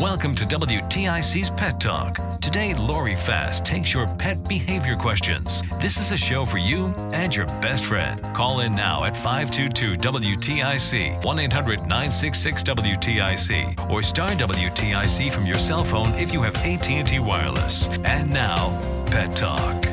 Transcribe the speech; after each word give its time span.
Welcome 0.00 0.36
to 0.36 0.44
WTIC's 0.44 1.50
Pet 1.50 1.80
Talk. 1.80 2.40
Today, 2.40 2.72
Lori 2.72 3.16
Fast 3.16 3.66
takes 3.66 3.92
your 3.92 4.06
pet 4.16 4.36
behavior 4.48 4.94
questions. 4.94 5.64
This 5.80 5.96
is 5.98 6.12
a 6.12 6.16
show 6.16 6.44
for 6.44 6.58
you 6.58 6.94
and 7.12 7.34
your 7.34 7.46
best 7.60 7.84
friend. 7.84 8.22
Call 8.32 8.60
in 8.60 8.76
now 8.76 9.02
at 9.02 9.16
522 9.16 9.96
WTIC, 9.96 11.24
1 11.24 11.38
800 11.40 11.80
966 11.80 12.62
WTIC, 12.62 13.90
or 13.90 14.04
star 14.04 14.30
WTIC 14.30 15.32
from 15.32 15.46
your 15.46 15.58
cell 15.58 15.82
phone 15.82 16.14
if 16.14 16.32
you 16.32 16.42
have 16.42 16.54
AT&T 16.64 17.18
Wireless. 17.18 17.88
And 18.04 18.30
now, 18.30 18.80
Pet 19.06 19.34
Talk. 19.34 19.84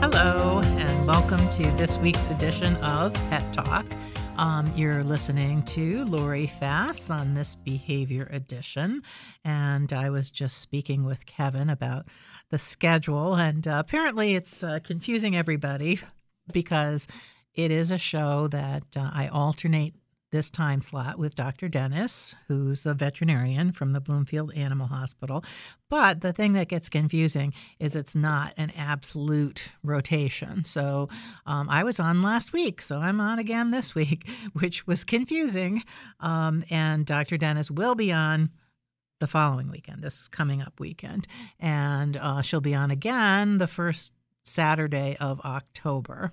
Hello, 0.00 0.62
and 0.64 1.06
welcome 1.06 1.46
to 1.50 1.64
this 1.72 1.98
week's 1.98 2.30
edition 2.30 2.74
of 2.76 3.12
Pet 3.28 3.44
Talk. 3.52 3.84
Um, 4.38 4.72
you're 4.74 5.04
listening 5.04 5.62
to 5.64 6.04
Lori 6.06 6.46
Fast 6.46 7.10
on 7.10 7.34
this 7.34 7.54
behavior 7.54 8.28
edition. 8.32 9.02
And 9.44 9.92
I 9.92 10.10
was 10.10 10.30
just 10.30 10.58
speaking 10.58 11.04
with 11.04 11.26
Kevin 11.26 11.68
about 11.68 12.06
the 12.50 12.58
schedule. 12.58 13.34
And 13.36 13.68
uh, 13.68 13.76
apparently, 13.84 14.34
it's 14.34 14.64
uh, 14.64 14.78
confusing 14.82 15.36
everybody 15.36 16.00
because 16.52 17.08
it 17.54 17.70
is 17.70 17.90
a 17.90 17.98
show 17.98 18.48
that 18.48 18.84
uh, 18.96 19.10
I 19.12 19.28
alternate 19.28 19.94
this 20.32 20.50
time 20.50 20.82
slot 20.82 21.18
with 21.18 21.34
Dr. 21.34 21.68
Dennis, 21.68 22.34
who's 22.48 22.84
a 22.86 22.94
veterinarian 22.94 23.70
from 23.70 23.92
the 23.92 24.00
Bloomfield 24.00 24.52
Animal 24.54 24.88
Hospital. 24.88 25.44
But 25.88 26.22
the 26.22 26.32
thing 26.32 26.54
that 26.54 26.68
gets 26.68 26.88
confusing 26.88 27.52
is 27.78 27.94
it's 27.94 28.16
not 28.16 28.54
an 28.56 28.72
absolute 28.76 29.70
rotation. 29.84 30.64
So 30.64 31.08
um, 31.46 31.68
I 31.70 31.84
was 31.84 32.00
on 32.00 32.22
last 32.22 32.52
week, 32.52 32.82
so 32.82 32.98
I'm 32.98 33.20
on 33.20 33.38
again 33.38 33.70
this 33.70 33.94
week, 33.94 34.26
which 34.54 34.86
was 34.86 35.04
confusing. 35.04 35.84
Um, 36.18 36.64
and 36.70 37.06
Dr. 37.06 37.36
Dennis 37.36 37.70
will 37.70 37.94
be 37.94 38.10
on 38.10 38.50
the 39.20 39.26
following 39.28 39.70
weekend, 39.70 40.02
this 40.02 40.26
coming 40.26 40.62
up 40.62 40.80
weekend. 40.80 41.28
And 41.60 42.16
uh, 42.16 42.42
she'll 42.42 42.60
be 42.60 42.74
on 42.74 42.90
again 42.90 43.58
the 43.58 43.68
first 43.68 44.14
Saturday 44.44 45.16
of 45.20 45.40
October. 45.42 46.32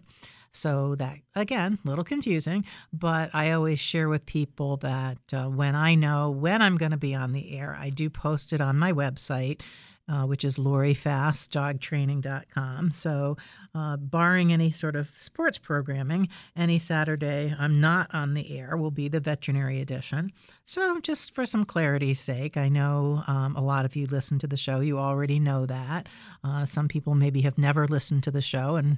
So 0.51 0.95
that 0.95 1.19
again, 1.35 1.79
a 1.83 1.89
little 1.89 2.03
confusing, 2.03 2.65
but 2.91 3.29
I 3.33 3.51
always 3.51 3.79
share 3.79 4.09
with 4.09 4.25
people 4.25 4.77
that 4.77 5.19
uh, 5.31 5.45
when 5.45 5.75
I 5.75 5.95
know 5.95 6.31
when 6.31 6.61
I'm 6.61 6.77
going 6.77 6.91
to 6.91 6.97
be 6.97 7.15
on 7.15 7.33
the 7.33 7.57
air, 7.57 7.77
I 7.79 7.89
do 7.89 8.09
post 8.09 8.53
it 8.53 8.61
on 8.61 8.77
my 8.77 8.93
website. 8.93 9.61
Uh, 10.09 10.25
which 10.25 10.43
is 10.43 10.57
lorifastdogtraining.com. 10.57 12.89
So, 12.89 13.37
uh, 13.75 13.95
barring 13.97 14.51
any 14.51 14.71
sort 14.71 14.95
of 14.95 15.11
sports 15.19 15.59
programming, 15.59 16.29
any 16.55 16.79
Saturday 16.79 17.55
I'm 17.59 17.79
not 17.79 18.11
on 18.11 18.33
the 18.33 18.57
air 18.57 18.75
will 18.75 18.89
be 18.89 19.07
the 19.07 19.19
veterinary 19.19 19.81
edition. 19.81 20.31
So, 20.63 20.99
just 21.01 21.35
for 21.35 21.45
some 21.45 21.63
clarity's 21.63 22.19
sake, 22.19 22.57
I 22.57 22.69
know 22.69 23.21
um, 23.27 23.55
a 23.55 23.61
lot 23.61 23.85
of 23.85 23.95
you 23.95 24.07
listen 24.07 24.39
to 24.39 24.47
the 24.47 24.57
show. 24.57 24.79
You 24.79 24.97
already 24.97 25.39
know 25.39 25.67
that. 25.67 26.09
Uh, 26.43 26.65
some 26.65 26.87
people 26.87 27.13
maybe 27.13 27.41
have 27.41 27.59
never 27.59 27.87
listened 27.87 28.23
to 28.23 28.31
the 28.31 28.41
show 28.41 28.77
and 28.77 28.97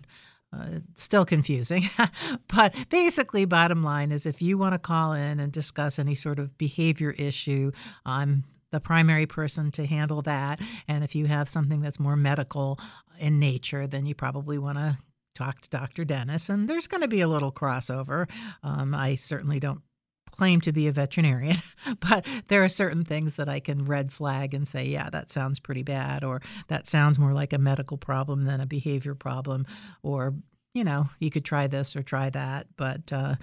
uh, 0.53 0.79
still 0.95 1.25
confusing. 1.25 1.83
but 2.53 2.75
basically, 2.89 3.45
bottom 3.45 3.83
line 3.83 4.11
is 4.11 4.25
if 4.25 4.41
you 4.41 4.57
want 4.57 4.73
to 4.73 4.79
call 4.79 5.13
in 5.13 5.39
and 5.39 5.51
discuss 5.51 5.97
any 5.97 6.15
sort 6.15 6.39
of 6.39 6.57
behavior 6.57 7.11
issue, 7.11 7.71
I'm 8.05 8.43
the 8.71 8.79
primary 8.79 9.25
person 9.25 9.71
to 9.71 9.85
handle 9.85 10.21
that. 10.23 10.59
And 10.87 11.03
if 11.03 11.15
you 11.15 11.25
have 11.27 11.49
something 11.49 11.81
that's 11.81 11.99
more 11.99 12.15
medical 12.15 12.79
in 13.19 13.39
nature, 13.39 13.87
then 13.87 14.05
you 14.05 14.15
probably 14.15 14.57
want 14.57 14.77
to 14.77 14.97
talk 15.35 15.61
to 15.61 15.69
Dr. 15.69 16.03
Dennis. 16.03 16.49
And 16.49 16.69
there's 16.69 16.87
going 16.87 17.01
to 17.01 17.07
be 17.07 17.21
a 17.21 17.27
little 17.27 17.51
crossover. 17.51 18.29
Um, 18.63 18.93
I 18.93 19.15
certainly 19.15 19.59
don't 19.59 19.81
claim 20.31 20.61
to 20.61 20.71
be 20.71 20.87
a 20.87 20.91
veterinarian, 20.91 21.57
but 21.99 22.25
there 22.47 22.63
are 22.63 22.69
certain 22.69 23.03
things 23.03 23.35
that 23.35 23.49
I 23.49 23.59
can 23.59 23.85
red 23.85 24.11
flag 24.11 24.53
and 24.53 24.67
say, 24.67 24.85
yeah, 24.85 25.09
that 25.09 25.29
sounds 25.29 25.59
pretty 25.59 25.83
bad, 25.83 26.23
or 26.23 26.41
that 26.67 26.87
sounds 26.87 27.19
more 27.19 27.33
like 27.33 27.53
a 27.53 27.57
medical 27.57 27.97
problem 27.97 28.45
than 28.45 28.61
a 28.61 28.65
behavior 28.65 29.15
problem, 29.15 29.65
or 30.03 30.33
you 30.73 30.85
know, 30.85 31.09
you 31.19 31.29
could 31.29 31.43
try 31.43 31.67
this 31.67 31.95
or 31.95 32.01
try 32.01 32.29
that. 32.29 32.67
But 32.77 33.11
uh, 33.11 33.35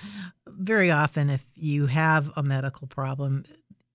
very 0.47 0.91
often, 0.91 1.29
if 1.29 1.45
you 1.55 1.87
have 1.87 2.31
a 2.37 2.43
medical 2.43 2.87
problem, 2.87 3.45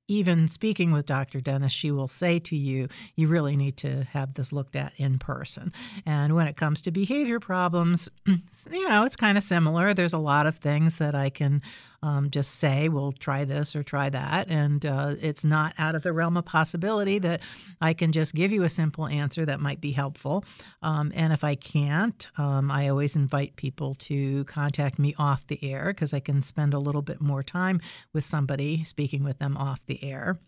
even 0.08 0.48
speaking 0.48 0.92
with 0.92 1.06
Dr. 1.06 1.42
Dennis, 1.42 1.72
she 1.72 1.90
will 1.90 2.08
say 2.08 2.38
to 2.40 2.56
you, 2.56 2.88
you 3.16 3.28
really 3.28 3.56
need 3.56 3.78
to 3.78 4.04
have 4.12 4.34
this 4.34 4.52
looked 4.52 4.76
at 4.76 4.94
in 4.98 5.18
person. 5.18 5.72
And 6.06 6.36
when 6.36 6.48
it 6.48 6.58
comes 6.58 6.82
to 6.84 6.92
behavior 6.92 7.40
problems, 7.40 8.10
you 8.28 8.90
know, 8.90 9.04
it's 9.04 9.16
kind 9.16 9.38
of 9.38 9.44
similar. 9.44 9.94
There's 9.94 10.14
a 10.14 10.20
lot 10.20 10.46
of 10.46 10.58
things 10.58 10.98
that 10.98 11.16
I 11.16 11.30
can 11.30 11.62
um, 12.04 12.30
just 12.30 12.60
say, 12.60 12.90
we'll 12.90 13.14
try 13.14 13.46
this 13.46 13.76
or 13.76 13.82
try 13.82 14.10
that. 14.10 14.52
And 14.52 14.86
uh, 14.86 15.16
it's 15.22 15.46
not 15.46 15.74
out 15.78 15.96
of 15.96 16.04
the 16.04 16.12
realm 16.12 16.36
of 16.36 16.44
possibility 16.46 17.18
that 17.20 17.42
I 17.80 17.94
can 17.94 18.12
just 18.12 18.36
give 18.36 18.52
you 18.52 18.64
a 18.64 18.70
simple 18.70 19.08
answer 19.08 19.46
that 19.46 19.62
might 19.62 19.80
be 19.80 19.94
helpful. 19.94 20.44
Um, 20.82 21.14
and 21.16 21.32
if 21.32 21.46
I 21.46 21.56
can't, 21.56 22.30
um, 22.38 22.70
I 22.70 22.90
always 22.90 23.16
invite 23.16 23.56
people 23.56 23.94
to 23.96 24.44
contact 24.44 25.00
me 25.00 25.16
off 25.18 25.48
the 25.48 25.64
air 25.64 25.88
because 25.88 26.14
I 26.14 26.20
can 26.20 26.42
spend 26.42 26.74
a 26.74 26.80
little 26.80 27.02
bit 27.02 27.22
more 27.22 27.42
time 27.42 27.80
with 28.14 28.26
somebody 28.26 28.84
speaking 28.84 29.24
with 29.24 29.40
them 29.40 29.56
off 29.56 29.80
the 29.86 30.04
air. 30.04 30.40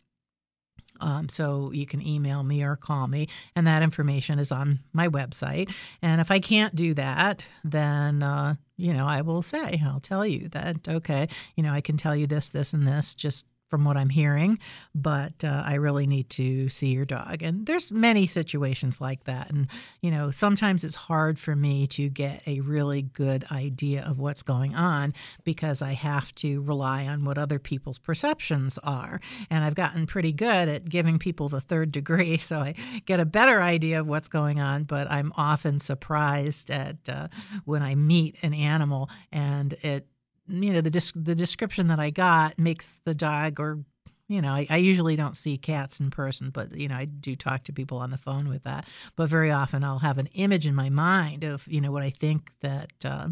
Um, 0.99 1.29
so 1.29 1.71
you 1.71 1.85
can 1.85 2.05
email 2.05 2.43
me 2.43 2.63
or 2.63 2.75
call 2.75 3.07
me, 3.07 3.27
and 3.55 3.67
that 3.67 3.83
information 3.83 4.39
is 4.39 4.51
on 4.51 4.79
my 4.93 5.07
website. 5.07 5.71
And 6.01 6.21
if 6.21 6.31
I 6.31 6.39
can't 6.39 6.75
do 6.75 6.93
that, 6.93 7.45
then 7.63 8.23
uh, 8.23 8.55
you 8.77 8.93
know 8.93 9.05
I 9.05 9.21
will 9.21 9.41
say 9.41 9.81
I'll 9.85 9.99
tell 9.99 10.25
you 10.25 10.49
that 10.49 10.87
okay, 10.87 11.27
you 11.55 11.63
know 11.63 11.73
I 11.73 11.81
can 11.81 11.97
tell 11.97 12.15
you 12.15 12.27
this, 12.27 12.49
this, 12.49 12.73
and 12.73 12.87
this. 12.87 13.13
Just 13.15 13.45
from 13.69 13.83
what 13.83 13.97
I'm 13.97 14.09
hearing, 14.09 14.59
but 14.93 15.43
uh, 15.43 15.63
I 15.65 15.75
really 15.75 16.05
need 16.05 16.29
to 16.31 16.69
see 16.69 16.93
your 16.93 17.05
dog. 17.05 17.41
And 17.41 17.65
there's 17.65 17.91
many 17.91 18.27
situations 18.27 19.01
like 19.01 19.23
that. 19.23 19.49
And, 19.49 19.67
you 20.01 20.11
know, 20.11 20.29
sometimes 20.29 20.83
it's 20.83 20.95
hard 20.95 21.39
for 21.39 21.55
me 21.55 21.87
to 21.87 22.09
get 22.09 22.47
a 22.47 22.59
really 22.61 23.01
good 23.01 23.45
idea 23.51 24.03
of 24.03 24.19
what's 24.19 24.43
going 24.43 24.75
on 24.75 25.13
because 25.43 25.81
I 25.81 25.93
have 25.93 26.33
to 26.35 26.61
rely 26.61 27.07
on 27.07 27.25
what 27.25 27.37
other 27.37 27.57
people's 27.57 27.97
perceptions 27.97 28.77
are. 28.83 29.19
And 29.49 29.63
I've 29.63 29.75
gotten 29.75 30.05
pretty 30.05 30.31
good 30.31 30.69
at 30.69 30.87
giving 30.87 31.17
people 31.17 31.49
the 31.49 31.61
third 31.61 31.91
degree, 31.91 32.37
so 32.45 32.59
I 32.59 32.75
get 33.05 33.19
a 33.19 33.25
better 33.25 33.61
idea 33.61 33.99
of 33.99 34.07
what's 34.07 34.27
going 34.27 34.59
on. 34.59 34.83
But 34.83 35.11
I'm 35.11 35.33
often 35.35 35.79
surprised 35.79 36.69
at 36.69 37.09
uh, 37.09 37.27
when 37.65 37.81
I 37.81 37.95
meet 37.95 38.37
an 38.43 38.53
animal 38.53 39.09
and 39.31 39.73
it 39.81 40.07
you 40.47 40.73
know 40.73 40.81
the 40.81 41.11
the 41.15 41.35
description 41.35 41.87
that 41.87 41.99
I 41.99 42.09
got 42.09 42.59
makes 42.59 42.99
the 43.03 43.15
dog 43.15 43.59
or 43.59 43.79
you 44.27 44.41
know 44.41 44.53
I, 44.53 44.67
I, 44.69 44.77
usually 44.77 45.15
don't 45.15 45.37
see 45.37 45.57
cats 45.57 45.99
in 45.99 46.09
person 46.09 46.49
but 46.49 46.75
you 46.75 46.87
know 46.87 46.95
I 46.95 47.05
do 47.05 47.35
talk 47.35 47.63
to 47.65 47.73
people 47.73 47.97
on 47.99 48.11
the 48.11 48.17
phone 48.17 48.47
with 48.49 48.63
that. 48.63 48.87
But 49.15 49.29
very 49.29 49.51
often 49.51 49.83
I'll 49.83 49.99
have 49.99 50.17
an 50.17 50.27
image 50.33 50.67
in 50.67 50.75
my 50.75 50.89
mind 50.89 51.43
of 51.43 51.67
you 51.67 51.81
know 51.81 51.91
what 51.91 52.03
I 52.03 52.09
think 52.09 52.51
that 52.61 52.91
uh, 53.03 53.29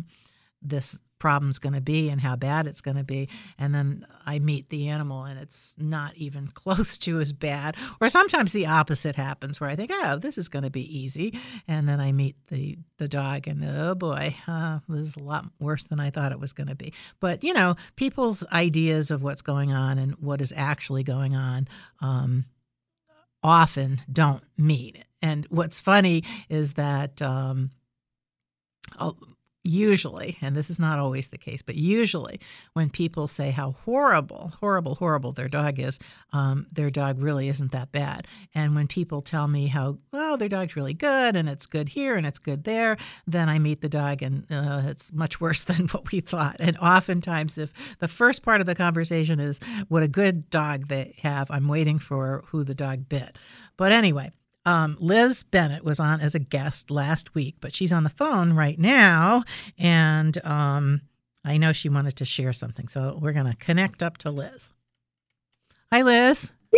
this 0.62 1.01
problem's 1.24 1.58
going 1.58 1.74
to 1.74 1.80
be 1.80 2.10
and 2.10 2.20
how 2.20 2.36
bad 2.36 2.68
it's 2.68 2.81
going 2.81 2.98
to 2.98 3.04
be. 3.04 3.30
And 3.58 3.74
then 3.74 4.06
I 4.25 4.40
meet 4.40 4.68
the 4.68 4.90
animal 4.90 5.24
and 5.24 5.40
it's 5.40 5.74
not 5.80 6.14
even 6.18 6.48
close 6.54 6.98
to 6.98 7.22
as 7.22 7.31
bad. 7.31 7.78
Or 8.02 8.10
sometimes 8.10 8.52
the 8.52 8.68
opposite 8.68 9.16
happens 9.16 9.62
where 9.62 9.70
I 9.70 9.78
think, 9.78 9.90
oh, 9.94 10.18
this 10.18 10.38
is 10.38 10.50
going 10.50 10.64
to 10.64 10.70
be 10.70 10.86
easy. 11.00 11.40
And 11.66 11.88
then 11.88 12.02
I 12.02 12.12
meet 12.12 12.36
the, 12.50 12.78
the 12.98 13.08
dog 13.08 13.48
and 13.48 13.64
oh 13.64 13.96
boy, 13.96 14.36
uh, 14.50 14.80
this 14.90 15.08
is 15.08 15.16
a 15.16 15.24
lot 15.24 15.46
worse 15.62 15.86
than 15.86 16.02
I 16.02 16.10
thought 16.10 16.34
it 16.34 16.42
was 16.42 16.52
going 16.52 16.68
to 16.68 16.75
be. 16.75 16.94
But, 17.22 17.42
you 17.42 17.54
know, 17.54 17.78
people's 17.96 18.44
ideas 18.52 19.10
of 19.10 19.24
what's 19.24 19.42
going 19.42 19.72
on 19.72 19.98
and 20.00 20.16
what 20.16 20.42
is 20.42 20.54
actually 20.58 21.04
going 21.04 21.38
on 21.38 21.69
um, 22.02 22.44
often 23.42 24.02
don't 24.12 24.44
meet. 24.58 25.02
And 25.22 25.48
what's 25.50 25.80
funny 25.80 26.26
is 26.50 26.74
that 26.74 27.22
um, 27.22 27.69
usually, 29.63 30.38
and 30.42 30.56
this 30.56 30.69
is 30.69 30.80
not 30.80 31.00
always 31.00 31.30
the 31.30 31.38
case, 31.38 31.62
but 31.62 31.75
usually 31.75 32.39
when 32.74 32.89
people 32.89 33.27
say 33.27 33.51
how 33.51 33.71
horrible, 33.71 34.51
horrible, 34.60 34.95
horrible 34.95 35.31
their 35.31 35.48
dog 35.48 35.80
is, 35.80 36.00
um, 36.33 36.68
their 36.74 36.89
dog 36.89 37.21
really 37.21 37.48
isn't 37.48 37.71
that 37.71 37.92
bad. 37.92 38.27
And 38.54 38.75
when 38.75 38.88
people 38.88 39.21
tell 39.21 39.48
me 39.48 39.68
how, 39.68 39.98
well, 40.12 40.36
their 40.36 40.50
dog's 40.50 40.75
really 40.75 40.94
good 40.94 41.36
and 41.36 41.48
it's 41.48 41.65
good 41.65 41.88
here 41.88 42.15
and 42.15 42.25
it's 42.25 42.39
good 42.39 42.65
there, 42.65 42.98
then 43.25 43.50
I 43.50 43.60
meet 43.60 43.81
the 43.81 43.89
dog 43.89 44.21
and 44.21 44.45
uh, 44.51 44.81
it's 44.86 45.13
much 45.13 45.39
worse 45.42 45.63
than 45.63 45.88
what 45.89 46.12
we 46.12 46.19
thought. 46.19 46.57
And 46.59 46.77
oftentimes, 46.77 47.57
if 47.57 47.74
the 48.00 48.07
first 48.07 48.44
part 48.44 48.59
of 48.59 48.68
the 48.68 48.75
conversation 48.75 49.39
is 49.39 49.59
what 49.88 50.04
a 50.04 50.07
good 50.07 50.50
dog 50.50 50.88
they 50.89 51.16
have, 51.21 51.50
I'm 51.50 51.68
waiting 51.68 52.00
for 52.00 52.44
who 52.48 52.63
the 52.63 52.75
dog 52.75 53.07
bit. 53.07 53.38
But 53.77 53.92
anyway, 53.92 54.31
um, 54.65 54.98
Liz 55.00 55.44
Bennet 55.44 55.83
was 55.83 56.00
on 56.00 56.21
as 56.21 56.36
a 56.36 56.39
guest 56.39 56.89
last 56.89 57.36
week, 57.36 57.56
but 57.60 57.75
she's 57.75 57.92
on 57.92 58.04
the 58.04 58.10
phone 58.10 58.54
right 58.54 58.80
now, 58.80 59.44
and 59.77 60.44
um, 60.45 61.01
I 61.44 61.57
know 61.57 61.74
she 61.74 61.89
wanted 61.89 62.15
to 62.18 62.25
share 62.25 62.54
something, 62.54 62.88
so 62.88 63.18
we're 63.21 63.33
going 63.33 63.51
to 63.51 63.56
connect 63.57 64.01
up 64.01 64.18
to 64.19 64.31
Liz. 64.31 64.74
Hi, 65.92 66.01
Liz. 66.01 66.51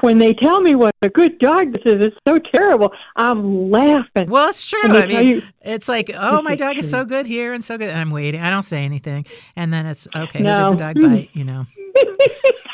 when 0.00 0.18
they 0.18 0.34
tell 0.34 0.60
me 0.60 0.74
what 0.74 0.94
a 1.02 1.08
good 1.08 1.38
dog 1.38 1.72
this 1.72 1.82
is, 1.84 2.06
it's 2.06 2.16
so 2.26 2.38
terrible. 2.38 2.92
I'm 3.16 3.70
laughing. 3.70 4.28
Well, 4.28 4.48
it's 4.48 4.64
true. 4.64 4.80
I 4.84 5.06
mean, 5.06 5.26
you, 5.26 5.42
it's 5.62 5.88
like, 5.88 6.10
oh, 6.14 6.42
my 6.42 6.56
dog 6.56 6.78
is, 6.78 6.84
is 6.84 6.90
so 6.90 7.04
good 7.04 7.26
here 7.26 7.52
and 7.52 7.62
so 7.64 7.78
good. 7.78 7.88
And 7.88 7.98
I'm 7.98 8.10
waiting. 8.10 8.40
I 8.40 8.50
don't 8.50 8.64
say 8.64 8.84
anything, 8.84 9.24
and 9.56 9.72
then 9.72 9.86
it's 9.86 10.08
okay. 10.14 10.42
No. 10.42 10.70
Did 10.70 10.78
the 10.78 10.84
dog 10.84 11.00
bite? 11.00 11.30
You 11.32 11.44
know. 11.44 11.66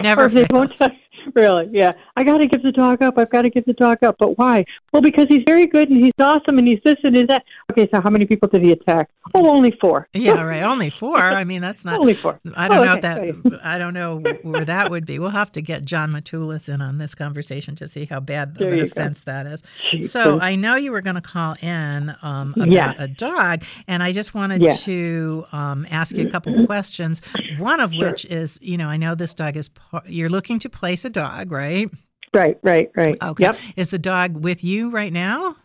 Never 0.00 0.28
fails. 0.28 0.80
really, 1.34 1.68
yeah. 1.72 1.92
I 2.16 2.24
got 2.24 2.38
to 2.38 2.46
give 2.46 2.62
the 2.62 2.72
dog 2.72 3.02
up. 3.02 3.18
I've 3.18 3.30
got 3.30 3.42
to 3.42 3.50
give 3.50 3.64
the 3.64 3.72
dog 3.72 4.02
up. 4.02 4.16
But 4.18 4.38
why? 4.38 4.64
Well, 4.92 5.02
because 5.02 5.26
he's 5.28 5.42
very 5.46 5.66
good 5.66 5.90
and 5.90 6.04
he's 6.04 6.12
awesome 6.18 6.58
and 6.58 6.66
he's 6.66 6.80
this 6.84 6.96
and 7.04 7.16
he's 7.16 7.26
that. 7.28 7.44
Okay, 7.70 7.88
so 7.92 8.00
how 8.00 8.10
many 8.10 8.26
people 8.26 8.48
did 8.48 8.62
he 8.62 8.72
attack? 8.72 9.08
Oh, 9.34 9.48
only 9.48 9.70
four. 9.80 10.08
Yeah, 10.12 10.42
right. 10.42 10.62
Only 10.62 10.90
four. 10.90 11.18
I 11.18 11.44
mean, 11.44 11.62
that's 11.62 11.84
not 11.84 12.00
only 12.00 12.14
four. 12.14 12.40
I 12.56 12.68
don't 12.68 12.78
oh, 12.78 12.84
know 12.84 12.96
okay. 12.96 13.32
that. 13.32 13.60
I 13.64 13.78
don't 13.78 13.94
know 13.94 14.18
where 14.42 14.64
that 14.64 14.90
would 14.90 15.06
be. 15.06 15.18
We'll 15.18 15.30
have 15.30 15.52
to 15.52 15.62
get 15.62 15.84
John 15.84 16.10
Matulis 16.10 16.72
in 16.72 16.80
on 16.80 16.98
this 16.98 17.14
conversation 17.14 17.76
to 17.76 17.86
see 17.86 18.06
how 18.06 18.20
bad 18.20 18.56
the, 18.56 18.66
the 18.66 18.80
offense 18.82 19.22
that 19.22 19.46
is. 19.46 19.62
Jesus. 19.90 20.12
So 20.12 20.40
I 20.40 20.56
know 20.56 20.76
you 20.76 20.90
were 20.90 21.00
going 21.02 21.14
to 21.14 21.20
call 21.20 21.54
in 21.62 22.14
um, 22.22 22.54
about 22.56 22.70
yeah. 22.70 22.94
a 22.98 23.06
dog, 23.06 23.62
and 23.86 24.02
I 24.02 24.12
just 24.12 24.34
wanted 24.34 24.62
yeah. 24.62 24.74
to 24.74 25.44
um, 25.52 25.86
ask 25.90 26.16
you 26.16 26.26
a 26.26 26.30
couple 26.30 26.66
questions. 26.66 27.22
One 27.58 27.80
of 27.80 27.92
sure. 27.92 28.10
which 28.10 28.24
is, 28.24 28.58
you 28.62 28.76
know, 28.76 28.88
I 28.88 28.96
know 28.96 29.14
this 29.14 29.34
dog 29.34 29.56
is. 29.56 29.70
You're 30.06 30.28
looking 30.28 30.58
to 30.60 30.68
place 30.68 31.04
a 31.04 31.09
dog, 31.10 31.52
right? 31.52 31.90
Right, 32.32 32.58
right, 32.62 32.90
right. 32.96 33.16
Okay. 33.22 33.44
Yep. 33.44 33.58
Is 33.76 33.90
the 33.90 33.98
dog 33.98 34.42
with 34.42 34.62
you 34.62 34.90
right 34.90 35.12
now? 35.12 35.56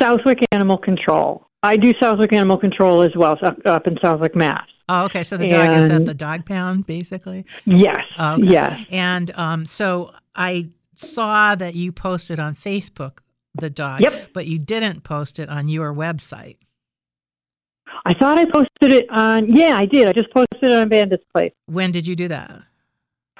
Southwick 0.00 0.40
Animal 0.50 0.78
Control. 0.78 1.46
I 1.62 1.76
do 1.76 1.94
Southwick 2.00 2.32
Animal 2.32 2.58
Control 2.58 3.02
as 3.02 3.12
well, 3.14 3.38
up 3.64 3.86
in 3.86 3.96
Southwick, 4.02 4.34
Mass. 4.34 4.66
Oh, 4.88 5.04
okay. 5.04 5.22
So 5.22 5.36
the 5.36 5.46
dog 5.46 5.68
and, 5.68 5.76
is 5.76 5.90
at 5.90 6.04
the 6.04 6.14
dog 6.14 6.44
pound, 6.44 6.86
basically. 6.86 7.46
Yes. 7.64 8.00
Okay. 8.18 8.42
Yes. 8.42 8.84
And 8.90 9.30
um, 9.36 9.64
so 9.64 10.12
I 10.34 10.70
saw 10.96 11.54
that 11.54 11.76
you 11.76 11.92
posted 11.92 12.40
on 12.40 12.54
Facebook 12.56 13.20
the 13.54 13.70
dog, 13.70 14.00
yep. 14.00 14.30
but 14.32 14.46
you 14.46 14.58
didn't 14.58 15.02
post 15.02 15.38
it 15.38 15.48
on 15.48 15.68
your 15.68 15.94
website. 15.94 16.56
I 18.04 18.14
thought 18.14 18.38
I 18.38 18.46
posted 18.46 18.90
it 18.90 19.06
on. 19.10 19.54
Yeah, 19.54 19.76
I 19.76 19.86
did. 19.86 20.08
I 20.08 20.12
just 20.12 20.32
posted 20.32 20.64
it 20.64 20.72
on 20.72 20.88
Bandit's 20.88 21.24
Place. 21.32 21.52
When 21.66 21.92
did 21.92 22.06
you 22.06 22.16
do 22.16 22.28
that? 22.28 22.62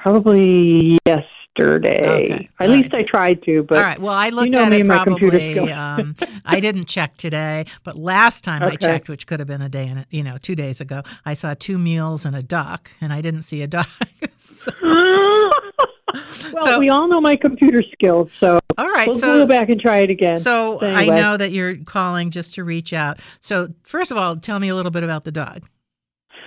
Probably 0.02 0.98
yesterday. 1.06 2.24
Okay. 2.24 2.48
At 2.58 2.68
All 2.68 2.74
least 2.74 2.92
right. 2.92 3.04
I 3.04 3.06
tried 3.08 3.42
to, 3.44 3.62
but 3.62 3.78
All 3.78 3.84
right. 3.84 4.00
Well, 4.00 4.12
I 4.12 4.30
looked 4.30 4.46
you 4.46 4.52
know 4.52 4.64
at 4.64 4.72
it 4.72 4.84
probably. 4.84 5.70
um, 5.70 6.16
I 6.44 6.58
didn't 6.58 6.86
check 6.86 7.16
today, 7.16 7.66
but 7.84 7.94
last 7.96 8.42
time 8.42 8.64
okay. 8.64 8.72
I 8.72 8.76
checked, 8.76 9.08
which 9.08 9.28
could 9.28 9.38
have 9.38 9.46
been 9.46 9.62
a 9.62 9.68
day 9.68 9.86
and 9.86 10.04
you 10.10 10.24
know 10.24 10.38
two 10.38 10.56
days 10.56 10.80
ago, 10.80 11.02
I 11.24 11.34
saw 11.34 11.54
two 11.54 11.78
meals 11.78 12.26
and 12.26 12.34
a 12.34 12.42
duck, 12.42 12.90
and 13.00 13.12
I 13.12 13.20
didn't 13.20 13.42
see 13.42 13.62
a 13.62 13.68
duck. 13.68 13.88
so. 14.40 14.72
well, 14.82 16.64
so, 16.64 16.78
we 16.80 16.88
all 16.88 17.06
know 17.06 17.20
my 17.20 17.36
computer 17.36 17.84
skills, 17.92 18.32
so 18.32 18.58
all 18.76 18.90
right, 18.90 19.06
we'll 19.06 19.18
so 19.18 19.38
go 19.38 19.46
back 19.46 19.68
and 19.68 19.80
try 19.80 19.98
it 19.98 20.10
again. 20.10 20.36
So 20.36 20.78
anyway. 20.78 21.14
I 21.14 21.20
know 21.20 21.36
that 21.36 21.52
you're 21.52 21.76
calling 21.76 22.30
just 22.30 22.54
to 22.54 22.64
reach 22.64 22.92
out. 22.92 23.20
So 23.38 23.68
first 23.84 24.10
of 24.10 24.16
all, 24.16 24.36
tell 24.36 24.58
me 24.58 24.68
a 24.68 24.74
little 24.74 24.90
bit 24.90 25.04
about 25.04 25.22
the 25.22 25.32
dog. 25.32 25.62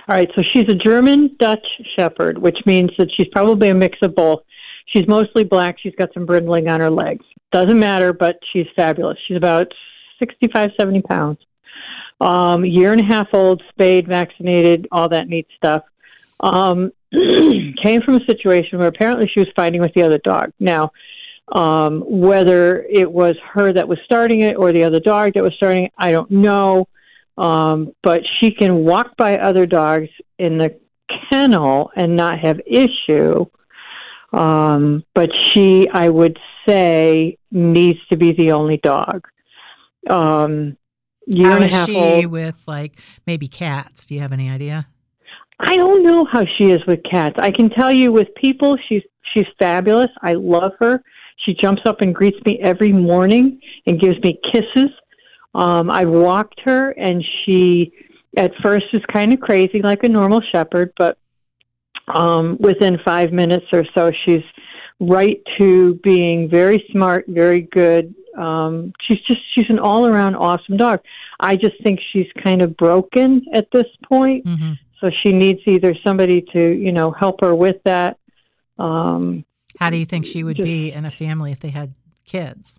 All 0.08 0.14
right, 0.14 0.30
so 0.36 0.42
she's 0.52 0.68
a 0.68 0.74
German 0.74 1.34
Dutch 1.38 1.66
Shepherd, 1.96 2.38
which 2.38 2.58
means 2.64 2.90
that 2.96 3.08
she's 3.16 3.26
probably 3.32 3.70
a 3.70 3.74
mix 3.74 3.98
of 4.02 4.14
both. 4.14 4.44
She's 4.86 5.08
mostly 5.08 5.42
black. 5.42 5.78
She's 5.80 5.96
got 5.96 6.14
some 6.14 6.24
brindling 6.26 6.68
on 6.68 6.80
her 6.80 6.90
legs. 6.90 7.24
Doesn't 7.50 7.78
matter, 7.78 8.12
but 8.12 8.38
she's 8.52 8.68
fabulous. 8.76 9.18
She's 9.26 9.36
about 9.36 9.72
65, 10.20 10.70
70 10.78 11.02
pounds. 11.02 11.38
Um, 12.20 12.64
year 12.64 12.92
and 12.92 13.00
a 13.00 13.04
half 13.04 13.28
old, 13.32 13.64
spayed, 13.68 14.06
vaccinated, 14.06 14.86
all 14.92 15.08
that 15.08 15.28
neat 15.28 15.48
stuff. 15.56 15.82
Um, 16.38 16.92
came 17.12 18.00
from 18.02 18.14
a 18.14 18.24
situation 18.26 18.78
where 18.78 18.88
apparently 18.88 19.26
she 19.26 19.40
was 19.40 19.48
fighting 19.56 19.80
with 19.80 19.92
the 19.94 20.02
other 20.02 20.18
dog. 20.18 20.52
Now, 20.60 20.92
um, 21.48 22.04
whether 22.06 22.84
it 22.84 23.10
was 23.10 23.36
her 23.52 23.72
that 23.72 23.88
was 23.88 23.98
starting 24.04 24.42
it 24.42 24.56
or 24.56 24.72
the 24.72 24.84
other 24.84 25.00
dog 25.00 25.34
that 25.34 25.42
was 25.42 25.54
starting 25.54 25.86
it, 25.86 25.92
I 25.98 26.12
don't 26.12 26.30
know. 26.30 26.86
Um, 27.38 27.92
but 28.02 28.22
she 28.40 28.50
can 28.50 28.84
walk 28.84 29.16
by 29.16 29.38
other 29.38 29.66
dogs 29.66 30.08
in 30.38 30.58
the 30.58 30.78
kennel 31.30 31.90
and 31.96 32.16
not 32.16 32.38
have 32.38 32.60
issue. 32.66 33.46
Um, 34.32 35.04
but 35.14 35.30
she, 35.34 35.88
I 35.88 36.08
would 36.08 36.38
say, 36.66 37.38
needs 37.50 37.98
to 38.10 38.16
be 38.16 38.32
the 38.32 38.52
only 38.52 38.78
dog. 38.78 39.26
Um, 40.08 40.76
year 41.26 41.48
how 41.48 41.56
and 41.56 41.64
a 41.64 41.68
half 41.68 41.88
she 41.88 41.96
old. 41.96 42.26
with 42.26 42.62
like 42.66 42.98
maybe 43.26 43.48
cats? 43.48 44.06
Do 44.06 44.14
you 44.14 44.20
have 44.20 44.32
any 44.32 44.50
idea? 44.50 44.86
I 45.58 45.76
don't 45.76 46.02
know 46.02 46.24
how 46.24 46.44
she 46.56 46.70
is 46.70 46.84
with 46.86 47.00
cats. 47.10 47.36
I 47.38 47.50
can 47.50 47.70
tell 47.70 47.90
you 47.90 48.12
with 48.12 48.28
people, 48.34 48.76
she's 48.88 49.02
she's 49.34 49.46
fabulous. 49.58 50.10
I 50.22 50.34
love 50.34 50.72
her. 50.80 51.02
She 51.44 51.54
jumps 51.54 51.82
up 51.86 52.00
and 52.00 52.14
greets 52.14 52.38
me 52.44 52.58
every 52.60 52.92
morning 52.92 53.60
and 53.86 54.00
gives 54.00 54.18
me 54.20 54.38
kisses. 54.52 54.90
Um, 55.56 55.90
I've 55.90 56.10
walked 56.10 56.60
her, 56.64 56.90
and 56.90 57.24
she 57.44 57.90
at 58.36 58.52
first 58.62 58.84
is 58.92 59.00
kind 59.10 59.32
of 59.32 59.40
crazy, 59.40 59.80
like 59.80 60.04
a 60.04 60.08
normal 60.08 60.42
shepherd, 60.52 60.92
but 60.98 61.16
um, 62.08 62.58
within 62.60 62.98
five 63.06 63.32
minutes 63.32 63.64
or 63.72 63.86
so, 63.94 64.12
she's 64.24 64.42
right 65.00 65.40
to 65.58 65.94
being 66.02 66.50
very 66.50 66.86
smart, 66.92 67.24
very 67.28 67.62
good. 67.62 68.14
Um, 68.36 68.92
she's 69.00 69.20
just 69.20 69.40
she's 69.54 69.64
an 69.70 69.78
all 69.78 70.06
around 70.06 70.36
awesome 70.36 70.76
dog. 70.76 71.00
I 71.40 71.56
just 71.56 71.82
think 71.82 72.00
she's 72.12 72.30
kind 72.44 72.60
of 72.60 72.76
broken 72.76 73.42
at 73.54 73.68
this 73.72 73.86
point, 74.06 74.44
mm-hmm. 74.44 74.72
so 75.00 75.10
she 75.22 75.32
needs 75.32 75.60
either 75.64 75.94
somebody 76.04 76.42
to 76.52 76.72
you 76.76 76.92
know 76.92 77.12
help 77.12 77.40
her 77.40 77.54
with 77.54 77.76
that. 77.84 78.18
Um, 78.78 79.46
How 79.80 79.88
do 79.88 79.96
you 79.96 80.04
think 80.04 80.26
she 80.26 80.44
would 80.44 80.58
just, 80.58 80.66
be 80.66 80.92
in 80.92 81.06
a 81.06 81.10
family 81.10 81.50
if 81.50 81.60
they 81.60 81.70
had 81.70 81.94
kids? 82.26 82.78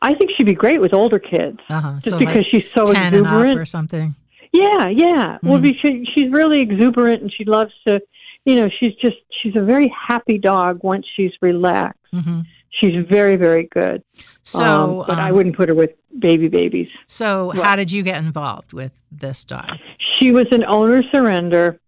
I 0.00 0.14
think 0.14 0.30
she'd 0.36 0.46
be 0.46 0.54
great 0.54 0.80
with 0.80 0.94
older 0.94 1.18
kids, 1.18 1.58
uh-huh. 1.68 1.94
just 1.94 2.10
so 2.10 2.18
because 2.18 2.36
like 2.36 2.46
she's 2.46 2.70
so 2.72 2.84
ten 2.86 3.14
exuberant 3.14 3.58
or 3.58 3.64
something. 3.64 4.14
Yeah, 4.52 4.88
yeah. 4.88 5.38
Mm. 5.42 5.48
Well, 5.48 5.60
because 5.60 6.08
she's 6.14 6.30
really 6.30 6.60
exuberant 6.60 7.22
and 7.22 7.32
she 7.32 7.44
loves 7.44 7.72
to 7.86 8.02
you 8.44 8.56
know, 8.56 8.68
she's 8.68 8.94
just 8.96 9.16
she's 9.42 9.56
a 9.56 9.62
very 9.62 9.88
happy 9.88 10.38
dog 10.38 10.80
once 10.82 11.06
she's 11.14 11.32
relaxed. 11.40 12.00
Mm-hmm. 12.12 12.40
She's 12.70 13.04
very 13.08 13.36
very 13.36 13.68
good. 13.72 14.02
So, 14.42 15.00
um, 15.00 15.06
but 15.06 15.18
um, 15.18 15.20
I 15.20 15.30
wouldn't 15.32 15.56
put 15.56 15.68
her 15.68 15.74
with 15.74 15.92
baby 16.18 16.48
babies. 16.48 16.88
So, 17.06 17.50
how 17.50 17.76
did 17.76 17.92
you 17.92 18.02
get 18.02 18.18
involved 18.18 18.72
with 18.72 19.00
this 19.10 19.44
dog? 19.44 19.78
She 20.18 20.32
was 20.32 20.46
an 20.50 20.64
owner 20.64 21.02
surrender. 21.12 21.78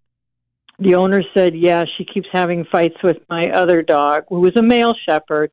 The 0.78 0.94
owner 0.94 1.22
said, 1.34 1.56
"Yeah, 1.56 1.84
she 1.96 2.04
keeps 2.04 2.28
having 2.32 2.64
fights 2.64 2.96
with 3.02 3.18
my 3.28 3.50
other 3.50 3.82
dog, 3.82 4.24
who 4.28 4.40
was 4.40 4.56
a 4.56 4.62
male 4.62 4.94
shepherd." 5.06 5.50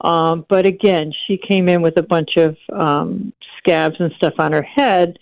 Um, 0.00 0.46
but 0.48 0.66
again, 0.66 1.12
she 1.26 1.36
came 1.36 1.68
in 1.68 1.82
with 1.82 1.96
a 1.96 2.02
bunch 2.02 2.36
of 2.36 2.56
um, 2.72 3.32
scabs 3.58 3.96
and 3.98 4.12
stuff 4.16 4.34
on 4.38 4.52
her 4.52 4.62
head. 4.62 5.18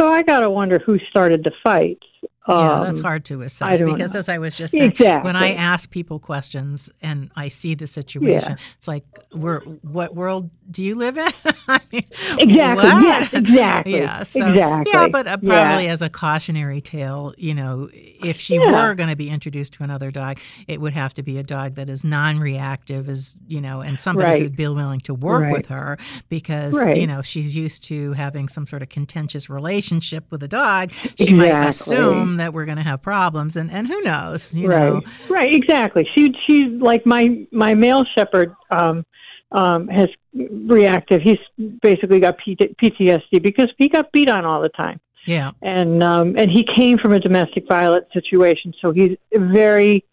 So 0.00 0.08
I 0.08 0.22
got 0.22 0.40
to 0.40 0.50
wonder 0.50 0.78
who 0.78 0.98
started 1.10 1.44
the 1.44 1.52
fights. 1.62 2.06
Yeah, 2.48 2.80
that's 2.82 2.98
Um, 2.98 3.04
hard 3.04 3.24
to 3.26 3.42
assess 3.42 3.80
because, 3.80 4.14
know. 4.14 4.18
as 4.18 4.28
I 4.28 4.38
was 4.38 4.56
just 4.56 4.76
saying, 4.76 4.92
when 5.22 5.36
I 5.36 5.52
ask 5.54 5.90
people 5.90 6.18
questions 6.18 6.90
and 7.02 7.30
I 7.36 7.48
see 7.48 7.74
the 7.74 7.86
situation, 7.86 8.56
it's 8.76 8.88
like, 8.88 9.04
"We're 9.34 9.60
what 9.82 10.14
world 10.14 10.50
do 10.70 10.82
you 10.82 10.94
live 10.94 11.18
in?" 11.18 11.28
I 11.68 11.80
mean, 11.92 12.02
Exactly. 12.38 12.84
what? 12.88 13.02
Yes, 13.02 13.32
exactly. 13.34 13.92
Yeah. 13.96 14.22
So, 14.22 14.46
exactly. 14.48 14.92
Yeah, 14.92 15.08
but 15.08 15.26
uh, 15.26 15.36
Yeah. 15.42 15.50
probably 15.64 15.88
as 15.88 16.00
a 16.02 16.08
cautionary 16.08 16.80
tale, 16.80 17.34
you 17.36 17.54
know, 17.54 17.88
if 17.92 18.40
she 18.40 18.54
Yeah. 18.56 18.72
were 18.72 18.94
going 18.94 19.10
to 19.10 19.16
be 19.16 19.28
introduced 19.28 19.74
to 19.74 19.82
another 19.84 20.10
dog, 20.10 20.38
it 20.66 20.80
would 20.80 20.94
have 20.94 21.12
to 21.14 21.22
be 21.22 21.36
a 21.38 21.42
dog 21.42 21.74
that 21.74 21.90
is 21.90 22.04
non-reactive, 22.04 23.08
is 23.08 23.36
you 23.46 23.60
know, 23.60 23.80
and 23.82 24.00
somebody 24.00 24.30
Right. 24.30 24.42
who'd 24.42 24.56
be 24.56 24.66
willing 24.68 25.00
to 25.00 25.14
work 25.14 25.42
Right. 25.42 25.52
with 25.52 25.66
her 25.66 25.98
because 26.28 26.74
you 26.96 27.06
know 27.06 27.20
she's 27.22 27.54
used 27.56 27.84
to 27.84 28.12
having 28.14 28.48
some 28.48 28.66
sort 28.66 28.82
of 28.82 28.88
contentious 28.88 29.50
relationship 29.50 30.24
with 30.30 30.42
a 30.42 30.48
dog. 30.48 30.90
She 31.18 31.32
might 31.34 31.68
assume 31.68 32.36
that 32.38 32.52
we're 32.52 32.64
going 32.64 32.78
to 32.78 32.84
have 32.84 33.02
problems, 33.02 33.56
and 33.56 33.70
and 33.70 33.86
who 33.86 34.00
knows, 34.02 34.54
you 34.54 34.68
right. 34.68 34.92
know. 34.92 35.00
Right. 35.28 35.52
Exactly. 35.52 36.08
She 36.14 36.34
she's 36.46 36.70
like 36.80 37.06
my 37.06 37.46
my 37.52 37.74
male 37.74 38.04
shepherd 38.16 38.54
um, 38.70 39.04
um, 39.52 39.88
has 39.88 40.08
reactive. 40.34 41.20
He's 41.22 41.38
basically 41.82 42.20
got 42.20 42.38
P- 42.38 42.56
PTSD 42.56 43.42
because 43.42 43.68
he 43.78 43.88
got 43.88 44.10
beat 44.12 44.28
on 44.28 44.44
all 44.44 44.60
the 44.60 44.68
time. 44.70 45.00
Yeah. 45.26 45.50
and 45.60 46.02
um, 46.02 46.36
and 46.38 46.50
he 46.50 46.66
came 46.74 46.96
from 46.96 47.12
a 47.12 47.20
domestic 47.20 47.68
violence 47.68 48.06
situation, 48.14 48.72
so 48.80 48.92
he's 48.92 49.16
very 49.34 50.04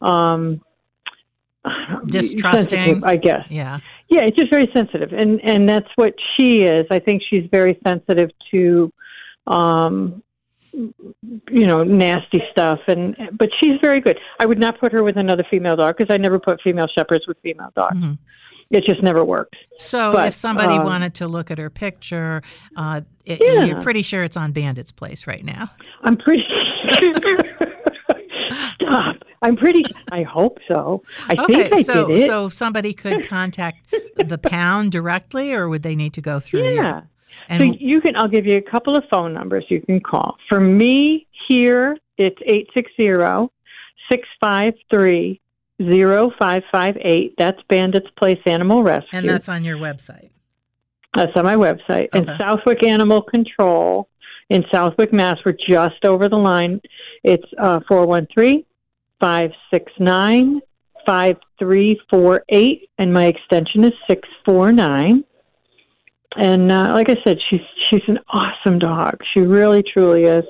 um, 0.00 0.62
Distrusting. 2.06 3.04
I 3.04 3.16
guess. 3.16 3.46
Yeah. 3.48 3.78
Yeah, 4.08 4.22
it's 4.22 4.36
just 4.36 4.50
very 4.50 4.68
sensitive, 4.74 5.12
and 5.12 5.40
and 5.42 5.68
that's 5.68 5.88
what 5.94 6.14
she 6.36 6.62
is. 6.62 6.86
I 6.90 6.98
think 6.98 7.22
she's 7.30 7.48
very 7.50 7.78
sensitive 7.84 8.30
to, 8.50 8.92
um, 9.46 10.22
you 10.72 11.66
know, 11.66 11.82
nasty 11.84 12.42
stuff, 12.50 12.80
and 12.88 13.16
but 13.32 13.50
she's 13.60 13.78
very 13.82 14.00
good. 14.00 14.18
I 14.40 14.46
would 14.46 14.58
not 14.58 14.78
put 14.80 14.92
her 14.92 15.02
with 15.02 15.16
another 15.16 15.44
female 15.50 15.76
dog 15.76 15.96
because 15.96 16.12
I 16.12 16.16
never 16.16 16.38
put 16.38 16.60
female 16.62 16.86
shepherds 16.96 17.26
with 17.26 17.36
female 17.42 17.70
dogs. 17.76 17.96
Mhm. 17.96 18.18
It 18.70 18.84
just 18.84 19.02
never 19.02 19.22
works. 19.22 19.58
So 19.76 20.12
But, 20.14 20.28
if 20.28 20.34
somebody 20.34 20.74
um, 20.76 20.84
wanted 20.84 21.12
to 21.16 21.26
look 21.28 21.50
at 21.50 21.58
her 21.58 21.68
picture, 21.68 22.40
uh, 22.76 23.02
it, 23.26 23.38
Yeah. 23.42 23.64
you're 23.66 23.80
pretty 23.82 24.00
sure 24.00 24.24
it's 24.24 24.36
on 24.38 24.52
Bandit's 24.52 24.92
Place 24.92 25.26
right 25.26 25.44
now. 25.44 25.70
I'm 26.04 26.16
pretty. 26.16 26.44
Stop. 28.80 29.16
I'm 29.42 29.56
pretty. 29.56 29.84
I 30.10 30.22
hope 30.22 30.58
so. 30.68 31.02
I 31.28 31.34
Okay, 31.42 31.54
think 31.68 31.72
I 31.74 31.82
so 31.82 32.06
did 32.08 32.22
it. 32.22 32.26
so 32.26 32.48
somebody 32.48 32.92
could 32.92 33.26
contact 33.26 33.92
the 34.16 34.38
pound 34.38 34.92
directly, 34.92 35.52
or 35.52 35.68
would 35.68 35.82
they 35.82 35.94
need 35.96 36.12
to 36.14 36.20
go 36.20 36.38
through 36.40 36.74
you? 36.74 37.02
And 37.48 37.60
so 37.60 37.76
you 37.78 38.00
can. 38.00 38.16
I'll 38.16 38.28
give 38.28 38.46
you 38.46 38.56
a 38.56 38.62
couple 38.62 38.96
of 38.96 39.04
phone 39.10 39.32
numbers 39.32 39.64
you 39.68 39.80
can 39.80 40.00
call. 40.00 40.36
For 40.48 40.60
me 40.60 41.26
here, 41.48 41.96
it's 42.18 42.38
eight 42.46 42.68
six 42.74 42.90
zero 43.00 43.50
six 44.10 44.26
five 44.40 44.74
three 44.90 45.40
zero 45.82 46.32
five 46.38 46.62
five 46.70 46.96
eight. 47.00 47.34
That's 47.38 47.60
Bandit's 47.68 48.10
Place 48.16 48.40
Animal 48.46 48.82
Rescue. 48.82 49.18
and 49.18 49.28
that's 49.28 49.48
on 49.48 49.64
your 49.64 49.76
website. 49.78 50.30
That's 51.14 51.32
on 51.36 51.44
my 51.44 51.56
website. 51.56 52.08
And 52.14 52.26
Southwick 52.38 52.82
Animal 52.84 53.20
Control 53.22 54.08
in 54.48 54.64
Southwick, 54.72 55.12
Mass. 55.12 55.38
We're 55.44 55.52
just 55.68 56.04
over 56.04 56.28
the 56.28 56.38
line. 56.38 56.80
It's 57.22 57.46
uh, 57.58 57.80
413 57.88 58.64
569 59.20 60.60
5348, 61.06 62.88
and 62.98 63.12
my 63.12 63.26
extension 63.26 63.84
is 63.84 63.92
649. 64.08 65.24
And 66.36 66.72
uh, 66.72 66.92
like 66.92 67.08
I 67.10 67.16
said, 67.24 67.38
she's 67.50 67.60
she's 67.90 68.02
an 68.08 68.18
awesome 68.28 68.78
dog. 68.78 69.20
She 69.34 69.40
really, 69.40 69.82
truly 69.82 70.24
is. 70.24 70.44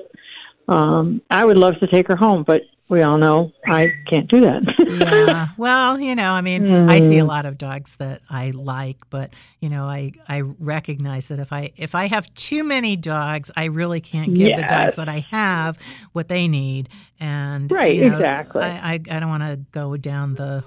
Um, 0.67 1.21
I 1.29 1.43
would 1.43 1.57
love 1.57 1.77
to 1.81 1.87
take 1.87 2.07
her 2.07 2.15
home, 2.15 2.43
but 2.43 2.61
we 2.89 3.01
all 3.01 3.17
know 3.17 3.51
I 3.67 3.91
can't 4.09 4.29
do 4.29 4.39
that. 4.41 4.63
yeah. 4.87 5.47
Well, 5.57 5.99
you 5.99 6.15
know, 6.15 6.31
I 6.31 6.41
mean, 6.41 6.69
I 6.89 6.99
see 6.99 7.17
a 7.19 7.23
Mm. 7.23 7.27
lot 7.27 7.45
of 7.45 7.57
dogs 7.57 7.95
that 7.97 8.21
I 8.29 8.51
like, 8.51 8.97
but 9.09 9.33
you 9.59 9.69
know, 9.69 9.85
I 9.85 10.11
I 10.27 10.41
recognize 10.41 11.27
that 11.29 11.39
if 11.39 11.51
I 11.51 11.71
if 11.75 11.95
I 11.95 12.05
have 12.07 12.33
too 12.35 12.63
many 12.63 12.95
dogs, 12.95 13.51
I 13.55 13.65
really 13.65 13.99
can't 14.01 14.33
give 14.33 14.55
the 14.55 14.63
dogs 14.63 14.95
that 14.95 15.09
I 15.09 15.19
have 15.31 15.77
what 16.13 16.27
they 16.29 16.47
need. 16.47 16.87
And 17.19 17.71
Right, 17.71 17.95
you 17.95 18.09
know, 18.09 18.15
exactly. 18.15 18.63
I 18.63 18.93
I, 18.93 18.99
I 19.11 19.19
don't 19.19 19.29
want 19.29 19.43
to 19.43 19.59
go 19.71 19.97
down 19.97 20.35
the 20.35 20.63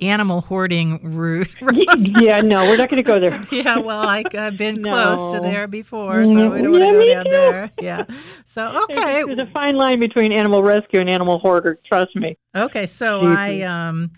animal 0.00 0.40
hoarding 0.42 1.16
route. 1.16 1.48
yeah, 1.98 2.40
no, 2.40 2.64
we're 2.66 2.76
not 2.76 2.90
going 2.90 3.02
to 3.02 3.02
go 3.02 3.18
there. 3.18 3.40
yeah, 3.50 3.78
well, 3.78 4.00
I, 4.00 4.24
I've 4.36 4.56
been 4.56 4.82
close 4.82 5.32
to 5.32 5.40
there 5.40 5.66
before, 5.66 6.26
so 6.26 6.50
we 6.50 6.62
don't 6.62 6.72
want 6.72 6.84
to 6.84 6.92
go 6.92 7.06
down 7.06 7.24
too. 7.24 7.30
there. 7.30 7.70
Yeah. 7.80 8.04
So 8.44 8.84
okay, 8.90 9.24
There's 9.24 9.38
a 9.38 9.50
fine 9.52 9.76
line 9.76 10.00
between 10.00 10.32
animal 10.32 10.62
rescue 10.62 11.00
and 11.00 11.08
animal 11.08 11.38
hoarder. 11.38 11.78
Trust 11.86 12.14
me. 12.16 12.36
Okay, 12.54 12.86
so. 12.86 13.22
I 13.22 13.60
um 13.62 14.10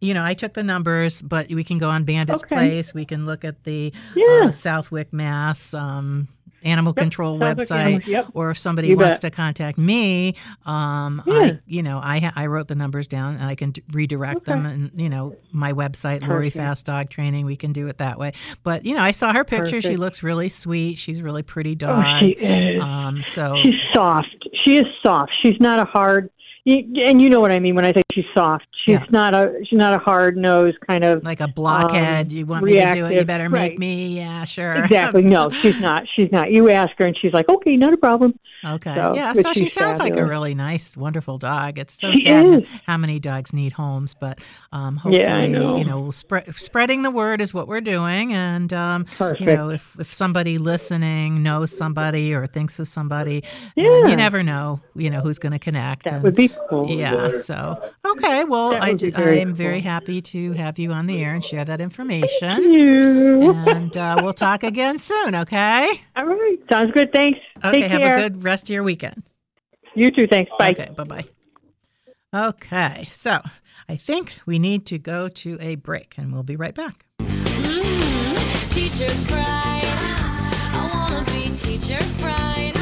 you 0.00 0.14
know, 0.14 0.24
I 0.24 0.34
took 0.34 0.52
the 0.52 0.64
numbers, 0.64 1.22
but 1.22 1.48
we 1.48 1.62
can 1.62 1.78
go 1.78 1.88
on 1.88 2.02
Bandit's 2.02 2.42
Okay. 2.42 2.56
Place. 2.56 2.92
We 2.92 3.04
can 3.04 3.24
look 3.24 3.44
at 3.44 3.62
the 3.62 3.92
Yeah. 4.16 4.46
uh, 4.46 4.50
Southwick, 4.50 5.12
Mass 5.12 5.74
um, 5.74 6.26
animal 6.64 6.92
control 6.92 7.38
Southwick 7.38 7.68
website. 7.68 7.78
Animal- 7.78 8.00
yep. 8.08 8.26
Or 8.34 8.50
if 8.50 8.58
somebody 8.58 8.88
You 8.88 8.96
wants 8.96 9.20
bet. 9.20 9.32
to 9.32 9.36
contact 9.36 9.78
me, 9.78 10.34
um, 10.66 11.22
Yeah. 11.26 11.34
I, 11.34 11.58
you 11.66 11.82
know, 11.82 11.98
I 11.98 12.30
I 12.36 12.46
wrote 12.46 12.68
the 12.68 12.74
numbers 12.74 13.08
down 13.08 13.34
and 13.36 13.44
I 13.44 13.54
can 13.54 13.70
d- 13.72 13.82
redirect 13.92 14.44
them. 14.44 14.66
And 14.66 14.90
you 14.94 15.08
know, 15.08 15.36
my 15.52 15.72
website, 15.72 16.26
Lori 16.26 16.50
Fast 16.50 16.86
Dog 16.86 17.10
Training, 17.10 17.46
we 17.46 17.56
can 17.56 17.72
do 17.72 17.86
it 17.88 17.98
that 17.98 18.18
way. 18.18 18.32
But 18.62 18.84
you 18.84 18.94
know, 18.94 19.02
I 19.02 19.10
saw 19.10 19.32
her 19.32 19.44
picture. 19.44 19.80
She 19.80 19.96
looks 19.96 20.22
really 20.22 20.48
sweet. 20.48 20.98
She's 20.98 21.20
a 21.20 21.22
really 21.24 21.42
pretty 21.42 21.74
dog. 21.74 21.98
Oh, 21.98 22.02
dog. 22.02 22.20
she 22.20 22.30
is. 22.32 22.82
um, 22.82 23.22
so 23.22 23.56
She's 23.62 23.74
soft. 23.94 24.28
She 24.64 24.78
is 24.78 24.86
soft. 25.02 25.32
She's 25.42 25.58
not 25.60 25.78
a 25.78 25.84
hard. 25.84 26.30
You, 26.64 27.02
and 27.04 27.20
you 27.20 27.28
know 27.28 27.40
what 27.40 27.50
I 27.50 27.58
mean 27.58 27.74
when 27.74 27.84
I 27.84 27.92
say 27.92 28.02
she's 28.12 28.24
soft. 28.34 28.66
She's 28.84 28.94
Yeah. 28.94 29.04
not 29.10 29.32
a. 29.34 29.54
She's 29.64 29.78
not 29.78 29.94
a 29.94 29.98
hard 29.98 30.36
nosed 30.36 30.78
kind 30.80 31.04
of. 31.04 31.22
like 31.24 31.40
a 31.40 31.46
blockhead. 31.48 32.26
Um, 32.26 32.32
you 32.36 32.46
want 32.46 32.64
me 32.64 32.72
to 32.74 32.78
do 32.80 32.86
it? 32.86 32.96
You 32.96 33.04
reactive, 33.04 33.26
better 33.26 33.48
make 33.48 33.70
right. 33.72 33.78
me. 33.78 34.16
Yeah, 34.16 34.44
sure. 34.44 34.74
Exactly. 34.84 35.22
No, 35.22 35.50
she's 35.50 35.80
not. 35.80 36.04
She's 36.14 36.32
not. 36.32 36.50
You 36.50 36.68
ask 36.70 36.92
her, 36.98 37.06
and 37.06 37.16
she's 37.16 37.32
like, 37.32 37.48
"Okay, 37.48 37.76
not 37.76 37.92
a 37.92 37.96
problem." 37.96 38.38
Okay. 38.64 38.94
So, 38.94 39.14
yeah. 39.16 39.32
So 39.34 39.52
she 39.52 39.68
sounds 39.68 39.98
like 39.98 40.14
a 40.16 40.24
really 40.24 40.54
nice, 40.54 40.96
wonderful 40.96 41.36
dog. 41.36 41.78
It's 41.78 41.98
so 41.98 42.12
She 42.12 42.22
sad 42.22 42.46
is. 42.46 42.68
how 42.86 42.96
many 42.96 43.18
dogs 43.18 43.52
need 43.52 43.72
homes, 43.72 44.14
but 44.14 44.40
um, 44.72 44.96
hopefully, 44.96 45.22
Yeah, 45.22 45.46
know. 45.48 45.76
you 45.78 45.84
know, 45.84 46.00
we'll 46.00 46.12
spread 46.12 46.54
spreading 46.56 47.02
the 47.02 47.10
word 47.10 47.40
is 47.40 47.52
what 47.52 47.66
we're 47.66 47.80
doing. 47.80 48.32
And 48.32 48.72
um, 48.72 49.06
you 49.40 49.46
know, 49.46 49.70
if 49.70 49.96
if 49.98 50.12
somebody 50.12 50.58
listening 50.58 51.42
knows 51.42 51.76
somebody 51.76 52.32
or 52.34 52.46
thinks 52.46 52.78
of 52.78 52.86
somebody, 52.88 53.42
Yeah. 53.74 54.06
you 54.08 54.14
never 54.16 54.42
know, 54.44 54.80
you 54.94 55.10
know, 55.10 55.20
who's 55.20 55.38
going 55.40 55.52
to 55.52 55.58
connect. 55.58 56.04
that 56.04 56.14
and- 56.14 56.22
would 56.22 56.34
be 56.36 56.50
cool. 56.70 56.88
yeah. 56.88 57.36
So 57.38 57.82
okay. 58.12 58.44
Well, 58.44 58.71
I 58.76 58.88
would 58.90 59.00
be 59.00 59.10
ju- 59.10 59.16
very 59.16 59.40
I'm 59.40 59.54
very 59.54 59.80
happy 59.80 60.20
to 60.22 60.52
have 60.52 60.78
you 60.78 60.92
on 60.92 61.06
the 61.06 61.22
air 61.22 61.34
and 61.34 61.44
share 61.44 61.64
that 61.64 61.80
information. 61.80 62.28
Thank 62.40 62.64
You. 62.66 63.52
and 63.66 63.96
uh, 63.96 64.16
we'll 64.22 64.32
talk 64.32 64.62
again 64.62 64.98
soon. 64.98 65.34
Okay. 65.34 65.88
All 66.16 66.24
right. 66.26 66.56
Sounds 66.70 66.90
good. 66.92 67.12
Thanks. 67.12 67.38
Okay. 67.64 67.82
Take 67.82 67.90
have 67.90 68.00
care. 68.00 68.18
a 68.18 68.22
good 68.22 68.42
rest 68.42 68.64
of 68.64 68.70
your 68.74 68.82
weekend. 68.82 69.22
You 69.94 70.10
too. 70.10 70.26
Thanks. 70.26 70.50
Bye. 70.58 70.70
Okay, 70.70 70.90
bye 70.96 71.04
bye. 71.04 71.24
Okay, 72.34 73.06
so 73.10 73.40
I 73.90 73.96
think 73.96 74.34
we 74.46 74.58
need 74.58 74.86
to 74.86 74.98
go 74.98 75.28
to 75.28 75.58
a 75.60 75.74
break 75.74 76.14
and 76.16 76.32
we'll 76.32 76.42
be 76.42 76.56
right 76.56 76.74
back. 76.74 77.04
Teacher's 78.70 79.24
pride. 79.26 79.82
I 79.84 80.90
wanna 80.94 81.24
be 81.26 81.54
teacher's 81.58 82.14
pride. 82.14 82.72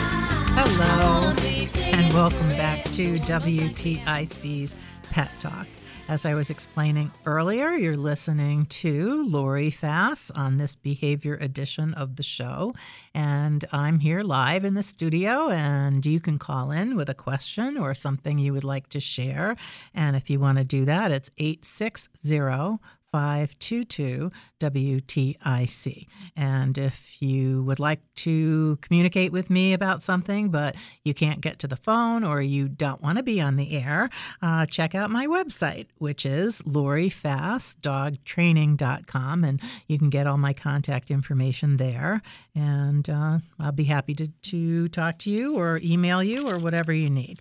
Hello, 0.52 1.35
and 1.82 2.14
welcome 2.14 2.49
back 2.50 2.85
to 2.92 3.18
WTIC's 3.20 4.76
Pet 5.11 5.30
Talk. 5.40 5.66
As 6.11 6.26
I 6.26 6.35
was 6.35 6.50
explaining 6.50 7.12
earlier, 7.25 7.71
you're 7.71 7.97
listening 7.97 8.67
to 8.67 9.29
Lori 9.29 9.71
Fast 9.71 10.33
on 10.35 10.59
this 10.59 10.75
behavior 10.75 11.37
edition 11.37 11.95
of 11.95 12.17
the 12.17 12.25
show. 12.25 12.75
And 13.14 13.64
I'm 13.71 14.00
here 14.00 14.23
live 14.23 14.64
in 14.64 14.75
the 14.75 14.83
studio, 14.83 15.50
and 15.50 16.05
you 16.05 16.19
can 16.19 16.37
call 16.37 16.73
in 16.73 16.97
with 16.97 17.09
a 17.11 17.14
question 17.14 17.79
or 17.79 17.95
something 17.95 18.40
you 18.40 18.52
would 18.52 18.64
like 18.64 18.88
to 18.88 18.99
share. 18.99 19.55
And 19.95 20.17
if 20.17 20.29
you 20.29 20.40
want 20.40 20.59
to 20.59 20.64
do 20.64 20.85
that, 20.85 21.12
it's 21.12 21.31
860 21.38 22.81
522 23.12 24.33
WTIC. 24.61 26.07
And 26.37 26.79
if 26.79 27.21
you 27.21 27.64
would 27.64 27.81
like 27.81 28.00
to 28.17 28.76
communicate 28.83 29.33
with 29.33 29.49
me 29.50 29.73
about 29.73 30.02
something, 30.02 30.50
but 30.50 30.76
you 31.05 31.14
can't 31.14 31.40
get 31.40 31.59
to 31.61 31.67
the 31.67 31.76
phone 31.76 32.23
or 32.25 32.40
you 32.40 32.69
don't 32.69 33.02
want 33.02 33.19
to 33.19 33.25
be 33.25 33.40
on 33.40 33.57
the 33.57 33.76
air, 33.76 34.09
uh, 34.43 34.67
check 34.67 34.95
out 34.95 35.11
my 35.11 35.26
website, 35.26 35.88
which 35.99 36.25
is 36.25 36.62
lorifastdogtraining.com. 36.62 39.45
And 39.45 39.61
you 39.87 39.99
can 39.99 40.11
get 40.11 40.26
all 40.26 40.38
my 40.38 40.52
contact 40.52 41.11
information 41.11 41.79
there. 41.79 42.21
And 42.55 43.09
uh, 43.09 43.38
I'll 43.59 43.73
be 43.73 43.85
happy 43.85 44.14
to, 44.14 44.29
to 44.29 44.88
talk 44.88 45.19
to 45.21 45.31
you 45.31 45.57
or 45.57 45.81
email 45.83 46.23
you 46.23 46.47
or 46.49 46.59
whatever 46.59 46.93
you 46.93 47.09
need. 47.11 47.40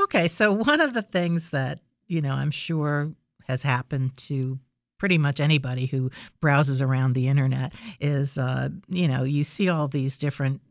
Okay, 0.00 0.28
so 0.28 0.52
one 0.52 0.80
of 0.80 0.94
the 0.94 1.02
things 1.02 1.50
that, 1.50 1.80
you 2.08 2.20
know, 2.20 2.32
I'm 2.32 2.50
sure 2.50 3.12
has 3.46 3.62
happened 3.62 4.16
to 4.16 4.58
pretty 5.04 5.18
much 5.18 5.38
anybody 5.38 5.84
who 5.84 6.10
browses 6.40 6.80
around 6.80 7.12
the 7.12 7.28
internet 7.28 7.74
is, 8.00 8.38
uh, 8.38 8.70
you 8.88 9.06
know, 9.06 9.22
you 9.22 9.44
see 9.44 9.68
all 9.68 9.86
these 9.86 10.16
different 10.16 10.62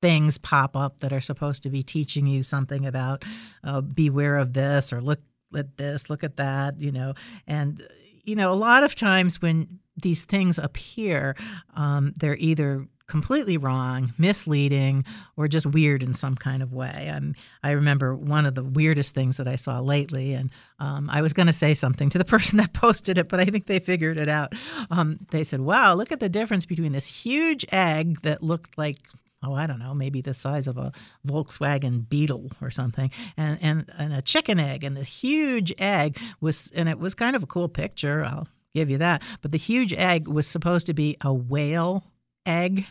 things 0.00 0.38
pop 0.38 0.76
up 0.76 1.00
that 1.00 1.12
are 1.12 1.20
supposed 1.20 1.64
to 1.64 1.68
be 1.68 1.82
teaching 1.82 2.28
you 2.28 2.44
something 2.44 2.86
about 2.86 3.24
uh, 3.64 3.80
beware 3.80 4.36
of 4.36 4.52
this 4.52 4.92
or 4.92 5.00
look 5.00 5.18
at 5.52 5.76
this, 5.78 6.08
look 6.08 6.22
at 6.22 6.36
that, 6.36 6.78
you 6.78 6.92
know. 6.92 7.12
And, 7.48 7.82
you 8.22 8.36
know, 8.36 8.52
a 8.52 8.54
lot 8.54 8.84
of 8.84 8.94
times 8.94 9.42
when 9.42 9.80
these 10.00 10.24
things 10.24 10.60
appear, 10.60 11.34
um, 11.74 12.12
they're 12.20 12.36
either 12.36 12.86
completely 13.06 13.56
wrong, 13.56 14.12
misleading, 14.18 15.04
or 15.36 15.48
just 15.48 15.66
weird 15.66 16.02
in 16.02 16.12
some 16.12 16.34
kind 16.34 16.62
of 16.62 16.72
way. 16.72 17.10
Um, 17.12 17.34
I 17.62 17.70
remember 17.70 18.14
one 18.14 18.46
of 18.46 18.54
the 18.54 18.64
weirdest 18.64 19.14
things 19.14 19.36
that 19.36 19.46
I 19.46 19.56
saw 19.56 19.80
lately, 19.80 20.32
and 20.32 20.50
um, 20.78 21.08
I 21.10 21.22
was 21.22 21.32
going 21.32 21.46
to 21.46 21.52
say 21.52 21.74
something 21.74 22.10
to 22.10 22.18
the 22.18 22.24
person 22.36 22.58
that 22.58 22.72
posted 22.72 23.18
it, 23.18 23.28
but 23.28 23.40
I 23.40 23.44
think 23.44 23.66
they 23.66 23.78
figured 23.78 24.18
it 24.18 24.28
out. 24.28 24.54
Um, 24.90 25.18
they 25.30 25.44
said, 25.44 25.60
Wow, 25.60 25.94
look 25.94 26.12
at 26.12 26.20
the 26.20 26.28
difference 26.28 26.66
between 26.66 26.92
this 26.92 27.06
huge 27.06 27.64
egg 27.72 28.20
that 28.22 28.42
looked 28.42 28.76
like 28.76 28.98
oh, 29.42 29.54
I 29.54 29.66
don't 29.66 29.78
know, 29.78 29.94
maybe 29.94 30.20
the 30.20 30.34
size 30.34 30.66
of 30.66 30.76
a 30.76 30.92
Volkswagen 31.26 32.08
Beetle 32.08 32.50
or 32.60 32.70
something, 32.70 33.10
and, 33.36 33.58
and, 33.62 33.90
and 33.96 34.12
a 34.12 34.22
chicken 34.22 34.58
egg. 34.58 34.82
And 34.82 34.96
the 34.96 35.04
huge 35.04 35.72
egg 35.78 36.18
was, 36.40 36.72
and 36.74 36.88
it 36.88 36.98
was 36.98 37.14
kind 37.14 37.36
of 37.36 37.42
a 37.42 37.46
cool 37.46 37.68
picture, 37.68 38.24
I'll 38.24 38.48
give 38.74 38.90
you 38.90 38.98
that. 38.98 39.22
But 39.42 39.52
the 39.52 39.58
huge 39.58 39.92
egg 39.92 40.26
was 40.26 40.46
supposed 40.46 40.86
to 40.86 40.94
be 40.94 41.16
a 41.20 41.32
whale 41.32 42.04
egg. 42.44 42.86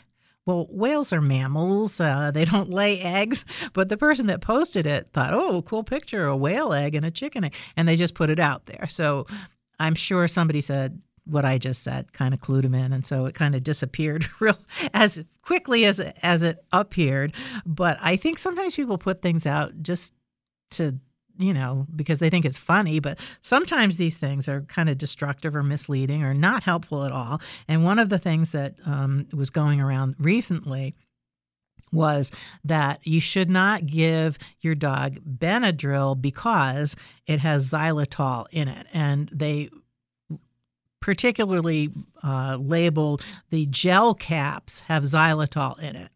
Well, 0.46 0.68
whales 0.70 1.12
are 1.12 1.22
mammals. 1.22 2.00
Uh, 2.00 2.32
they 2.32 2.46
don't 2.46 2.70
lay 2.70 3.00
eggs. 3.00 3.46
But 3.74 3.90
the 3.90 3.98
person 3.98 4.28
that 4.28 4.42
posted 4.42 4.86
it 4.86 5.10
thought, 5.12 5.34
oh, 5.34 5.62
cool 5.64 5.84
picture, 5.84 6.26
a 6.26 6.38
whale 6.38 6.74
egg 6.74 6.96
and 6.96 7.06
a 7.06 7.12
chicken 7.12 7.46
egg. 7.46 7.56
And 7.76 7.88
they 7.88 7.96
just 7.96 8.14
put 8.14 8.30
it 8.30 8.40
out 8.40 8.66
there. 8.68 8.88
So 8.88 9.26
I'm 9.80 9.96
sure 9.96 10.28
somebody 10.28 10.62
said, 10.62 11.02
what 11.26 11.44
I 11.44 11.58
just 11.58 11.84
said 11.84 12.14
kind 12.14 12.34
of 12.34 12.40
clued 12.40 12.64
him 12.64 12.76
in, 12.76 12.94
and 12.94 13.06
so 13.06 13.26
it 13.26 13.34
kind 13.34 13.56
of 13.56 13.64
disappeared 13.64 14.28
real 14.40 14.58
as 14.94 15.24
quickly 15.42 15.86
as 15.86 16.00
as 16.00 16.44
it 16.44 16.64
appeared. 16.72 17.34
But 17.66 17.98
I 18.02 18.16
think 18.16 18.38
sometimes 18.38 18.76
people 18.76 18.98
put 18.98 19.22
things 19.22 19.46
out 19.46 19.74
just 19.82 20.14
to 20.72 21.00
you 21.38 21.54
know 21.54 21.86
because 21.96 22.20
they 22.20 22.30
think 22.30 22.46
it's 22.46 22.58
funny, 22.58 23.00
but 23.00 23.20
sometimes 23.42 23.98
these 23.98 24.18
things 24.18 24.48
are 24.50 24.62
kind 24.62 24.90
of 24.90 24.98
destructive 24.98 25.56
or 25.56 25.64
misleading 25.64 26.24
or 26.24 26.34
not 26.34 26.64
helpful 26.64 27.04
at 27.04 27.12
all. 27.12 27.42
And 27.68 27.84
one 27.84 28.00
of 28.00 28.10
the 28.10 28.18
things 28.18 28.52
that 28.52 28.76
um, 28.86 29.28
was 29.34 29.50
going 29.50 29.82
around 29.82 30.16
recently 30.20 30.96
was 31.92 32.32
that 32.64 33.06
you 33.06 33.20
should 33.20 33.50
not 33.50 33.86
give 33.86 34.38
your 34.62 34.76
dog 34.76 35.18
Benadryl 35.26 36.20
because 36.20 36.96
it 37.26 37.40
has 37.40 37.72
xylitol 37.72 38.46
in 38.52 38.68
it. 38.68 38.88
And 38.94 39.30
they 39.32 39.70
particularly 41.00 41.90
uh, 42.24 42.58
labeled 42.60 43.24
the 43.50 43.66
gel 43.68 44.14
caps 44.14 44.82
have 44.82 45.04
xylitol 45.04 45.80
in 45.80 45.96
it. 45.96 46.10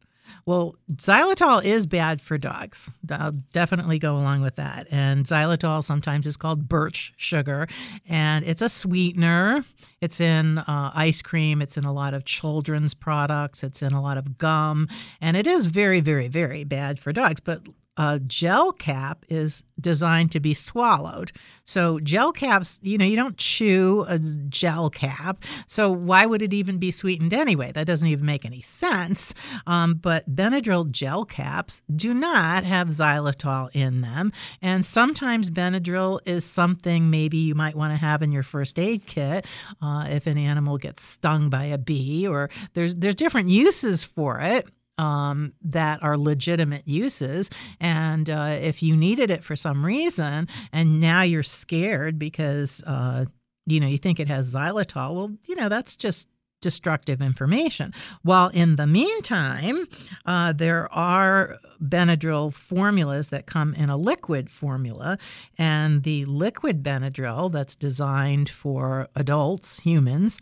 Well, 0.50 0.74
xylitol 0.94 1.64
is 1.64 1.86
bad 1.86 2.22
for 2.22 2.40
dogs. 2.40 2.90
I'll 3.12 3.34
definitely 3.54 4.00
go 4.00 4.18
along 4.18 4.42
with 4.42 4.56
that. 4.56 4.88
And 4.90 5.24
xylitol 5.24 5.84
sometimes 5.84 6.26
is 6.26 6.38
called 6.38 6.68
birch 6.68 7.14
sugar, 7.18 7.68
and 8.08 8.44
it's 8.44 8.64
a 8.64 8.68
sweetener. 8.68 9.64
It's 10.02 10.20
in 10.20 10.58
uh, 10.58 10.92
ice 10.96 11.22
cream, 11.22 11.62
it's 11.62 11.78
in 11.78 11.86
a 11.86 11.94
lot 11.94 12.16
of 12.16 12.26
children's 12.26 12.96
products, 12.96 13.64
it's 13.64 13.84
in 13.84 13.94
a 13.94 14.02
lot 14.02 14.18
of 14.18 14.40
gum, 14.40 14.88
and 15.22 15.38
it 15.38 15.46
is 15.46 15.68
very, 15.68 16.00
very, 16.00 16.28
very 16.28 16.64
bad 16.64 16.98
for 16.98 17.14
dogs. 17.14 17.40
But 17.40 17.62
a 18.00 18.18
gel 18.22 18.72
cap 18.72 19.26
is 19.28 19.66
designed 19.80 20.32
to 20.32 20.40
be 20.40 20.54
swallowed. 20.54 21.34
So 21.66 22.00
gel 22.00 22.32
caps, 22.32 22.80
you 22.82 22.98
know, 22.98 23.04
you 23.04 23.18
don't 23.18 23.38
chew 23.38 24.06
a 24.08 24.18
gel 24.18 24.90
cap. 24.90 25.44
So 25.68 25.92
why 25.92 26.26
would 26.26 26.42
it 26.42 26.54
even 26.54 26.78
be 26.78 26.92
sweetened 26.92 27.34
anyway? 27.34 27.74
That 27.74 27.88
doesn't 27.88 28.08
even 28.08 28.26
make 28.26 28.46
any 28.46 28.62
sense. 28.62 29.34
Um, 29.68 29.96
but 29.96 30.34
Benadryl 30.34 30.90
gel 30.90 31.26
caps 31.26 31.84
do 31.94 32.14
not 32.14 32.64
have 32.64 32.88
xylitol 32.88 33.70
in 33.74 34.00
them, 34.00 34.32
and 34.62 34.86
sometimes 34.86 35.50
Benadryl 35.50 36.22
is 36.26 36.46
something 36.46 37.10
maybe 37.10 37.38
you 37.38 37.54
might 37.54 37.76
want 37.76 37.92
to 37.92 37.98
have 37.98 38.22
in 38.22 38.32
your 38.32 38.44
first 38.44 38.80
aid 38.80 39.06
kit 39.06 39.46
uh, 39.82 40.08
if 40.10 40.26
an 40.26 40.38
animal 40.38 40.78
gets 40.78 41.04
stung 41.04 41.50
by 41.50 41.66
a 41.66 41.78
bee, 41.78 42.26
or 42.26 42.50
there's 42.76 42.96
there's 42.96 43.16
different 43.16 43.50
uses 43.50 44.06
for 44.06 44.40
it 44.40 44.70
um, 45.00 45.54
that 45.62 46.04
are 46.04 46.18
legitimate 46.18 46.88
uses. 46.88 47.50
And 47.80 48.30
uh, 48.30 48.58
if 48.60 48.84
you 48.84 48.96
needed 48.96 49.32
it 49.32 49.44
for 49.44 49.56
some 49.56 49.84
reason 49.84 50.48
and 50.74 51.00
now 51.00 51.22
you're 51.22 51.42
scared 51.42 52.20
because, 52.20 52.84
uh, 52.86 53.26
you 53.66 53.80
know, 53.80 53.88
you 53.88 53.98
think 53.98 54.20
it 54.20 54.28
has 54.28 54.54
xylitol, 54.54 55.16
well, 55.16 55.32
you 55.48 55.56
know, 55.56 55.70
that's 55.70 55.96
just 55.96 56.28
destructive 56.62 57.22
information. 57.22 57.94
While 58.24 58.50
in 58.50 58.76
the 58.76 58.86
meantime, 58.86 59.88
uh, 60.26 60.52
there 60.52 60.94
are 60.94 61.58
Benadryl 61.82 62.54
formulas 62.54 63.30
that 63.30 63.46
come 63.46 63.74
in 63.76 63.90
a 63.90 63.96
liquid 63.96 64.50
formula, 64.52 65.18
and 65.58 66.04
the 66.04 66.26
liquid 66.26 66.84
Benadryl 66.84 67.50
that's 67.50 67.78
designed 67.78 68.50
for 68.50 69.08
adults, 69.16 69.80
humans, 69.80 70.42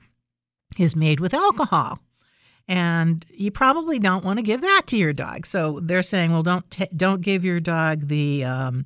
is 0.79 0.95
made 0.95 1.19
with 1.19 1.35
alcohol 1.35 1.99
and 2.67 3.25
you 3.29 3.51
probably 3.51 3.99
don't 3.99 4.25
want 4.25 4.39
to 4.39 4.43
give 4.43 4.61
that 4.61 4.83
to 4.87 4.97
your 4.97 5.13
dog. 5.13 5.45
So 5.45 5.79
they're 5.81 6.03
saying, 6.03 6.31
well, 6.31 6.43
don't 6.43 6.69
t- 6.69 6.89
don't 6.95 7.21
give 7.21 7.45
your 7.45 7.59
dog 7.59 8.07
the 8.07 8.43
um, 8.43 8.85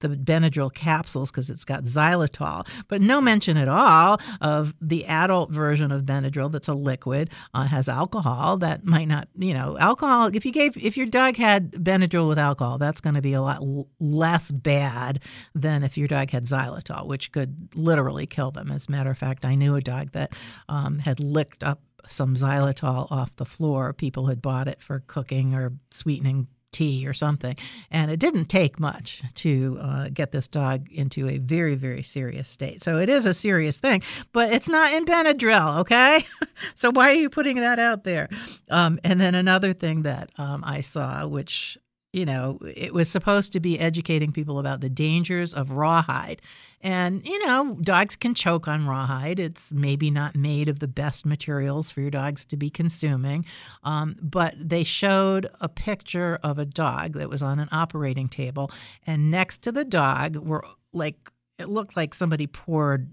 the 0.00 0.08
Benadryl 0.08 0.72
capsules 0.72 1.30
because 1.30 1.48
it's 1.50 1.64
got 1.64 1.84
xylitol, 1.84 2.66
but 2.88 3.00
no 3.00 3.20
mention 3.20 3.56
at 3.56 3.68
all 3.68 4.20
of 4.40 4.74
the 4.80 5.06
adult 5.06 5.50
version 5.50 5.90
of 5.90 6.02
Benadryl 6.02 6.52
that's 6.52 6.68
a 6.68 6.74
liquid 6.74 7.30
uh, 7.54 7.64
has 7.64 7.88
alcohol 7.88 8.58
that 8.58 8.84
might 8.84 9.08
not, 9.08 9.28
you 9.36 9.54
know, 9.54 9.78
alcohol. 9.78 10.26
If 10.34 10.44
you 10.44 10.52
gave 10.52 10.76
if 10.76 10.96
your 10.96 11.06
dog 11.06 11.36
had 11.36 11.72
Benadryl 11.72 12.28
with 12.28 12.38
alcohol, 12.38 12.78
that's 12.78 13.00
going 13.00 13.14
to 13.14 13.22
be 13.22 13.32
a 13.32 13.40
lot 13.40 13.62
l- 13.62 13.88
less 13.98 14.50
bad 14.50 15.22
than 15.54 15.82
if 15.82 15.96
your 15.96 16.08
dog 16.08 16.30
had 16.30 16.44
xylitol, 16.44 17.06
which 17.06 17.32
could 17.32 17.74
literally 17.74 18.26
kill 18.26 18.50
them. 18.50 18.70
As 18.70 18.88
a 18.88 18.90
matter 18.92 19.10
of 19.10 19.18
fact, 19.18 19.44
I 19.44 19.54
knew 19.54 19.76
a 19.76 19.80
dog 19.80 20.12
that 20.12 20.32
um, 20.68 20.98
had 20.98 21.20
licked 21.20 21.64
up 21.64 21.80
some 22.06 22.34
xylitol 22.34 23.10
off 23.10 23.34
the 23.36 23.44
floor. 23.44 23.92
People 23.92 24.26
had 24.26 24.42
bought 24.42 24.68
it 24.68 24.82
for 24.82 25.02
cooking 25.06 25.54
or 25.54 25.72
sweetening 25.90 26.48
tea 26.76 27.06
or 27.06 27.14
something. 27.14 27.56
And 27.90 28.10
it 28.10 28.20
didn't 28.20 28.46
take 28.46 28.78
much 28.78 29.22
to 29.36 29.78
uh, 29.80 30.08
get 30.12 30.32
this 30.32 30.46
dog 30.46 30.90
into 30.92 31.26
a 31.26 31.38
very, 31.38 31.74
very 31.74 32.02
serious 32.02 32.48
state. 32.48 32.82
So 32.82 32.98
it 32.98 33.08
is 33.08 33.24
a 33.24 33.32
serious 33.32 33.80
thing, 33.80 34.02
but 34.32 34.52
it's 34.52 34.68
not 34.68 34.92
in 34.92 35.06
Benadryl, 35.06 35.78
okay? 35.80 36.26
so 36.74 36.90
why 36.90 37.10
are 37.10 37.14
you 37.14 37.30
putting 37.30 37.56
that 37.56 37.78
out 37.78 38.04
there? 38.04 38.28
Um, 38.70 38.98
and 39.04 39.18
then 39.18 39.34
another 39.34 39.72
thing 39.72 40.02
that 40.02 40.30
um, 40.36 40.62
I 40.66 40.82
saw, 40.82 41.26
which 41.26 41.78
you 42.12 42.24
know, 42.24 42.58
it 42.74 42.94
was 42.94 43.10
supposed 43.10 43.52
to 43.52 43.60
be 43.60 43.78
educating 43.78 44.32
people 44.32 44.58
about 44.58 44.80
the 44.80 44.88
dangers 44.88 45.52
of 45.52 45.72
rawhide. 45.72 46.40
And, 46.86 47.26
you 47.26 47.44
know, 47.44 47.76
dogs 47.80 48.14
can 48.14 48.32
choke 48.32 48.68
on 48.68 48.86
rawhide. 48.86 49.40
It's 49.40 49.72
maybe 49.72 50.08
not 50.08 50.36
made 50.36 50.68
of 50.68 50.78
the 50.78 50.86
best 50.86 51.26
materials 51.26 51.90
for 51.90 52.00
your 52.00 52.12
dogs 52.12 52.46
to 52.46 52.56
be 52.56 52.70
consuming. 52.70 53.44
Um, 53.82 54.14
but 54.22 54.54
they 54.56 54.84
showed 54.84 55.48
a 55.60 55.68
picture 55.68 56.38
of 56.44 56.60
a 56.60 56.64
dog 56.64 57.14
that 57.14 57.28
was 57.28 57.42
on 57.42 57.58
an 57.58 57.68
operating 57.72 58.28
table. 58.28 58.70
And 59.04 59.32
next 59.32 59.62
to 59.62 59.72
the 59.72 59.84
dog 59.84 60.36
were 60.36 60.64
like, 60.92 61.16
it 61.58 61.68
looked 61.68 61.96
like 61.96 62.14
somebody 62.14 62.46
poured 62.46 63.10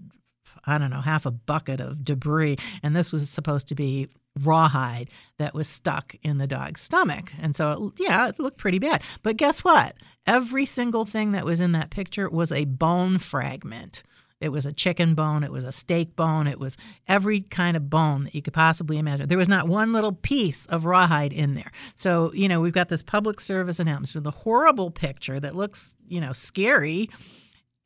I 0.66 0.78
don't 0.78 0.90
know, 0.90 1.00
half 1.00 1.26
a 1.26 1.30
bucket 1.30 1.80
of 1.80 2.04
debris. 2.04 2.56
And 2.82 2.94
this 2.94 3.12
was 3.12 3.28
supposed 3.28 3.68
to 3.68 3.74
be 3.74 4.08
rawhide 4.42 5.10
that 5.38 5.54
was 5.54 5.68
stuck 5.68 6.14
in 6.22 6.38
the 6.38 6.46
dog's 6.46 6.80
stomach. 6.80 7.32
And 7.40 7.54
so, 7.54 7.92
yeah, 7.98 8.28
it 8.28 8.38
looked 8.38 8.58
pretty 8.58 8.78
bad. 8.78 9.02
But 9.22 9.36
guess 9.36 9.62
what? 9.62 9.96
Every 10.26 10.64
single 10.66 11.04
thing 11.04 11.32
that 11.32 11.44
was 11.44 11.60
in 11.60 11.72
that 11.72 11.90
picture 11.90 12.28
was 12.28 12.50
a 12.50 12.64
bone 12.64 13.18
fragment. 13.18 14.02
It 14.40 14.50
was 14.50 14.66
a 14.66 14.72
chicken 14.72 15.14
bone, 15.14 15.42
it 15.42 15.52
was 15.52 15.64
a 15.64 15.72
steak 15.72 16.16
bone, 16.16 16.46
it 16.46 16.58
was 16.58 16.76
every 17.08 17.40
kind 17.40 17.78
of 17.78 17.88
bone 17.88 18.24
that 18.24 18.34
you 18.34 18.42
could 18.42 18.52
possibly 18.52 18.98
imagine. 18.98 19.26
There 19.26 19.38
was 19.38 19.48
not 19.48 19.68
one 19.68 19.92
little 19.92 20.12
piece 20.12 20.66
of 20.66 20.84
rawhide 20.84 21.32
in 21.32 21.54
there. 21.54 21.70
So, 21.94 22.30
you 22.34 22.48
know, 22.48 22.60
we've 22.60 22.72
got 22.72 22.90
this 22.90 23.02
public 23.02 23.40
service 23.40 23.78
announcement 23.78 24.26
with 24.26 24.34
a 24.34 24.36
horrible 24.36 24.90
picture 24.90 25.40
that 25.40 25.56
looks, 25.56 25.94
you 26.06 26.20
know, 26.20 26.34
scary 26.34 27.08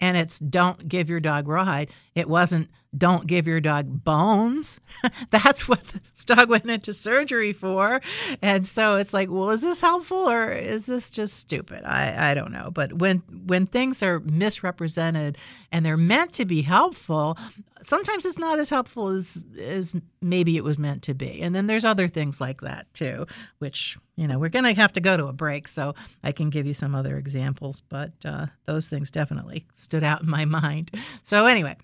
and 0.00 0.16
it's 0.16 0.38
don't 0.38 0.88
give 0.88 1.10
your 1.10 1.20
dog 1.20 1.48
rawhide. 1.48 1.90
It 2.14 2.28
wasn't 2.28 2.70
don't 2.96 3.26
give 3.26 3.46
your 3.46 3.60
dog 3.60 4.02
bones. 4.02 4.80
That's 5.30 5.68
what 5.68 5.86
this 5.88 6.24
dog 6.24 6.48
went 6.48 6.68
into 6.70 6.92
surgery 6.92 7.52
for. 7.52 8.00
And 8.40 8.66
so 8.66 8.96
it's 8.96 9.12
like, 9.12 9.30
well, 9.30 9.50
is 9.50 9.60
this 9.60 9.80
helpful 9.80 10.28
or 10.28 10.50
is 10.50 10.86
this 10.86 11.10
just 11.10 11.36
stupid? 11.36 11.84
I, 11.84 12.30
I 12.30 12.34
don't 12.34 12.52
know. 12.52 12.70
But 12.70 12.94
when 12.94 13.18
when 13.46 13.66
things 13.66 14.02
are 14.02 14.20
misrepresented 14.20 15.36
and 15.70 15.84
they're 15.84 15.98
meant 15.98 16.32
to 16.34 16.46
be 16.46 16.62
helpful, 16.62 17.36
sometimes 17.82 18.24
it's 18.24 18.38
not 18.38 18.58
as 18.58 18.70
helpful 18.70 19.08
as 19.08 19.44
as 19.58 19.94
maybe 20.22 20.56
it 20.56 20.64
was 20.64 20.78
meant 20.78 21.02
to 21.02 21.14
be. 21.14 21.42
And 21.42 21.54
then 21.54 21.66
there's 21.66 21.84
other 21.84 22.08
things 22.08 22.40
like 22.40 22.62
that 22.62 22.92
too, 22.94 23.26
which 23.58 23.98
you 24.16 24.26
know 24.26 24.38
we're 24.38 24.48
going 24.48 24.64
to 24.64 24.74
have 24.74 24.94
to 24.94 25.00
go 25.00 25.16
to 25.16 25.26
a 25.26 25.32
break, 25.32 25.68
so 25.68 25.94
I 26.24 26.32
can 26.32 26.48
give 26.48 26.66
you 26.66 26.74
some 26.74 26.94
other 26.94 27.18
examples. 27.18 27.82
But 27.82 28.12
uh, 28.24 28.46
those 28.64 28.88
things 28.88 29.10
definitely 29.10 29.66
stood 29.74 30.02
out 30.02 30.22
in 30.22 30.30
my 30.30 30.44
mind. 30.46 30.90
So 31.22 31.44
anyway. 31.44 31.76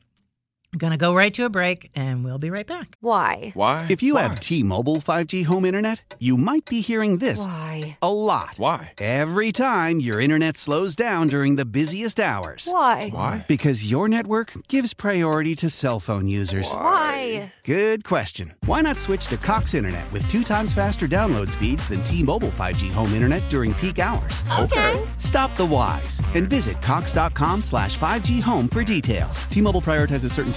We're 0.74 0.78
going 0.78 0.90
to 0.90 0.96
go 0.96 1.14
right 1.14 1.32
to 1.34 1.44
a 1.44 1.48
break 1.48 1.92
and 1.94 2.24
we'll 2.24 2.38
be 2.38 2.50
right 2.50 2.66
back. 2.66 2.96
Why? 2.98 3.52
Why? 3.54 3.86
If 3.90 4.02
you 4.02 4.14
Why? 4.14 4.22
have 4.22 4.40
T-Mobile 4.40 4.96
5G 4.96 5.44
home 5.44 5.64
internet, 5.64 6.16
you 6.18 6.36
might 6.36 6.64
be 6.64 6.80
hearing 6.80 7.18
this 7.18 7.44
Why? 7.44 7.96
a 8.02 8.12
lot. 8.12 8.54
Why? 8.56 8.92
Every 8.98 9.52
time 9.52 10.00
your 10.00 10.20
internet 10.20 10.56
slows 10.56 10.96
down 10.96 11.28
during 11.28 11.54
the 11.54 11.64
busiest 11.64 12.18
hours. 12.18 12.66
Why? 12.68 13.08
Why? 13.10 13.44
Because 13.46 13.88
your 13.88 14.08
network 14.08 14.52
gives 14.66 14.94
priority 14.94 15.54
to 15.56 15.70
cell 15.70 16.00
phone 16.00 16.26
users. 16.26 16.66
Why? 16.66 17.52
Good 17.62 18.02
question. 18.02 18.54
Why 18.66 18.80
not 18.80 18.98
switch 18.98 19.28
to 19.28 19.36
Cox 19.36 19.74
Internet 19.74 20.10
with 20.10 20.26
two 20.26 20.42
times 20.42 20.74
faster 20.74 21.06
download 21.06 21.52
speeds 21.52 21.86
than 21.86 22.02
T-Mobile 22.02 22.48
5G 22.48 22.90
home 22.90 23.12
internet 23.12 23.48
during 23.48 23.74
peak 23.74 24.00
hours? 24.00 24.42
Okay. 24.58 25.00
Stop 25.18 25.54
the 25.56 25.64
whys 25.64 26.20
and 26.34 26.50
visit 26.50 26.82
cox.com 26.82 27.62
slash 27.62 27.96
5G 27.96 28.42
home 28.42 28.66
for 28.66 28.82
details. 28.82 29.44
T-Mobile 29.50 29.80
prioritizes 29.80 30.32
certain 30.32 30.50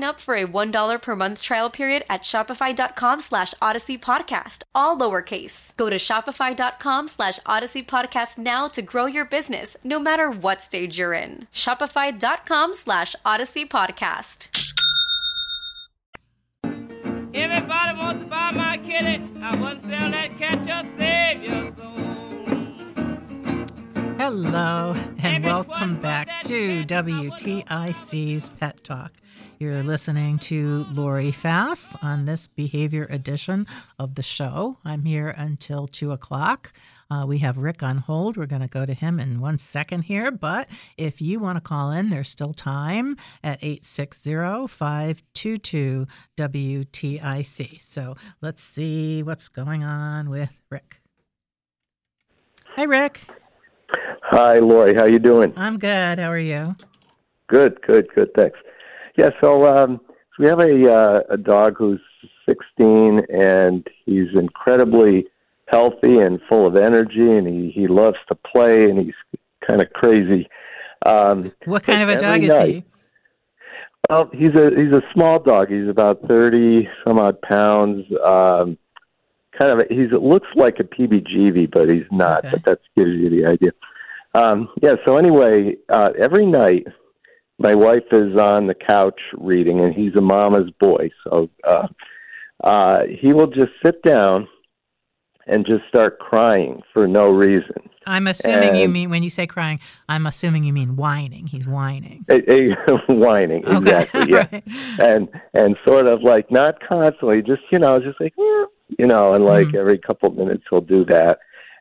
up 0.00 0.20
for 0.20 0.34
a 0.34 0.46
$1 0.46 1.02
per 1.02 1.16
month 1.16 1.42
trial 1.42 1.68
period 1.68 2.04
at 2.08 2.22
shopify.com 2.22 3.20
slash 3.20 3.52
odyssey 3.60 3.98
podcast, 3.98 4.62
all 4.74 4.96
lowercase. 4.96 5.76
Go 5.76 5.90
to 5.90 5.96
shopify.com 5.96 7.08
slash 7.08 7.38
odyssey 7.44 7.82
podcast 7.82 8.38
now 8.38 8.68
to 8.68 8.80
grow 8.80 9.06
your 9.06 9.24
business, 9.24 9.76
no 9.84 9.98
matter 9.98 10.30
what 10.30 10.62
stage 10.62 10.98
you're 10.98 11.12
in. 11.12 11.46
Shopify.com 11.52 12.74
slash 12.74 13.14
odyssey 13.24 13.66
podcast. 13.66 14.48
Everybody 17.34 17.98
wants 17.98 18.24
to 18.24 18.30
buy 18.30 18.50
my 18.52 18.78
kitty. 18.78 19.22
I 19.42 19.56
wouldn't 19.56 19.82
sell 19.82 20.10
that 20.10 20.38
cat 20.38 20.66
just 20.66 20.88
save 20.98 21.42
your 21.42 21.74
soul. 21.74 21.92
Hello, 24.18 24.92
and 25.18 25.44
Everyone 25.44 25.66
welcome 25.66 26.00
back 26.00 26.44
to 26.44 26.84
cat, 26.84 27.02
I 27.02 27.02
WTIC's 27.02 28.50
Pet 28.50 28.84
Talk. 28.84 29.12
You're 29.62 29.84
listening 29.84 30.40
to 30.40 30.84
Lori 30.90 31.30
Fast 31.30 31.94
on 32.02 32.24
this 32.24 32.48
behavior 32.48 33.06
edition 33.10 33.68
of 33.96 34.16
the 34.16 34.22
show. 34.22 34.76
I'm 34.84 35.04
here 35.04 35.28
until 35.38 35.86
2 35.86 36.10
o'clock. 36.10 36.72
Uh, 37.08 37.26
we 37.28 37.38
have 37.38 37.58
Rick 37.58 37.84
on 37.84 37.98
hold. 37.98 38.36
We're 38.36 38.46
going 38.46 38.62
to 38.62 38.66
go 38.66 38.84
to 38.84 38.92
him 38.92 39.20
in 39.20 39.40
one 39.40 39.58
second 39.58 40.02
here. 40.02 40.32
But 40.32 40.68
if 40.98 41.20
you 41.20 41.38
want 41.38 41.58
to 41.58 41.60
call 41.60 41.92
in, 41.92 42.10
there's 42.10 42.28
still 42.28 42.52
time 42.52 43.16
at 43.44 43.62
860 43.62 44.66
522 44.66 46.08
WTIC. 46.36 47.80
So 47.80 48.16
let's 48.40 48.64
see 48.64 49.22
what's 49.22 49.48
going 49.48 49.84
on 49.84 50.28
with 50.28 50.50
Rick. 50.70 51.00
Hi, 52.64 52.82
Rick. 52.82 53.20
Hi, 54.24 54.58
Lori. 54.58 54.92
How 54.92 55.04
you 55.04 55.20
doing? 55.20 55.52
I'm 55.56 55.78
good. 55.78 56.18
How 56.18 56.32
are 56.32 56.36
you? 56.36 56.74
Good, 57.46 57.80
good, 57.82 58.08
good. 58.12 58.34
Thanks. 58.34 58.58
Yeah. 59.16 59.30
So, 59.40 59.66
um, 59.66 60.00
so 60.08 60.42
we 60.42 60.46
have 60.46 60.60
a 60.60 60.92
uh, 60.92 61.20
a 61.30 61.36
dog 61.36 61.76
who's 61.78 62.00
16, 62.48 63.20
and 63.32 63.86
he's 64.04 64.28
incredibly 64.34 65.26
healthy 65.66 66.18
and 66.18 66.40
full 66.48 66.66
of 66.66 66.76
energy, 66.76 67.30
and 67.30 67.46
he 67.46 67.70
he 67.70 67.86
loves 67.86 68.18
to 68.28 68.34
play, 68.34 68.88
and 68.90 68.98
he's 68.98 69.14
kind 69.66 69.80
of 69.80 69.92
crazy. 69.92 70.48
Um, 71.06 71.52
What 71.64 71.82
kind 71.82 72.02
of 72.02 72.08
a 72.08 72.16
dog 72.16 72.42
is 72.42 72.48
night- 72.48 72.68
he? 72.68 72.84
Well, 74.10 74.28
he's 74.32 74.54
a 74.54 74.70
he's 74.70 74.92
a 74.92 75.02
small 75.14 75.38
dog. 75.38 75.70
He's 75.70 75.88
about 75.88 76.26
30 76.28 76.88
some 77.06 77.18
odd 77.18 77.40
pounds. 77.40 78.04
Um, 78.24 78.76
kind 79.58 79.70
of 79.72 79.78
a, 79.80 79.94
he's 79.94 80.12
it 80.12 80.22
looks 80.22 80.48
like 80.56 80.80
a 80.80 80.84
PBGV, 80.84 81.70
but 81.70 81.88
he's 81.88 82.04
not. 82.10 82.44
Okay. 82.44 82.50
But 82.50 82.64
that 82.64 82.80
gives 82.96 83.10
you 83.12 83.30
the 83.30 83.46
idea. 83.46 83.70
Um, 84.34 84.68
yeah. 84.82 84.96
So 85.06 85.16
anyway, 85.16 85.76
uh, 85.88 86.10
every 86.18 86.46
night 86.46 86.86
my 87.58 87.74
wife 87.74 88.04
is 88.12 88.36
on 88.36 88.66
the 88.66 88.74
couch 88.74 89.20
reading, 89.34 89.80
and 89.80 89.94
he's 89.94 90.14
a 90.16 90.20
mama's 90.20 90.70
boy. 90.80 91.10
So 91.24 91.50
uh, 91.64 91.88
uh, 92.64 93.04
he 93.06 93.32
will 93.32 93.46
just 93.46 93.72
sit 93.84 94.02
down 94.02 94.48
and 95.46 95.66
just 95.66 95.82
start 95.88 96.18
crying 96.18 96.82
for 96.92 97.06
no 97.08 97.30
reason. 97.30 97.88
I'm 98.06 98.26
assuming 98.26 98.74
you 98.76 98.88
mean 98.88 99.10
when 99.10 99.22
you 99.22 99.30
say 99.30 99.46
crying, 99.46 99.78
I'm 100.08 100.26
assuming 100.26 100.64
you 100.64 100.72
mean 100.72 100.96
whining. 100.96 101.46
He's 101.46 101.68
whining. 101.68 102.24
A, 102.28 102.70
a, 102.72 102.96
whining 103.08 103.62
exactly, 103.66 104.32
yeah. 104.32 104.48
Right. 104.52 104.64
and 104.98 105.28
and 105.54 105.76
sort 105.86 106.06
of 106.06 106.22
like 106.22 106.50
not 106.50 106.80
constantly, 106.86 107.42
just 107.42 107.62
you 107.70 107.78
know, 107.78 108.00
just 108.00 108.20
like 108.20 108.34
you 108.36 109.06
know, 109.06 109.34
and 109.34 109.44
like 109.44 109.68
Mhm. 109.68 109.76
every 109.76 109.98
couple 109.98 110.30
of 110.30 110.36
minutes 110.36 110.64
he'll 110.68 110.80
do 110.80 111.04
that. 111.06 111.38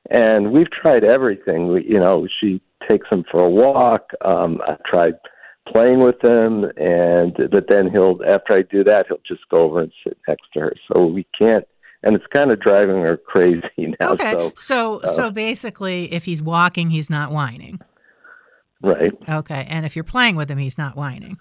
And 0.09 0.51
we've 0.51 0.69
tried 0.71 1.03
everything. 1.03 1.67
We, 1.69 1.83
you 1.85 1.99
know, 1.99 2.27
she 2.39 2.61
takes 2.87 3.07
him 3.11 3.23
for 3.31 3.43
a 3.43 3.49
walk. 3.49 4.11
Um, 4.21 4.59
I've 4.67 4.83
tried 4.83 5.13
playing 5.71 5.99
with 5.99 6.23
him, 6.23 6.65
and 6.77 7.35
but 7.51 7.67
then 7.67 7.89
he'll 7.91 8.19
after 8.27 8.53
I 8.53 8.61
do 8.63 8.83
that, 8.83 9.07
he'll 9.07 9.19
just 9.27 9.47
go 9.49 9.63
over 9.63 9.81
and 9.81 9.91
sit 10.03 10.17
next 10.27 10.43
to 10.53 10.59
her. 10.61 10.73
So 10.91 11.05
we 11.05 11.25
can't, 11.37 11.65
and 12.03 12.15
it's 12.15 12.25
kind 12.27 12.51
of 12.51 12.59
driving 12.59 13.01
her 13.01 13.17
crazy 13.17 13.61
now. 13.99 14.11
Okay. 14.13 14.31
So 14.31 14.51
So 14.55 14.99
uh, 15.01 15.07
so 15.07 15.31
basically 15.31 16.11
if 16.13 16.25
he's 16.25 16.41
walking, 16.41 16.89
he's 16.89 17.09
not 17.09 17.31
whining. 17.31 17.79
right, 18.81 19.13
Okay. 19.29 19.65
And 19.69 19.85
if 19.85 19.95
you're 19.95 20.03
playing 20.03 20.35
with 20.35 20.49
him, 20.49 20.57
he's 20.57 20.77
not 20.77 20.95
whining. 20.95 21.37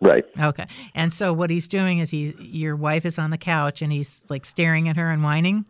right. 0.00 0.24
Okay. 0.40 0.66
And 0.94 1.12
so 1.12 1.32
what 1.32 1.50
he's 1.50 1.68
doing 1.68 1.98
is 1.98 2.10
he's 2.10 2.38
your 2.40 2.76
wife 2.76 3.04
is 3.04 3.18
on 3.18 3.30
the 3.30 3.38
couch 3.38 3.82
and 3.82 3.92
he's 3.92 4.24
like 4.28 4.44
staring 4.46 4.88
at 4.88 4.96
her 4.96 5.10
and 5.10 5.22
whining. 5.22 5.64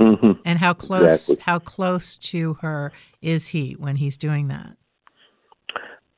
Mm-hmm. 0.00 0.32
And 0.44 0.58
how 0.58 0.72
close 0.74 1.28
Exactly. 1.28 1.42
how 1.44 1.58
close 1.60 2.16
to 2.16 2.54
her 2.54 2.92
is 3.20 3.46
he 3.48 3.72
when 3.78 3.96
he's 3.96 4.16
doing 4.16 4.48
that? 4.48 4.76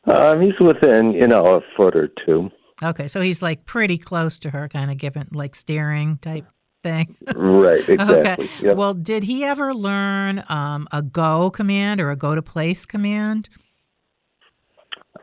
Um, 0.06 0.40
he's 0.40 0.58
within, 0.60 1.12
you 1.12 1.26
know, 1.26 1.56
a 1.56 1.60
foot 1.76 1.96
or 1.96 2.08
two. 2.26 2.50
Okay, 2.82 3.08
so 3.08 3.20
he's 3.20 3.42
like 3.42 3.64
pretty 3.64 3.96
close 3.98 4.38
to 4.40 4.50
her, 4.50 4.68
kind 4.68 4.90
of 4.90 4.98
given 4.98 5.28
like 5.32 5.54
steering 5.54 6.18
type 6.18 6.44
thing. 6.82 7.16
Right, 7.34 7.88
exactly. 7.88 8.44
Okay. 8.44 8.48
Yep. 8.66 8.76
Well, 8.76 8.94
did 8.94 9.22
he 9.24 9.44
ever 9.44 9.72
learn 9.74 10.44
um, 10.48 10.86
a 10.92 11.02
go 11.02 11.50
command 11.50 12.00
or 12.00 12.10
a 12.10 12.16
go 12.16 12.34
to 12.34 12.42
place 12.42 12.84
command? 12.84 13.48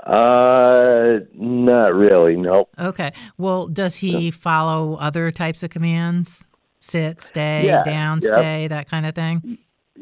Uh, 0.06 1.20
not 1.36 1.94
really. 1.94 2.36
Nope. 2.36 2.70
Okay. 2.80 3.12
Well, 3.38 3.68
does 3.68 3.96
he 3.96 4.32
follow 4.32 4.96
other 4.96 5.30
types 5.32 5.62
of 5.64 5.70
commands? 5.70 6.46
Sit, 6.80 7.22
stay, 7.22 7.66
Yeah, 7.68 7.84
down, 7.84 8.20
yep. 8.24 8.34
stay, 8.34 8.68
that 8.68 8.90
kind 8.90 9.06
of 9.06 9.14
thing? 9.14 9.60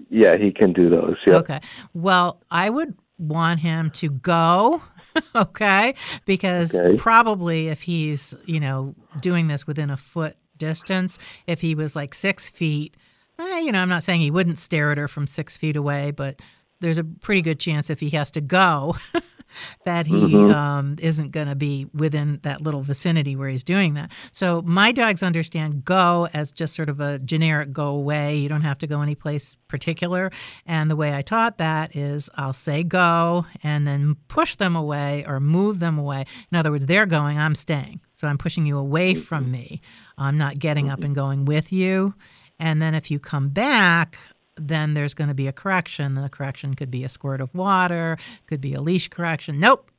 Yeah, 0.09 0.37
he 0.37 0.51
can 0.51 0.71
do 0.71 0.89
those. 0.89 1.17
Yep. 1.27 1.35
Okay. 1.41 1.59
Well, 1.93 2.41
I 2.49 2.69
would 2.69 2.95
want 3.19 3.59
him 3.59 3.91
to 3.91 4.09
go, 4.09 4.81
okay? 5.35 5.93
Because 6.25 6.79
Okay. 6.79 6.97
probably 6.97 7.67
if 7.67 7.81
he's, 7.81 8.33
you 8.45 8.59
know, 8.59 8.95
doing 9.19 9.47
this 9.47 9.67
within 9.67 9.89
a 9.89 9.97
foot 9.97 10.37
distance, 10.57 11.19
if 11.47 11.61
he 11.61 11.75
was 11.75 11.95
like 11.95 12.13
six 12.13 12.49
feet, 12.49 12.95
eh, 13.37 13.59
you 13.59 13.71
know, 13.71 13.81
I'm 13.81 13.89
not 13.89 14.03
saying 14.03 14.21
he 14.21 14.31
wouldn't 14.31 14.57
stare 14.57 14.91
at 14.91 14.97
her 14.97 15.07
from 15.07 15.27
six 15.27 15.55
feet 15.57 15.75
away, 15.75 16.11
but 16.11 16.41
there's 16.79 16.97
a 16.97 17.03
pretty 17.03 17.41
good 17.41 17.59
chance 17.59 17.89
if 17.89 17.99
he 17.99 18.09
has 18.11 18.31
to 18.31 18.41
go 18.41 18.95
that 19.85 20.07
he 20.07 20.19
Mhm. 20.33 20.53
um, 20.53 20.95
isn't 20.99 21.31
going 21.31 21.47
to 21.47 21.55
be 21.55 21.87
within 21.93 22.39
that 22.43 22.61
little 22.61 22.81
vicinity 22.81 23.35
where 23.35 23.49
he's 23.49 23.63
doing 23.63 23.93
that. 23.95 24.11
So 24.31 24.61
my 24.63 24.91
dogs 24.91 25.23
understand 25.23 25.85
go 25.85 26.27
as 26.33 26.51
just 26.51 26.75
sort 26.75 26.89
of 26.89 26.99
a 26.99 27.19
generic 27.19 27.71
go 27.73 27.87
away. 27.87 28.37
You 28.37 28.49
don't 28.49 28.61
have 28.61 28.77
to 28.79 28.87
go 28.87 29.01
anyplace 29.01 29.55
particular. 29.67 30.31
And 30.65 30.89
the 30.89 30.95
way 30.95 31.15
I 31.15 31.21
taught 31.21 31.57
that 31.57 31.95
is 31.95 32.29
I'll 32.35 32.53
say 32.53 32.83
go 32.83 33.45
and 33.63 33.85
then 33.87 34.15
push 34.27 34.55
them 34.55 34.75
away 34.75 35.23
or 35.27 35.39
move 35.39 35.79
them 35.79 35.97
away. 35.97 36.25
In 36.51 36.57
other 36.57 36.71
words, 36.71 36.85
they're 36.85 37.05
going, 37.05 37.37
I'm 37.37 37.55
staying. 37.55 37.99
So 38.13 38.27
I'm 38.27 38.37
pushing 38.37 38.65
you 38.65 38.77
away 38.77 39.13
from 39.15 39.49
me. 39.51 39.81
I'm 40.17 40.37
not 40.37 40.59
getting 40.59 40.89
up 40.89 41.03
and 41.03 41.15
going 41.15 41.45
with 41.45 41.71
you. 41.71 42.13
And 42.59 42.81
then 42.81 42.93
if 42.93 43.09
you 43.09 43.19
come 43.19 43.49
back, 43.49 44.17
then 44.59 44.93
there's 44.93 45.13
going 45.13 45.27
to 45.27 45.33
be 45.33 45.47
a 45.47 45.53
correction. 45.53 46.13
The 46.13 46.29
correction 46.29 46.73
could 46.73 46.91
be 46.91 47.03
a 47.03 47.09
squirt 47.09 47.41
of 47.41 47.53
water, 47.53 48.17
could 48.47 48.61
be 48.61 48.73
a 48.73 48.81
leash 48.81 49.07
correction. 49.07 49.59
Nope, 49.59 49.89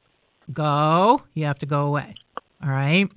go. 0.53 1.23
You 1.35 1.47
have 1.47 1.59
to 1.61 1.67
go 1.67 1.87
away. 1.87 2.15
All 2.63 2.71
right. 2.71 3.09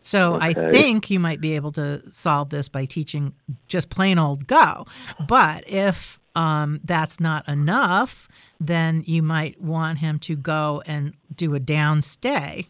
So 0.00 0.38
I 0.40 0.52
think 0.54 1.10
you 1.10 1.20
might 1.20 1.40
be 1.40 1.54
able 1.54 1.72
to 1.72 2.02
solve 2.10 2.50
this 2.50 2.68
by 2.68 2.86
teaching 2.86 3.34
just 3.68 3.90
plain 3.90 4.18
old 4.18 4.46
go. 4.46 4.86
But 5.28 5.70
if 5.70 6.18
um, 6.34 6.80
that's 6.84 7.20
not 7.20 7.46
enough, 7.48 8.28
then 8.58 9.02
you 9.06 9.22
might 9.22 9.60
want 9.60 9.98
him 9.98 10.18
to 10.20 10.36
go 10.36 10.82
and 10.86 11.14
do 11.34 11.54
a 11.54 11.60
down 11.60 12.02
stay 12.02 12.68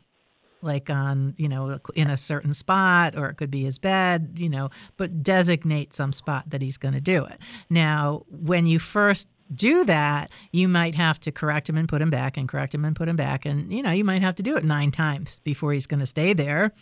like 0.63 0.91
on 0.91 1.35
you 1.37 1.49
know 1.49 1.79
in 1.95 2.11
a 2.11 2.17
certain 2.17 2.53
spot 2.53 3.17
or 3.17 3.29
it 3.29 3.35
could 3.35 3.51
be 3.51 3.65
his 3.65 3.79
bed 3.79 4.33
you 4.37 4.49
know 4.49 4.71
but 4.97 5.23
designate 5.23 5.93
some 5.93 6.13
spot 6.13 6.49
that 6.49 6.63
he's 6.63 6.79
going 6.79 6.95
to 6.95 7.01
do 7.01 7.25
it. 7.25 7.39
Now 7.69 8.25
when 8.29 8.67
you 8.67 8.79
first 8.79 9.29
do 9.55 9.85
that 9.85 10.31
you 10.53 10.69
might 10.69 10.95
have 10.95 11.19
to 11.21 11.33
correct 11.33 11.69
him 11.69 11.77
and 11.77 11.89
put 11.89 12.01
him 12.01 12.11
back 12.11 12.37
and 12.37 12.49
correct 12.49 12.75
him 12.75 12.85
and 12.85 12.95
put 12.95 13.09
him 13.09 13.17
back 13.17 13.45
and 13.45 13.73
you 13.73 13.83
know 13.83 13.91
you 13.91 14.05
might 14.05 14.23
have 14.23 14.37
to 14.37 14.43
do 14.43 14.57
it 14.57 14.65
nine 14.65 14.91
times 14.91 15.41
before 15.45 15.73
he's 15.73 15.87
going 15.87 16.01
to 16.01 16.07
stay 16.07 16.33
there. 16.33 16.73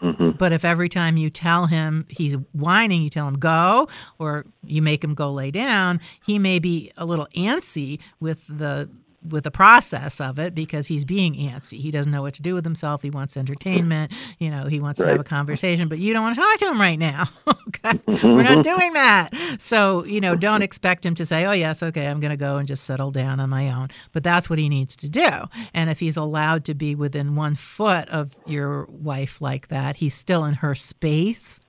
Mm-hmm. 0.00 0.30
But 0.38 0.52
if 0.52 0.64
every 0.64 0.88
time 0.88 1.16
you 1.16 1.30
tell 1.30 1.66
him 1.66 2.06
he's 2.08 2.34
whining, 2.52 3.02
you 3.02 3.10
tell 3.10 3.28
him 3.28 3.38
go, 3.38 3.88
or 4.18 4.46
you 4.64 4.82
make 4.82 5.02
him 5.02 5.14
go 5.14 5.32
lay 5.32 5.50
down, 5.50 6.00
he 6.24 6.38
may 6.38 6.58
be 6.58 6.92
a 6.96 7.04
little 7.04 7.26
antsy 7.36 8.00
with 8.20 8.46
the 8.46 8.88
with 9.28 9.44
the 9.44 9.50
process 9.50 10.20
of 10.20 10.38
it 10.38 10.54
because 10.54 10.86
he's 10.86 11.04
being 11.04 11.34
antsy. 11.34 11.80
He 11.80 11.90
doesn't 11.90 12.10
know 12.10 12.22
what 12.22 12.34
to 12.34 12.42
do 12.42 12.54
with 12.54 12.64
himself. 12.64 13.02
He 13.02 13.10
wants 13.10 13.36
entertainment. 13.36 14.12
You 14.38 14.50
know, 14.50 14.66
he 14.66 14.80
wants 14.80 15.00
to 15.00 15.06
have 15.06 15.20
a 15.20 15.24
conversation, 15.24 15.88
but 15.88 15.98
you 15.98 16.12
don't 16.12 16.22
want 16.22 16.34
to 16.34 16.40
talk 16.40 16.58
to 16.58 16.68
him 16.68 16.80
right 16.80 16.98
now. 16.98 17.28
okay. 17.68 18.00
We're 18.22 18.42
not 18.42 18.64
doing 18.64 18.92
that. 18.94 19.30
So, 19.58 20.04
you 20.04 20.20
know, 20.20 20.34
don't 20.34 20.62
expect 20.62 21.06
him 21.06 21.14
to 21.16 21.24
say, 21.24 21.44
oh, 21.44 21.52
yes, 21.52 21.82
okay, 21.82 22.06
I'm 22.06 22.20
going 22.20 22.30
to 22.30 22.36
go 22.36 22.56
and 22.56 22.66
just 22.66 22.84
settle 22.84 23.10
down 23.10 23.40
on 23.40 23.50
my 23.50 23.70
own. 23.70 23.88
But 24.12 24.24
that's 24.24 24.50
what 24.50 24.58
he 24.58 24.68
needs 24.68 24.96
to 24.96 25.08
do. 25.08 25.30
And 25.74 25.90
if 25.90 26.00
he's 26.00 26.16
allowed 26.16 26.64
to 26.66 26.74
be 26.74 26.94
within 26.94 27.36
one 27.36 27.54
foot 27.54 28.08
of 28.08 28.36
your 28.46 28.86
wife 28.86 29.40
like 29.40 29.68
that, 29.68 29.96
he's 29.96 30.14
still 30.14 30.44
in 30.44 30.54
her 30.54 30.74
space. 30.74 31.60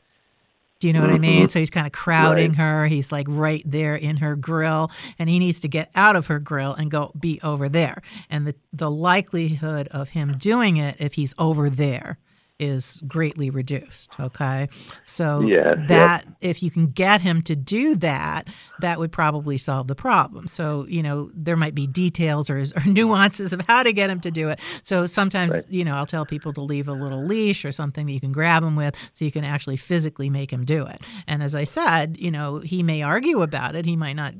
Do 0.83 0.87
you 0.89 0.93
know 0.93 0.99
what 0.99 1.11
I 1.11 1.17
mean? 1.17 1.45
Mhm. 1.45 1.49
So 1.49 1.59
he's 1.59 1.69
kind 1.69 1.87
of 1.87 1.93
crowding 1.93 2.49
Right. 2.49 2.57
her. 2.57 2.87
He's 2.87 3.09
like 3.09 3.25
right 3.29 3.63
there 3.65 3.95
in 3.95 4.17
her 4.17 4.35
grill, 4.35 4.91
and 5.17 5.29
he 5.29 5.39
needs 5.39 5.61
to 5.61 5.69
get 5.69 5.89
out 5.95 6.17
of 6.17 6.27
her 6.27 6.39
grill 6.39 6.73
and 6.73 6.91
go 6.91 7.13
be 7.17 7.39
over 7.41 7.69
there. 7.69 8.01
And 8.29 8.45
the 8.45 8.55
the 8.73 8.91
likelihood 8.91 9.87
of 9.91 10.09
him 10.09 10.35
doing 10.37 10.75
it 10.75 10.97
if 10.99 11.13
he's 11.13 11.33
over 11.37 11.69
there 11.69 12.17
is 12.59 13.01
greatly 13.07 13.49
reduced. 13.49 14.17
Okay, 14.19 14.69
so 15.03 15.41
Yeah, 15.41 15.75
yep. 15.75 15.87
that 15.87 16.25
if 16.39 16.61
you 16.63 16.69
can 16.71 16.87
get 16.87 17.19
him 17.21 17.41
to 17.43 17.55
do 17.55 17.95
that, 17.97 18.47
that 18.79 18.99
would 18.99 19.11
probably 19.11 19.57
solve 19.57 19.87
the 19.87 19.95
problem. 19.95 20.47
So 20.47 20.85
you 20.87 21.01
know 21.03 21.31
there 21.33 21.57
might 21.57 21.75
be 21.75 21.87
details 21.87 22.49
or, 22.49 22.59
or 22.59 22.81
nuances 22.85 23.53
of 23.53 23.61
how 23.67 23.83
to 23.83 23.91
get 23.91 24.09
him 24.09 24.19
to 24.21 24.31
do 24.31 24.49
it. 24.49 24.59
So 24.83 25.05
sometimes 25.05 25.51
Right. 25.53 25.63
you 25.69 25.83
know 25.83 25.95
I'll 25.95 26.05
tell 26.05 26.25
people 26.25 26.53
to 26.53 26.61
leave 26.61 26.87
a 26.87 26.93
little 26.93 27.25
leash 27.25 27.65
or 27.65 27.71
something 27.71 28.05
that 28.05 28.13
you 28.13 28.19
can 28.21 28.31
grab 28.31 28.63
him 28.63 28.75
with, 28.75 28.95
so 29.13 29.25
you 29.25 29.31
can 29.31 29.43
actually 29.43 29.77
physically 29.77 30.29
make 30.29 30.51
him 30.51 30.63
do 30.63 30.85
it. 30.85 31.01
And 31.27 31.41
as 31.43 31.55
I 31.55 31.63
said, 31.65 32.17
you 32.19 32.31
know 32.31 32.59
he 32.59 32.83
may 32.83 33.01
argue 33.01 33.41
about 33.41 33.75
it. 33.75 33.85
He 33.85 33.95
might 33.95 34.13
not 34.15 34.35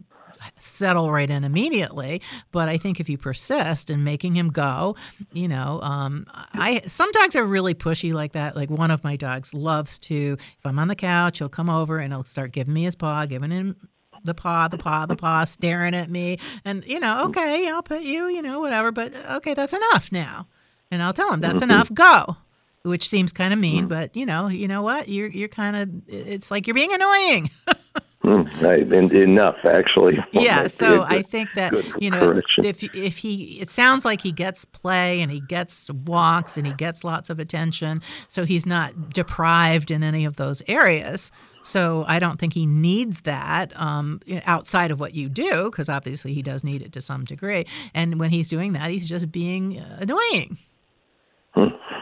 settle 0.60 1.12
right 1.12 1.30
in 1.30 1.44
immediately. 1.44 2.22
But 2.52 2.70
I 2.70 2.78
think 2.78 3.00
if 3.00 3.10
you 3.10 3.18
persist 3.18 3.90
in 3.90 4.04
making 4.04 4.36
him 4.36 4.50
go, 4.50 4.96
you 5.32 5.48
know, 5.48 5.80
um, 5.82 6.26
I 6.54 6.82
some 6.88 7.12
dogs 7.12 7.36
are 7.36 7.46
really 7.46 7.74
pushy 7.74 8.14
like 8.14 8.34
that. 8.34 8.56
Like 8.56 8.70
one 8.70 8.92
of 8.92 9.04
my 9.04 9.16
dogs 9.16 9.54
loves 9.54 9.98
to, 10.00 10.38
if 10.40 10.66
I'm 10.66 10.80
on 10.80 10.88
the 10.88 10.96
couch, 10.96 11.40
he'll 11.40 11.50
come 11.50 11.70
over 11.70 12.00
and 12.00 12.14
he'll 12.14 12.24
start 12.24 12.52
giving 12.52 12.74
me 12.74 12.84
his 12.84 12.96
paw, 12.96 13.26
giving 13.26 13.52
him 13.52 13.76
the 14.24 14.34
paw, 14.34 14.68
the 14.68 14.78
paw, 14.78 15.06
the 15.06 15.16
paw, 15.16 15.46
staring 15.46 15.94
at 15.96 16.10
me, 16.10 16.38
and 16.66 16.86
you 16.86 17.00
know, 17.00 17.26
okay, 17.26 17.70
I'll 17.70 17.84
pet 17.84 18.04
you, 18.04 18.28
you 18.28 18.42
know, 18.42 18.60
whatever. 18.60 18.92
But 18.92 19.14
okay, 19.32 19.54
that's 19.54 19.74
enough 19.74 20.12
now, 20.12 20.48
and 20.92 21.04
I'll 21.04 21.14
tell 21.14 21.32
him 21.34 21.42
that's 21.42 21.62
enough. 21.62 21.94
Go. 21.94 22.38
Which 22.84 23.08
seems 23.08 23.32
kind 23.32 23.54
of 23.54 23.60
mean, 23.60 23.88
but 23.88 24.14
you 24.16 24.26
know, 24.26 24.48
you 24.48 24.68
know 24.68 24.82
what? 24.82 25.08
You're 25.08 25.30
you're 25.30 25.48
kind 25.48 25.76
of. 25.78 25.90
It's 26.08 26.52
like 26.52 26.68
you're 26.68 26.74
being 26.74 26.94
annoying. 26.94 27.50
Mm, 28.24 28.62
right. 28.62 28.82
And 28.94 29.12
enough, 29.12 29.58
actually. 29.66 30.18
yeah 30.32 30.68
so 30.68 31.02
a 31.02 31.06
i 31.06 31.18
good- 31.18 31.28
think 31.28 31.50
that 31.56 31.74
you 32.02 32.10
know 32.10 32.20
correction. 32.30 32.64
if 32.64 32.82
if 32.96 33.18
he 33.18 33.60
it 33.60 33.70
sounds 33.70 34.06
like 34.06 34.22
he 34.22 34.32
gets 34.32 34.64
play 34.64 35.20
and 35.22 35.30
he 35.30 35.42
gets 35.42 35.92
walks 36.06 36.58
and 36.58 36.66
he 36.66 36.72
gets 36.74 37.04
lots 37.04 37.30
of 37.30 37.38
attention 37.40 38.02
so 38.30 38.46
he's 38.46 38.66
not 38.66 39.10
deprived 39.10 39.92
in 39.92 40.04
any 40.04 40.24
of 40.24 40.38
those 40.38 40.62
areas 40.68 41.32
so 41.62 42.06
i 42.08 42.18
don't 42.18 42.40
think 42.40 42.54
he 42.54 42.66
needs 42.66 43.22
that 43.22 43.78
um, 43.80 44.22
outside 44.46 44.90
of 44.92 45.00
what 45.02 45.14
you 45.14 45.28
do 45.28 45.66
because 45.66 45.90
obviously 45.90 46.34
he 46.34 46.42
does 46.42 46.64
need 46.64 46.82
it 46.82 46.94
to 46.94 47.02
some 47.02 47.26
degree 47.26 47.66
and 47.94 48.20
when 48.22 48.30
he's 48.30 48.48
doing 48.50 48.72
that 48.74 48.90
he's 48.90 49.10
just 49.10 49.32
being 49.34 49.80
uh, 49.80 49.98
annoying 50.00 50.58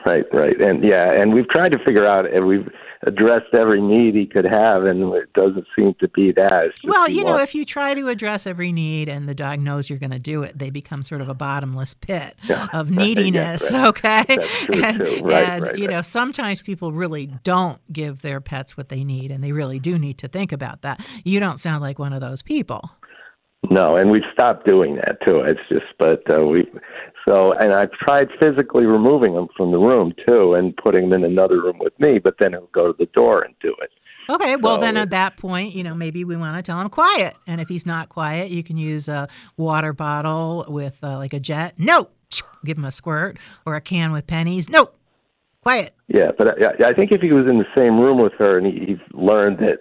Right, 0.06 0.26
right, 0.34 0.60
and 0.60 0.84
yeah, 0.84 1.12
and 1.12 1.34
we've 1.34 1.48
tried 1.50 1.72
to 1.74 1.80
figure 1.86 2.08
out, 2.08 2.32
and 2.32 2.48
we've 2.48 2.68
addressed 3.04 3.54
every 3.54 3.82
need 3.82 4.16
he 4.16 4.26
could 4.26 4.46
have, 4.46 4.84
and 4.86 5.14
it 5.14 5.32
doesn't 5.34 5.66
seem 5.76 5.94
to 6.00 6.08
be 6.10 6.32
that. 6.32 6.72
Well, 6.84 7.10
you 7.10 7.24
know, 7.24 7.38
if 7.40 7.54
you 7.56 7.66
try 7.66 7.94
to 7.94 8.08
address 8.10 8.46
every 8.48 8.72
need 8.72 9.10
and 9.10 9.28
the 9.28 9.34
dog 9.36 9.60
knows 9.60 9.90
you're 9.90 10.00
going 10.00 10.12
to 10.12 10.20
do 10.20 10.44
it, 10.44 10.58
they 10.58 10.70
become 10.70 11.02
sort 11.04 11.22
of 11.22 11.30
a 11.30 11.34
bottomless 11.34 11.94
pit 11.94 12.36
Yeah. 12.44 12.68
of 12.74 12.92
neediness. 12.92 13.72
right. 13.74 13.82
Okay, 13.92 14.26
and. 14.74 15.00
Right, 15.24 15.50
and, 15.50 15.64
right, 15.68 15.78
you 15.78 15.88
know, 15.88 16.02
sometimes 16.02 16.62
people 16.62 16.92
really 16.92 17.28
don't 17.44 17.80
give 17.92 18.22
their 18.22 18.40
pets 18.42 18.76
what 18.78 18.90
they 18.90 19.04
need, 19.04 19.32
and 19.32 19.44
they 19.44 19.52
really 19.52 19.80
do 19.80 19.98
need 20.00 20.18
to 20.20 20.28
think 20.28 20.52
about 20.52 20.82
that. 20.82 21.06
You 21.24 21.40
don't 21.40 21.60
sound 21.60 21.82
like 21.82 22.00
one 22.00 22.14
of 22.14 22.22
those 22.22 22.42
people. 22.42 22.90
No, 23.70 23.96
and 23.96 24.10
we've 24.10 24.24
stopped 24.34 24.66
doing 24.66 24.96
that 24.96 25.18
too. 25.26 25.42
It's 25.42 25.60
just, 25.70 25.86
but 26.00 26.22
uh, 26.32 26.46
we, 26.46 26.68
so, 27.28 27.54
and 27.54 27.74
I've 27.74 27.92
tried 27.92 28.30
physically 28.40 28.86
removing 28.86 29.34
him 29.34 29.48
from 29.56 29.72
the 29.72 29.80
room 29.80 30.14
too, 30.28 30.54
and 30.54 30.76
putting 30.78 31.06
him 31.06 31.14
in 31.14 31.24
another 31.24 31.62
room 31.62 31.78
with 31.80 31.98
me. 32.00 32.20
But 32.20 32.36
then 32.40 32.54
he'll 32.54 32.68
go 32.68 32.92
to 32.92 32.98
the 32.98 33.08
door 33.08 33.42
and 33.42 33.54
do 33.62 33.76
it. 33.82 33.92
Okay, 34.30 34.56
well 34.56 34.76
So 34.76 34.82
then 34.82 34.98
at 34.98 35.10
that 35.10 35.38
point, 35.38 35.76
you 35.76 35.84
know, 35.84 35.94
maybe 35.94 36.24
we 36.24 36.36
want 36.36 36.56
to 36.56 36.62
tell 36.62 36.80
him 36.80 36.90
quiet, 36.90 37.36
and 37.48 37.60
if 37.60 37.68
he's 37.68 37.86
not 37.86 38.10
quiet, 38.10 38.50
you 38.50 38.64
can 38.64 38.78
use 38.78 39.10
a 39.10 39.28
water 39.58 39.94
bottle 39.94 40.66
with 40.68 41.04
uh, 41.04 41.18
like 41.18 41.34
a 41.34 41.40
jet. 41.40 41.74
No, 41.78 42.10
give 42.64 42.78
him 42.78 42.86
a 42.86 42.92
squirt 42.92 43.38
or 43.66 43.76
a 43.76 43.82
can 43.82 44.12
with 44.12 44.28
pennies. 44.28 44.70
No, 44.70 44.90
quiet. 45.62 45.94
Yeah, 46.08 46.32
but 46.38 46.64
I, 46.64 46.90
I 46.90 46.94
think 46.94 47.12
if 47.12 47.22
he 47.22 47.32
was 47.32 47.46
in 47.48 47.58
the 47.58 47.68
same 47.76 48.00
room 48.00 48.20
with 48.20 48.34
her 48.40 48.58
and 48.58 48.68
he, 48.68 48.86
he's 48.86 49.00
learned 49.12 49.60
that 49.60 49.80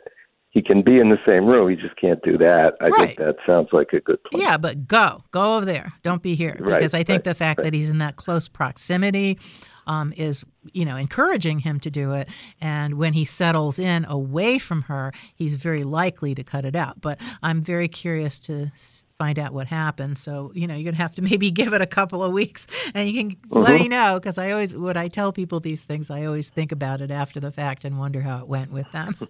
he 0.51 0.61
can 0.63 0.83
be 0.83 0.99
in 0.99 1.09
the 1.11 1.19
same 1.27 1.47
room, 1.47 1.69
he 1.71 1.77
just 1.77 1.97
can't 1.97 2.21
do 2.23 2.37
that. 2.39 2.75
I 2.81 2.89
Right. 2.89 3.17
think 3.17 3.19
that 3.19 3.37
sounds 3.47 3.69
like 3.73 3.93
a 3.93 4.01
good 4.01 4.23
plan. 4.25 4.43
Yeah, 4.43 4.57
but 4.57 4.87
go, 4.89 5.23
go 5.31 5.57
over 5.57 5.65
there. 5.65 5.93
Don't 6.03 6.23
be 6.23 6.35
here 6.35 6.57
Right, 6.59 6.75
because 6.79 6.93
I 6.93 7.05
think 7.05 7.21
right, 7.21 7.25
the 7.25 7.35
fact 7.35 7.63
that 7.63 7.73
he's 7.73 7.89
in 7.91 7.99
that 7.99 8.17
close 8.17 8.49
proximity 8.49 9.39
um, 9.87 10.13
is, 10.17 10.45
you 10.73 10.85
know, 10.85 10.97
encouraging 10.97 11.61
him 11.61 11.81
to 11.81 11.91
do 11.91 12.13
it. 12.13 12.29
And 12.61 12.95
when 12.95 13.13
he 13.13 13.25
settles 13.25 13.79
in 13.79 14.05
away 14.05 14.59
from 14.59 14.83
her, 14.83 15.13
he's 15.35 15.55
very 15.57 15.83
likely 15.85 16.35
to 16.35 16.45
cut 16.45 16.65
it 16.65 16.77
out. 16.77 17.01
But 17.01 17.19
I'm 17.43 17.61
very 17.63 17.89
curious 17.89 18.39
to 18.41 18.71
find 19.19 19.39
out 19.39 19.53
what 19.53 19.67
happens. 19.69 20.21
So 20.21 20.53
you 20.55 20.67
know, 20.67 20.75
you're 20.75 20.91
gonna 20.93 21.03
have 21.03 21.15
to 21.17 21.23
maybe 21.31 21.51
give 21.51 21.73
it 21.73 21.81
a 21.81 21.87
couple 21.87 22.23
of 22.23 22.33
weeks, 22.33 22.67
and 22.95 23.09
you 23.09 23.15
can 23.31 23.37
let 23.51 23.75
Mhm. 23.77 23.83
me 23.83 23.89
know 23.89 24.21
because 24.21 24.37
I 24.39 24.51
always, 24.51 24.77
when 24.77 24.97
I 24.97 25.09
tell 25.09 25.33
people 25.33 25.61
these 25.61 25.83
things, 25.83 26.11
I 26.11 26.25
always 26.25 26.51
think 26.51 26.73
about 26.73 27.01
it 27.01 27.11
after 27.11 27.41
the 27.41 27.51
fact 27.51 27.85
and 27.85 27.99
wonder 27.99 28.21
how 28.21 28.39
it 28.39 28.49
went 28.49 28.71
with 28.73 28.91
them. 28.93 29.17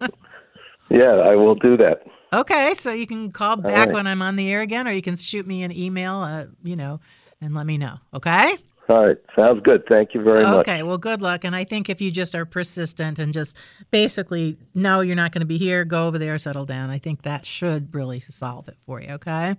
Yeah, 0.90 1.14
I 1.14 1.36
will 1.36 1.54
do 1.54 1.76
that. 1.78 2.02
Okay, 2.32 2.74
so 2.74 2.92
you 2.92 3.06
can 3.06 3.32
call 3.32 3.56
back 3.56 3.86
right. 3.86 3.92
when 3.92 4.06
I'm 4.06 4.22
on 4.22 4.36
the 4.36 4.50
air 4.50 4.60
again, 4.60 4.86
or 4.86 4.92
you 4.92 5.02
can 5.02 5.16
shoot 5.16 5.46
me 5.46 5.62
an 5.62 5.72
email. 5.72 6.16
Uh, 6.16 6.46
you 6.62 6.76
know, 6.76 7.00
and 7.40 7.54
let 7.54 7.66
me 7.66 7.78
know. 7.78 7.96
Okay. 8.14 8.56
All 8.88 9.06
right, 9.06 9.18
sounds 9.36 9.60
good. 9.62 9.84
Thank 9.88 10.14
you 10.14 10.22
very 10.22 10.42
much. 10.42 10.66
Okay, 10.66 10.82
well, 10.82 10.98
good 10.98 11.22
luck. 11.22 11.44
And 11.44 11.54
I 11.54 11.62
think 11.62 11.88
if 11.88 12.00
you 12.00 12.10
just 12.10 12.34
are 12.34 12.44
persistent 12.44 13.20
and 13.20 13.32
just 13.32 13.56
basically 13.92 14.58
know 14.74 15.00
you're 15.00 15.14
not 15.14 15.30
going 15.30 15.40
to 15.40 15.46
be 15.46 15.58
here, 15.58 15.84
go 15.84 16.08
over 16.08 16.18
there, 16.18 16.36
settle 16.38 16.64
down. 16.64 16.90
I 16.90 16.98
think 16.98 17.22
that 17.22 17.46
should 17.46 17.94
really 17.94 18.18
solve 18.18 18.68
it 18.68 18.76
for 18.86 19.00
you. 19.00 19.10
Okay. 19.10 19.54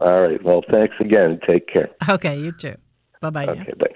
All 0.00 0.22
right. 0.22 0.42
Well, 0.42 0.62
thanks 0.70 0.94
again. 1.00 1.40
Take 1.48 1.66
care. 1.66 1.90
Okay, 2.08 2.38
you 2.38 2.52
too. 2.52 2.76
Bye 3.20 3.30
bye. 3.30 3.46
Okay, 3.46 3.72
bye. 3.76 3.94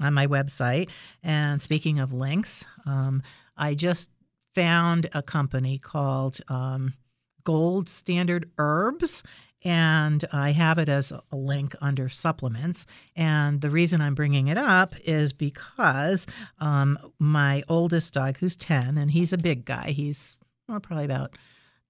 on 0.00 0.14
my 0.14 0.26
website. 0.26 0.90
And 1.22 1.62
speaking 1.62 1.98
of 1.98 2.12
links, 2.12 2.64
um, 2.86 3.22
I 3.56 3.74
just 3.74 4.10
found 4.54 5.08
a 5.12 5.22
company 5.22 5.78
called 5.78 6.40
um, 6.48 6.94
Gold 7.44 7.88
Standard 7.88 8.50
Herbs. 8.58 9.22
And 9.66 10.22
I 10.30 10.50
have 10.50 10.76
it 10.76 10.90
as 10.90 11.10
a 11.10 11.22
link 11.36 11.74
under 11.80 12.10
supplements. 12.10 12.86
And 13.16 13.62
the 13.62 13.70
reason 13.70 14.02
I'm 14.02 14.14
bringing 14.14 14.48
it 14.48 14.58
up 14.58 14.92
is 15.06 15.32
because 15.32 16.26
um, 16.58 16.98
my 17.18 17.62
oldest 17.68 18.12
dog, 18.12 18.36
who's 18.36 18.56
10, 18.56 18.98
and 18.98 19.10
he's 19.10 19.32
a 19.32 19.38
big 19.38 19.64
guy, 19.64 19.90
he's 19.90 20.36
well, 20.68 20.80
probably 20.80 21.06
about 21.06 21.36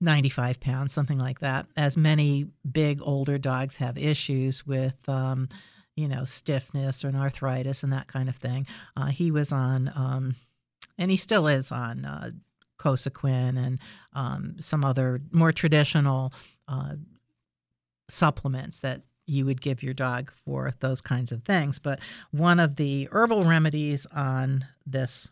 95 0.00 0.60
pounds, 0.60 0.92
something 0.92 1.18
like 1.18 1.40
that. 1.40 1.66
As 1.76 1.96
many 1.96 2.46
big 2.70 3.00
older 3.02 3.38
dogs 3.38 3.76
have 3.76 3.98
issues 3.98 4.64
with, 4.64 4.96
um, 5.08 5.48
you 5.96 6.08
know, 6.08 6.24
stiffness 6.24 7.04
or 7.04 7.08
an 7.08 7.16
arthritis 7.16 7.82
and 7.82 7.92
that 7.92 8.08
kind 8.08 8.28
of 8.28 8.36
thing. 8.36 8.66
Uh, 8.96 9.06
he 9.06 9.30
was 9.30 9.52
on, 9.52 9.90
um, 9.94 10.36
and 10.98 11.10
he 11.10 11.16
still 11.16 11.46
is 11.46 11.70
on 11.70 12.04
uh, 12.04 12.30
Cosequin 12.78 13.56
and 13.56 13.78
um, 14.12 14.56
some 14.58 14.84
other 14.84 15.20
more 15.32 15.52
traditional 15.52 16.32
uh, 16.68 16.94
supplements 18.08 18.80
that 18.80 19.02
you 19.26 19.46
would 19.46 19.60
give 19.60 19.82
your 19.82 19.94
dog 19.94 20.32
for 20.44 20.72
those 20.80 21.00
kinds 21.00 21.32
of 21.32 21.42
things. 21.44 21.78
But 21.78 22.00
one 22.30 22.60
of 22.60 22.76
the 22.76 23.08
herbal 23.10 23.42
remedies 23.42 24.06
on 24.06 24.66
this 24.86 25.30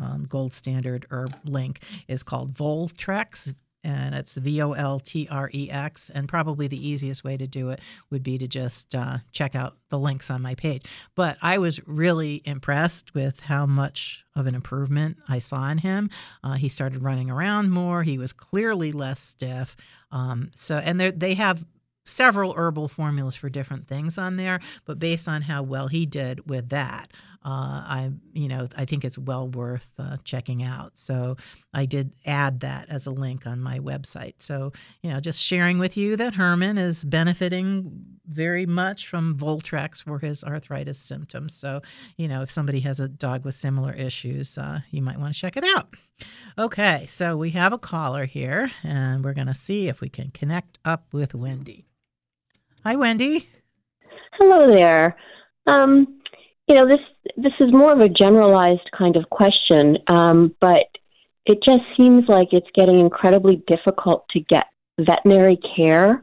um, 0.00 0.24
gold 0.28 0.52
standard 0.52 1.06
herb 1.10 1.32
link 1.44 1.82
is 2.08 2.22
called 2.22 2.54
Voltrex. 2.54 3.54
And 3.88 4.14
it's 4.14 4.36
V 4.36 4.60
O 4.60 4.72
L 4.72 5.00
T 5.00 5.26
R 5.30 5.50
E 5.52 5.70
X. 5.70 6.10
And 6.10 6.28
probably 6.28 6.68
the 6.68 6.88
easiest 6.88 7.24
way 7.24 7.36
to 7.36 7.46
do 7.46 7.70
it 7.70 7.80
would 8.10 8.22
be 8.22 8.38
to 8.38 8.46
just 8.46 8.94
uh, 8.94 9.18
check 9.32 9.54
out 9.54 9.76
the 9.88 9.98
links 9.98 10.30
on 10.30 10.42
my 10.42 10.54
page. 10.54 10.84
But 11.14 11.38
I 11.42 11.58
was 11.58 11.80
really 11.86 12.42
impressed 12.44 13.14
with 13.14 13.40
how 13.40 13.66
much 13.66 14.24
of 14.36 14.46
an 14.46 14.54
improvement 14.54 15.16
I 15.28 15.38
saw 15.38 15.68
in 15.70 15.78
him. 15.78 16.10
Uh, 16.44 16.54
he 16.54 16.68
started 16.68 17.02
running 17.02 17.30
around 17.30 17.70
more. 17.70 18.02
He 18.02 18.18
was 18.18 18.32
clearly 18.32 18.92
less 18.92 19.20
stiff. 19.20 19.76
Um, 20.12 20.50
so, 20.54 20.76
and 20.76 21.00
they 21.00 21.10
they 21.10 21.34
have 21.34 21.64
several 22.08 22.54
herbal 22.54 22.88
formulas 22.88 23.36
for 23.36 23.48
different 23.48 23.86
things 23.86 24.18
on 24.18 24.36
there, 24.36 24.60
but 24.84 24.98
based 24.98 25.28
on 25.28 25.42
how 25.42 25.62
well 25.62 25.88
he 25.88 26.06
did 26.06 26.48
with 26.48 26.70
that, 26.70 27.12
uh, 27.44 27.82
I 27.86 28.10
you 28.32 28.48
know 28.48 28.68
I 28.76 28.84
think 28.84 29.04
it's 29.04 29.16
well 29.16 29.48
worth 29.48 29.90
uh, 29.98 30.16
checking 30.24 30.62
out. 30.62 30.98
So 30.98 31.36
I 31.72 31.86
did 31.86 32.12
add 32.26 32.60
that 32.60 32.88
as 32.88 33.06
a 33.06 33.10
link 33.10 33.46
on 33.46 33.60
my 33.60 33.78
website. 33.78 34.34
So 34.38 34.72
you 35.02 35.10
know 35.10 35.20
just 35.20 35.40
sharing 35.40 35.78
with 35.78 35.96
you 35.96 36.16
that 36.16 36.34
Herman 36.34 36.78
is 36.78 37.04
benefiting 37.04 37.90
very 38.26 38.66
much 38.66 39.08
from 39.08 39.34
Voltrex 39.34 40.02
for 40.02 40.18
his 40.18 40.44
arthritis 40.44 40.98
symptoms. 40.98 41.54
So 41.54 41.80
you 42.16 42.28
know 42.28 42.42
if 42.42 42.50
somebody 42.50 42.80
has 42.80 43.00
a 43.00 43.08
dog 43.08 43.44
with 43.44 43.54
similar 43.54 43.92
issues, 43.92 44.58
uh, 44.58 44.80
you 44.90 45.00
might 45.00 45.18
want 45.18 45.32
to 45.32 45.40
check 45.40 45.56
it 45.56 45.64
out. 45.64 45.94
Okay, 46.58 47.06
so 47.06 47.36
we 47.36 47.50
have 47.50 47.72
a 47.72 47.78
caller 47.78 48.24
here, 48.24 48.70
and 48.82 49.24
we're 49.24 49.34
going 49.34 49.46
to 49.46 49.54
see 49.54 49.88
if 49.88 50.00
we 50.00 50.08
can 50.08 50.30
connect 50.32 50.78
up 50.84 51.06
with 51.12 51.34
Wendy. 51.34 51.87
Hi, 52.84 52.94
Wendy. 52.94 53.48
Hello 54.34 54.68
there. 54.68 55.16
Um, 55.66 56.20
you 56.68 56.74
know, 56.74 56.86
this 56.86 57.00
this 57.36 57.52
is 57.58 57.72
more 57.72 57.92
of 57.92 58.00
a 58.00 58.08
generalized 58.08 58.88
kind 58.96 59.16
of 59.16 59.28
question, 59.30 59.98
um, 60.06 60.54
but 60.60 60.86
it 61.44 61.58
just 61.64 61.82
seems 61.96 62.28
like 62.28 62.52
it's 62.52 62.68
getting 62.74 63.00
incredibly 63.00 63.62
difficult 63.66 64.28
to 64.30 64.40
get 64.40 64.66
veterinary 65.00 65.58
care, 65.76 66.22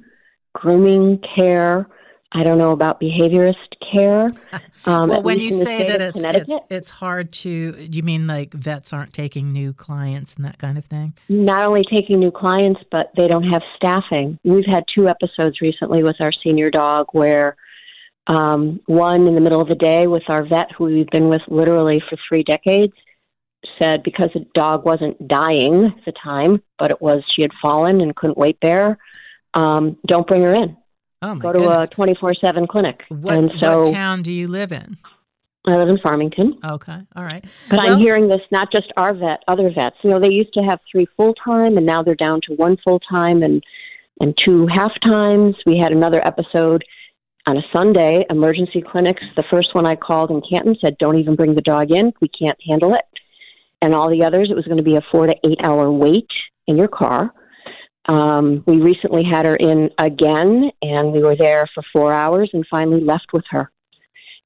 grooming 0.53 1.19
care. 1.35 1.87
I 2.35 2.43
don't 2.43 2.57
know 2.57 2.71
about 2.71 2.99
behaviorist 2.99 3.55
care. 3.91 4.29
Um, 4.87 5.09
well, 5.09 5.23
when 5.23 5.39
you 5.39 5.45
least 5.45 5.61
in 5.61 5.63
the 5.63 5.65
say 5.65 5.83
that 5.87 5.99
it's, 5.99 6.23
it's 6.23 6.55
it's 6.69 6.89
hard 6.91 7.31
to, 7.31 7.71
do 7.71 7.97
you 7.97 8.03
mean 8.03 8.27
like 8.27 8.53
vets 8.53 8.93
aren't 8.93 9.13
taking 9.13 9.51
new 9.51 9.73
clients 9.73 10.35
and 10.35 10.45
that 10.45 10.59
kind 10.59 10.77
of 10.77 10.85
thing? 10.85 11.15
not 11.27 11.65
only 11.65 11.83
taking 11.91 12.19
new 12.19 12.29
clients, 12.29 12.79
but 12.91 13.09
they 13.17 13.27
don't 13.27 13.49
have 13.51 13.63
staffing. 13.75 14.37
We've 14.43 14.67
had 14.67 14.83
two 14.93 15.09
episodes 15.09 15.59
recently 15.59 16.03
with 16.03 16.17
our 16.19 16.31
senior 16.31 16.69
dog 16.69 17.07
where 17.13 17.55
um, 18.27 18.79
one 18.85 19.25
in 19.25 19.33
the 19.33 19.41
middle 19.41 19.59
of 19.59 19.67
the 19.69 19.73
day 19.73 20.05
with 20.05 20.29
our 20.29 20.45
vet, 20.45 20.71
who 20.73 20.83
we've 20.83 21.09
been 21.09 21.29
with 21.29 21.41
literally 21.47 21.99
for 22.07 22.15
three 22.29 22.43
decades, 22.43 22.93
said 23.81 24.03
because 24.03 24.29
the 24.35 24.45
dog 24.53 24.85
wasn't 24.85 25.27
dying 25.27 25.85
at 25.85 26.05
the 26.05 26.13
time, 26.23 26.61
but 26.77 26.91
it 26.91 27.01
was 27.01 27.23
she 27.35 27.41
had 27.41 27.51
fallen 27.59 28.01
and 28.01 28.15
couldn't 28.15 28.37
wait 28.37 28.59
there. 28.61 28.99
um, 29.55 29.97
don't 30.05 30.27
bring 30.27 30.43
her 30.43 30.53
in. 30.53 30.77
Oh 31.21 31.35
my 31.35 31.41
Go 31.41 31.53
to 31.53 31.59
goodness. 31.59 31.87
a 31.89 31.95
24 31.95 32.33
7 32.35 32.67
clinic. 32.67 33.03
What, 33.09 33.35
and 33.35 33.51
so 33.59 33.79
what 33.81 33.93
town 33.93 34.21
do 34.21 34.31
you 34.31 34.47
live 34.47 34.71
in? 34.71 34.97
I 35.67 35.77
live 35.77 35.89
in 35.89 35.97
Farmington. 35.97 36.59
Okay, 36.63 36.97
all 37.15 37.23
right. 37.23 37.43
But 37.69 37.79
Well- 37.79 37.93
I'm 37.93 37.99
hearing 37.99 38.27
this 38.27 38.41
not 38.51 38.71
just 38.71 38.91
our 38.97 39.13
vet, 39.13 39.41
other 39.47 39.71
vets. 39.71 39.95
You 40.03 40.11
know, 40.11 40.19
they 40.19 40.29
used 40.31 40.53
to 40.53 40.61
have 40.63 40.79
three 40.91 41.07
full 41.17 41.33
time, 41.33 41.77
and 41.77 41.85
now 41.85 42.03
they're 42.03 42.13
down 42.15 42.41
to 42.47 42.53
one 42.55 42.77
full 42.83 42.99
time 42.99 43.41
and 43.43 43.63
and 44.21 44.37
two 44.37 44.67
half 44.67 44.91
times. 45.03 45.55
We 45.65 45.77
had 45.77 45.91
another 45.91 46.25
episode 46.25 46.83
on 47.47 47.57
a 47.57 47.61
Sunday, 47.73 48.25
emergency 48.29 48.81
clinics. 48.81 49.21
The 49.35 49.43
first 49.51 49.73
one 49.73 49.85
I 49.85 49.95
called 49.95 50.29
in 50.31 50.41
Canton 50.47 50.75
said, 50.79 50.97
"Don't 50.99 51.17
even 51.17 51.35
bring 51.35 51.55
the 51.55 51.61
dog 51.61 51.91
in. 51.91 52.13
We 52.21 52.27
can't 52.29 52.57
handle 52.67 52.93
it." 52.93 53.03
And 53.81 53.93
all 53.95 54.09
the 54.09 54.23
others, 54.23 54.49
it 54.51 54.55
was 54.55 54.65
going 54.65 54.77
to 54.77 54.83
be 54.83 54.95
a 54.95 55.01
four 55.11 55.25
to 55.27 55.35
eight 55.45 55.59
hour 55.63 55.91
wait 55.91 56.29
in 56.67 56.77
your 56.77 56.87
car. 56.87 57.33
Um, 58.07 58.63
we 58.67 58.81
recently 58.81 59.23
had 59.23 59.45
her 59.45 59.55
in 59.55 59.89
again, 59.97 60.71
and 60.81 61.11
we 61.11 61.21
were 61.21 61.35
there 61.35 61.67
for 61.73 61.83
four 61.91 62.13
hours, 62.13 62.49
and 62.53 62.65
finally 62.69 63.01
left 63.01 63.33
with 63.33 63.45
her 63.49 63.71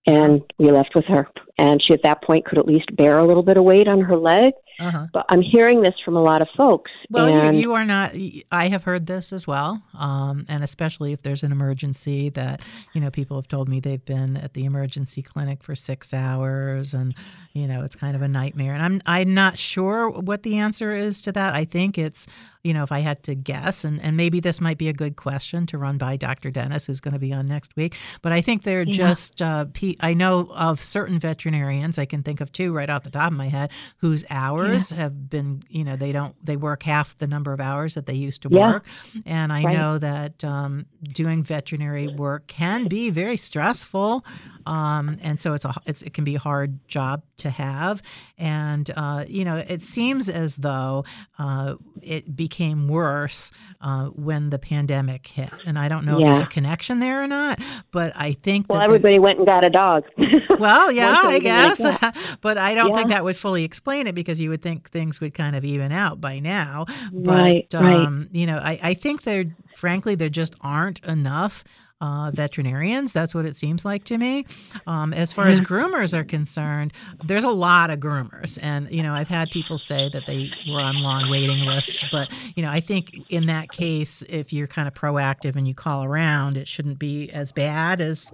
and 0.10 0.41
we 0.58 0.72
left 0.72 0.95
with 0.95 1.06
her. 1.06 1.28
And 1.60 1.84
she, 1.84 1.93
at 1.93 2.04
that 2.04 2.24
point, 2.24 2.45
could 2.45 2.58
at 2.58 2.65
least 2.65 2.95
bear 2.95 3.17
a 3.17 3.26
little 3.26 3.43
bit 3.43 3.58
of 3.58 3.63
weight 3.65 3.88
on 3.88 4.00
her 4.02 4.15
leg. 4.15 4.54
Uh-huh. 4.80 5.08
But 5.12 5.26
I'm 5.28 5.41
hearing 5.41 5.82
this 5.82 5.95
from 6.06 6.15
a 6.15 6.22
lot 6.22 6.41
of 6.41 6.48
folks. 6.56 6.89
Well, 7.10 7.26
and 7.28 7.58
you, 7.58 7.63
you 7.63 7.74
are 7.74 7.84
not. 7.84 8.13
I 8.50 8.69
have 8.69 8.86
heard 8.86 9.08
this 9.08 9.34
as 9.34 9.45
well, 9.45 9.84
um, 9.93 10.45
and 10.48 10.63
especially 10.63 11.12
if 11.12 11.22
there's 11.22 11.43
an 11.43 11.52
emergency 11.52 12.30
that 12.30 12.62
you 12.93 13.02
know 13.02 13.12
people 13.12 13.36
have 13.36 13.50
told 13.50 13.67
me 13.67 13.82
they've 13.82 14.06
been 14.06 14.38
at 14.38 14.54
the 14.54 14.63
emergency 14.63 15.22
clinic 15.22 15.63
for 15.63 15.76
six 15.76 16.13
hours, 16.13 16.93
and 16.93 17.13
you 17.52 17.67
know 17.67 17.84
it's 17.84 17.98
kind 17.98 18.15
of 18.15 18.22
a 18.22 18.28
nightmare. 18.30 18.74
And 18.74 18.82
I'm 18.82 19.02
I'm 19.06 19.34
not 19.34 19.58
sure 19.58 20.10
what 20.12 20.43
the 20.43 20.58
answer 20.60 20.93
is 20.93 21.22
to 21.24 21.34
that. 21.34 21.56
I 21.56 21.65
think 21.65 21.98
it's 21.98 22.26
you 22.63 22.74
know 22.74 22.84
if 22.84 22.91
I 22.93 23.00
had 23.00 23.22
to 23.24 23.36
guess, 23.36 23.84
and 23.84 24.02
and 24.02 24.15
maybe 24.15 24.39
this 24.39 24.62
might 24.62 24.78
be 24.78 24.88
a 24.88 24.93
good 24.93 25.17
question 25.17 25.65
to 25.65 25.78
run 25.78 25.98
by 25.98 26.15
Dr. 26.15 26.52
Dennis, 26.52 26.88
who's 26.88 27.02
going 27.02 27.15
to 27.15 27.19
be 27.19 27.34
on 27.34 27.50
next 27.50 27.76
week. 27.76 27.95
But 28.22 28.32
I 28.32 28.39
think 28.39 28.63
they're 28.63 28.84
Yeah. 28.84 28.93
just. 28.93 29.41
Uh, 29.41 29.66
I 29.99 30.14
know 30.14 30.47
of 30.55 30.82
certain 30.82 31.20
veterinarians 31.20 31.49
veterinarians. 31.50 31.97
I 31.97 32.06
can 32.06 32.24
think 32.24 32.41
of 32.41 32.52
two 32.52 32.74
right 32.74 32.89
off 32.89 33.04
the 33.04 33.10
top 33.10 33.32
of 33.32 33.38
my 33.38 33.47
head 33.47 33.72
whose 33.97 34.24
hours 34.30 34.91
have 34.91 35.30
been, 35.30 35.62
you 35.70 35.84
know, 35.84 35.95
they 35.95 36.12
don't 36.12 36.36
they 36.45 36.56
work 36.56 36.84
half 36.84 37.18
the 37.18 37.28
number 37.28 37.54
of 37.54 37.60
hours 37.60 37.95
that 37.95 38.06
they 38.06 38.14
used 38.14 38.43
to 38.43 38.50
Yeah. 38.50 38.74
work, 38.74 38.86
and 39.26 39.52
I 39.52 39.64
Right. 39.64 39.74
know 39.74 39.97
that 39.97 40.43
um, 40.43 40.86
doing 41.14 41.43
veterinary 41.43 42.08
work 42.08 42.47
can 42.47 42.88
be 42.88 43.10
very 43.10 43.38
stressful, 43.38 44.24
um, 44.66 45.18
and 45.22 45.39
so 45.39 45.54
it's 45.54 45.66
a 45.66 45.74
it's, 45.86 46.02
it 46.04 46.14
can 46.14 46.24
be 46.24 46.36
a 46.36 46.39
hard 46.39 46.80
job 46.88 47.24
to 47.39 47.49
have, 47.49 48.01
and 48.37 48.89
uh, 48.95 49.25
you 49.27 49.43
know 49.43 49.57
it 49.57 49.81
seems 49.81 50.29
as 50.29 50.55
though 50.57 51.05
uh, 51.37 51.75
it 52.01 52.35
became 52.35 52.87
worse 52.87 53.51
uh, 53.81 54.05
when 54.07 54.49
the 54.49 54.59
pandemic 54.59 55.27
hit, 55.27 55.51
and 55.65 55.77
I 55.77 55.87
don't 55.89 56.05
know 56.05 56.19
if 56.19 56.25
there's 56.25 56.41
a 56.41 56.47
connection 56.47 56.99
there 56.99 57.23
or 57.23 57.27
not, 57.27 57.59
but 57.91 58.13
I 58.15 58.33
think 58.33 58.67
Well, 58.69 58.79
that 58.79 58.87
the- 58.87 58.95
everybody 58.95 59.19
went 59.19 59.39
and 59.39 59.47
got 59.47 59.63
a 59.63 59.69
dog. 59.69 60.05
well, 60.59 60.91
yeah, 60.91 61.21
I 61.23 61.25
like 61.25 61.43
guess, 61.43 61.81
but 62.41 62.57
I 62.57 62.73
don't 62.73 62.93
think 62.95 63.09
that 63.09 63.23
would 63.23 63.37
fully 63.37 63.63
explain 63.63 64.07
it 64.07 64.15
because 64.15 64.39
you 64.39 64.49
would 64.49 64.61
think 64.61 64.89
things 64.89 65.19
would 65.21 65.33
kind 65.33 65.55
of 65.55 65.63
even 65.63 65.91
out 65.91 66.19
by 66.21 66.39
now. 66.39 66.85
Right, 67.11 67.65
but 67.69 67.81
right. 67.81 67.95
um, 67.95 68.27
you 68.31 68.45
know, 68.45 68.57
I, 68.57 68.79
I 68.81 68.93
think 68.93 69.23
there, 69.23 69.45
frankly, 69.75 70.15
there 70.15 70.29
just 70.29 70.55
aren't 70.61 71.03
enough. 71.05 71.63
Uh, 72.02 72.32
veterinarians, 72.32 73.12
that's 73.12 73.36
what 73.36 73.45
it 73.45 73.58
seems 73.58 73.84
like 73.84 74.06
to 74.06 74.18
me. 74.18 74.45
Um, 74.88 75.14
as 75.14 75.34
far 75.34 75.47
as 75.47 75.60
groomers 75.60 76.14
are 76.14 76.24
concerned, 76.24 76.93
there's 77.26 77.43
a 77.43 77.50
lot 77.50 77.89
of 77.89 78.00
groomers, 78.00 78.58
and 78.62 78.89
you 78.89 79.04
know, 79.04 79.14
I've 79.14 79.28
had 79.28 79.52
people 79.52 79.78
say 79.78 80.08
that 80.14 80.26
they 80.26 80.50
were 80.70 80.80
on 80.80 81.00
long 81.02 81.30
waiting 81.30 81.60
lists, 81.60 82.06
but 82.10 82.32
you 82.56 82.64
know, 82.64 82.70
I 82.70 82.80
think 82.80 83.26
in 83.28 83.47
that 83.47 83.72
case, 83.74 84.22
if 84.30 84.54
you're 84.54 84.68
kind 84.68 84.88
of 84.88 84.93
proactive 84.93 85.58
and 85.58 85.68
you 85.68 85.76
call 85.76 86.06
around, 86.06 86.56
it 86.56 86.70
shouldn't 86.70 87.00
be 87.00 87.30
as 87.32 87.52
bad 87.52 88.00
as 88.00 88.32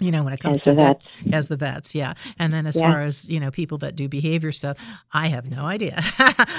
you 0.00 0.10
know 0.10 0.22
when 0.24 0.32
it 0.32 0.40
comes 0.40 0.58
As 0.58 0.62
to 0.62 0.70
the 0.70 0.76
vet, 0.76 1.02
as 1.32 1.48
the 1.48 1.56
vets 1.56 1.94
yeah. 1.94 2.14
And 2.38 2.52
then 2.52 2.66
as 2.66 2.76
Yeah. 2.76 2.90
far 2.90 3.02
as 3.02 3.28
you 3.28 3.38
know 3.40 3.50
people 3.50 3.78
that 3.78 3.96
do 3.96 4.08
behavior 4.08 4.52
stuff 4.52 4.78
i 5.12 5.28
have 5.28 5.50
no 5.50 5.64
idea. 5.66 5.98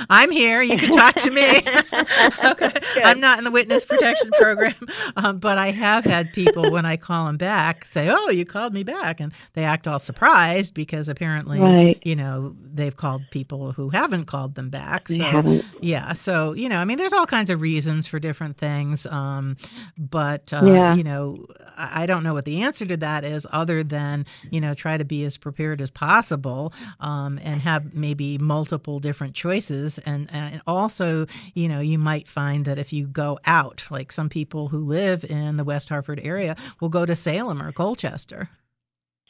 I'm 0.10 0.32
here. 0.32 0.62
You 0.62 0.78
can 0.78 0.92
talk 0.92 1.16
to 1.16 1.32
me. 1.32 1.42
Okay. 2.44 2.72
I'm 3.04 3.20
not 3.20 3.38
in 3.38 3.44
the 3.44 3.52
witness 3.52 3.86
protection 3.86 4.30
program 4.32 4.74
um, 5.16 5.40
but 5.40 5.58
i 5.58 5.72
have 5.72 6.04
had 6.06 6.32
people 6.34 6.72
when 6.72 6.86
i 6.86 6.98
call 6.98 7.26
them 7.26 7.38
back 7.38 7.86
say 7.86 8.10
oh 8.10 8.30
you 8.30 8.46
called 8.46 8.74
me 8.74 8.84
back 8.84 9.20
and 9.20 9.32
they 9.54 9.64
act 9.64 9.88
all 9.88 10.00
surprised 10.00 10.74
because 10.74 11.10
apparently 11.10 11.60
Right. 11.60 12.00
you 12.04 12.16
know 12.16 12.56
they've 12.74 12.96
called 12.96 13.24
people 13.32 13.72
who 13.74 13.90
haven't 13.90 14.26
called 14.26 14.56
them 14.56 14.70
back. 14.70 15.08
So 15.10 15.62
yeah. 15.82 16.14
So 16.14 16.54
you 16.54 16.70
know 16.70 16.78
i 16.80 16.86
mean 16.86 16.98
there's 16.98 17.14
all 17.14 17.26
kinds 17.28 17.50
of 17.50 17.62
reasons 17.62 18.08
for 18.08 18.20
different 18.20 18.58
things 18.58 19.06
um, 19.08 19.58
but 19.98 20.52
uh, 20.54 20.62
Yeah. 20.66 20.96
you 20.96 21.04
know 21.04 21.46
I 21.78 22.04
I 22.04 22.06
don't 22.06 22.24
know 22.24 22.34
what 22.34 22.46
the 22.46 22.64
answer 22.64 22.86
to 22.86 22.98
that 22.98 23.24
is 23.32 23.48
other 23.52 23.84
than 23.84 24.26
you 24.52 24.62
know 24.62 24.74
try 24.74 24.96
to 24.98 25.06
be 25.06 25.24
as 25.24 25.38
prepared 25.38 25.82
as 25.82 25.90
possible 25.90 26.74
um, 27.00 27.40
and 27.44 27.62
have 27.62 27.94
maybe 27.96 28.38
multiple 28.38 29.00
different 29.00 29.34
choices 29.34 29.98
and, 30.00 30.30
and 30.34 30.62
also 30.68 31.26
you 31.56 31.68
know 31.68 31.80
you 31.80 31.98
might 31.98 32.28
find 32.28 32.66
that 32.66 32.78
if 32.78 32.92
you 32.94 33.08
go 33.08 33.40
out 33.46 33.86
like 33.90 34.12
some 34.12 34.30
people 34.30 34.68
who 34.68 34.80
live 34.86 35.24
in 35.26 35.58
the 35.58 35.64
west 35.64 35.90
hartford 35.90 36.20
area 36.24 36.56
will 36.80 36.90
go 36.90 37.06
to 37.06 37.16
salem 37.16 37.62
or 37.62 37.72
colchester 37.72 38.50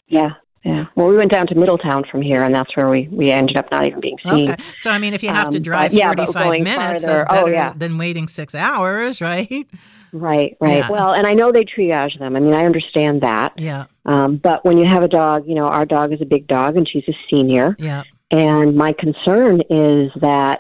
Yeah, 0.08 0.32
yeah. 0.66 0.86
Well, 0.96 1.08
we 1.08 1.16
went 1.18 1.32
down 1.32 1.48
to 1.48 1.56
Middletown 1.56 2.04
from 2.12 2.22
here, 2.22 2.44
and 2.44 2.54
that's 2.54 2.76
where 2.76 2.90
we 2.90 3.08
we 3.12 3.32
ended 3.32 3.58
up 3.58 3.72
not 3.72 3.86
even 3.86 4.00
being 4.02 4.18
seen. 4.24 4.52
okay 4.52 4.62
so 4.80 4.92
i 4.92 4.98
mean 5.00 5.14
if 5.14 5.24
you 5.24 5.30
have 5.30 5.50
to 5.52 5.58
Um, 5.58 5.64
drive 5.64 5.92
but 5.92 5.98
yeah, 5.98 6.14
45 6.14 6.62
minutes 6.62 7.04
farther- 7.04 7.20
that's 7.20 7.26
oh, 7.30 7.36
better 7.46 7.52
yeah. 7.52 7.74
than 7.76 7.98
waiting 7.98 8.28
six 8.28 8.54
hours 8.54 9.22
right 9.32 9.68
Right, 10.14 10.58
right. 10.60 10.78
Yeah. 10.80 10.90
Well, 10.90 11.14
and 11.14 11.26
I 11.26 11.34
know 11.34 11.52
they 11.52 11.64
triage 11.66 12.18
them. 12.20 12.36
I 12.36 12.40
mean, 12.40 12.54
I 12.54 12.66
understand 12.66 13.22
that. 13.22 13.54
yeah 13.58 13.86
Um, 14.06 14.38
but 14.38 14.66
when 14.66 14.78
you 14.78 14.86
have 14.86 15.04
a 15.04 15.08
dog, 15.08 15.48
you 15.48 15.56
know, 15.56 15.66
our 15.68 15.86
dog 15.86 16.12
is 16.14 16.22
a 16.22 16.26
big 16.26 16.48
dog, 16.48 16.76
and 16.78 16.88
she's 16.88 17.04
a 17.08 17.14
senior. 17.30 17.76
yeah 17.80 18.04
And 18.32 18.76
my 18.76 18.94
concern 18.94 19.62
is 19.70 20.12
that 20.18 20.60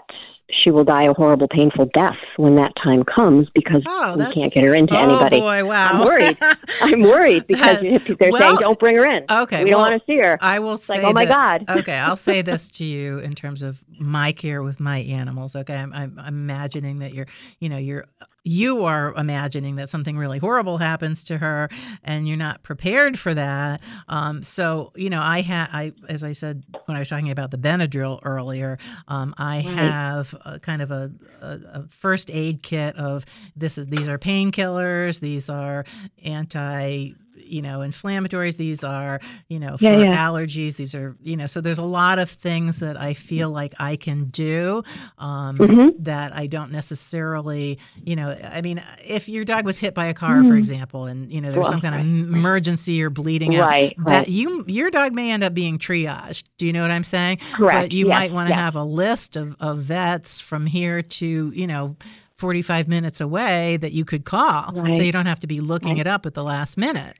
she 0.54 0.70
will 0.70 0.84
die 0.84 1.04
a 1.04 1.14
horrible, 1.14 1.48
painful 1.48 1.86
death 1.94 2.18
when 2.36 2.56
that 2.56 2.74
time 2.84 3.04
comes 3.04 3.48
because 3.56 3.82
Oh, 3.88 4.18
we 4.18 4.26
can't 4.34 4.52
get 4.52 4.66
her 4.66 4.74
into 4.76 4.94
oh 4.98 5.00
anybody. 5.02 5.40
boy 5.40 5.64
wow 5.66 5.92
I'm 5.92 6.00
worried. 6.06 6.38
I'm 6.82 7.02
worried 7.02 7.48
because 7.48 7.78
That- 7.80 8.18
they're 8.20 8.32
well, 8.32 8.42
saying 8.42 8.58
don't 8.60 8.78
bring 8.78 8.98
her 8.98 9.06
in. 9.06 9.26
okay, 9.30 9.64
we 9.64 9.70
don't 9.70 9.80
want 9.80 9.98
to 9.98 10.06
see 10.06 10.18
her. 10.18 10.38
I 10.42 10.60
will 10.60 10.74
It's 10.76 10.86
say, 10.86 10.96
like, 10.96 11.06
oh 11.06 11.14
my 11.14 11.24
that- 11.26 11.66
God. 11.66 11.78
okay, 11.80 11.96
I'll 11.98 12.18
say 12.18 12.42
this 12.42 12.70
to 12.72 12.84
you 12.84 13.20
in 13.20 13.32
terms 13.34 13.62
of 13.64 13.82
my 13.98 14.34
care 14.34 14.62
with 14.62 14.82
my 14.82 14.98
animals. 15.00 15.56
Okay, 15.56 15.74
I'm, 15.76 15.94
I'm 15.94 16.20
imagining 16.28 17.00
that 17.00 17.14
you're, 17.14 17.28
you 17.62 17.70
know, 17.70 17.78
you're, 17.78 18.06
you 18.44 18.86
are 18.86 19.14
imagining 19.16 19.76
that 19.76 19.90
something 19.90 20.18
really 20.18 20.40
horrible 20.40 20.80
happens 20.80 21.24
to 21.26 21.38
her, 21.38 21.70
and 22.04 22.28
you're 22.28 22.38
not 22.38 22.64
prepared 22.64 23.20
for 23.20 23.34
that. 23.34 23.82
Um, 24.08 24.42
so, 24.42 24.92
you 24.96 25.10
know, 25.10 25.22
I 25.22 25.42
had, 25.42 25.70
I, 25.72 25.94
as 26.10 26.24
I 26.24 26.32
said 26.32 26.64
when 26.86 26.96
I 26.96 27.00
was 27.00 27.10
talking 27.10 27.30
about 27.30 27.52
the 27.52 27.58
Benadryl 27.58 28.20
earlier, 28.24 28.80
um, 29.08 29.36
I 29.38 29.58
Right. 29.58 29.66
have 29.66 30.36
a, 30.44 30.60
kind 30.60 30.82
of 30.82 30.90
a, 30.92 31.12
a, 31.42 31.60
a 31.74 31.88
first 31.90 32.32
aid 32.32 32.64
kit 32.64 32.96
of 32.96 33.26
this 33.56 33.78
is 33.78 33.86
these 33.88 34.10
are 34.10 34.18
painkillers, 34.18 35.20
these 35.20 35.50
are 35.50 35.86
anti 36.24 37.12
you 37.52 37.62
know 37.62 37.80
inflammatories 37.80 38.58
these 38.58 38.84
are 38.84 39.20
you 39.50 39.60
know 39.60 39.78
for 39.78 39.84
Yeah, 39.84 39.98
yeah. 39.98 40.28
allergies 40.28 40.76
these 40.78 40.96
are 40.96 41.16
you 41.22 41.36
know 41.36 41.48
so 41.48 41.62
there's 41.62 41.78
a 41.80 41.84
lot 41.84 42.18
of 42.20 42.30
things 42.30 42.80
that 42.80 43.00
i 43.00 43.14
feel 43.14 43.50
like 43.50 43.74
i 43.80 43.96
can 43.96 44.26
do 44.26 44.84
um, 45.18 45.58
Mhm. 45.58 45.94
that 46.00 46.34
i 46.36 46.48
don't 46.48 46.72
necessarily 46.72 47.78
you 48.06 48.16
know 48.16 48.38
i 48.44 48.62
mean 48.62 48.82
if 49.06 49.28
your 49.28 49.44
dog 49.46 49.66
was 49.66 49.80
hit 49.80 49.94
by 49.94 50.06
a 50.06 50.14
car 50.14 50.44
for 50.44 50.54
Mhm. 50.54 50.58
example 50.58 51.06
and 51.06 51.32
you 51.32 51.42
know 51.42 51.52
there's 51.52 51.64
Well, 51.64 51.72
some 51.72 51.82
kind 51.82 51.96
right, 51.96 52.02
of 52.06 52.34
emergency 52.34 53.02
or 53.04 53.10
bleeding 53.10 53.56
out 53.56 53.68
Right, 53.68 53.96
that 53.98 54.04
right. 54.04 54.28
you 54.28 54.64
your 54.68 54.90
dog 54.90 55.14
may 55.14 55.32
end 55.32 55.44
up 55.44 55.54
being 55.54 55.78
triaged 55.78 56.44
do 56.58 56.66
you 56.68 56.74
know 56.74 56.82
what 56.82 56.92
i'm 56.92 57.04
saying 57.04 57.38
Correct, 57.54 57.80
but 57.80 57.92
you 57.92 58.08
yes, 58.08 58.18
might 58.18 58.32
want 58.32 58.48
to 58.48 58.52
yes. 58.54 58.60
have 58.60 58.76
a 58.76 58.84
list 58.84 59.36
of, 59.36 59.56
of 59.60 59.80
vets 59.80 60.40
from 60.40 60.66
here 60.66 61.02
to 61.02 61.52
you 61.54 61.68
know 61.68 61.96
45 62.38 62.88
minutes 62.88 63.22
away 63.22 63.78
that 63.78 63.92
you 63.92 64.04
could 64.04 64.26
call 64.26 64.74
so 64.94 65.04
you 65.04 65.12
don't 65.12 65.28
have 65.28 65.40
to 65.42 65.48
be 65.48 65.60
looking 65.60 65.92
Right. 65.92 66.00
it 66.02 66.08
up 66.08 66.26
at 66.26 66.34
the 66.34 66.44
last 66.44 66.76
minute 66.78 67.18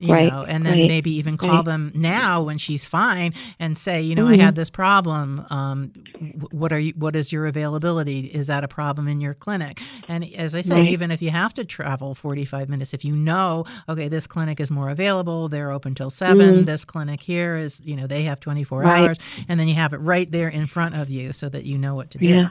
you 0.00 0.12
Right, 0.12 0.32
know 0.32 0.44
and 0.44 0.64
then 0.64 0.78
right, 0.78 0.88
maybe 0.88 1.12
even 1.12 1.36
call 1.36 1.56
right. 1.56 1.64
them 1.66 1.92
now 1.94 2.42
when 2.42 2.56
she's 2.56 2.86
fine 2.86 3.34
and 3.58 3.76
say 3.76 4.00
you 4.00 4.14
know 4.14 4.26
i 4.26 4.34
Mhm. 4.34 4.40
had 4.40 4.54
this 4.54 4.70
problem 4.70 5.44
um, 5.50 5.92
wh- 6.18 6.52
what 6.54 6.72
are 6.72 6.78
you 6.78 6.94
what 6.96 7.14
is 7.14 7.30
your 7.30 7.46
availability 7.46 8.20
is 8.20 8.46
that 8.46 8.64
a 8.64 8.68
problem 8.68 9.06
in 9.06 9.20
your 9.20 9.34
clinic 9.34 9.80
and 10.08 10.24
as 10.36 10.54
i 10.54 10.62
say 10.62 10.76
Right. 10.82 10.92
even 10.92 11.10
if 11.10 11.20
you 11.20 11.28
have 11.28 11.52
to 11.54 11.64
travel 11.66 12.14
45 12.14 12.70
minutes 12.70 12.94
if 12.94 13.04
you 13.04 13.14
know 13.14 13.66
okay 13.90 14.08
this 14.08 14.26
clinic 14.26 14.58
is 14.58 14.70
more 14.70 14.88
available 14.88 15.48
they're 15.50 15.70
open 15.70 15.94
till 15.94 16.08
7 16.10 16.62
Mhm. 16.62 16.66
this 16.66 16.84
clinic 16.86 17.20
here 17.20 17.56
is 17.56 17.82
you 17.84 17.94
know 17.94 18.06
they 18.06 18.22
have 18.22 18.40
24 18.40 18.80
Right. 18.80 19.04
hours 19.04 19.18
and 19.48 19.60
then 19.60 19.68
you 19.68 19.74
have 19.74 19.92
it 19.92 19.98
right 19.98 20.30
there 20.32 20.48
in 20.48 20.66
front 20.66 20.94
of 20.96 21.10
you 21.10 21.30
so 21.32 21.50
that 21.50 21.64
you 21.64 21.76
know 21.76 21.94
what 21.94 22.10
to 22.12 22.18
do 22.18 22.28
Yeah. 22.28 22.48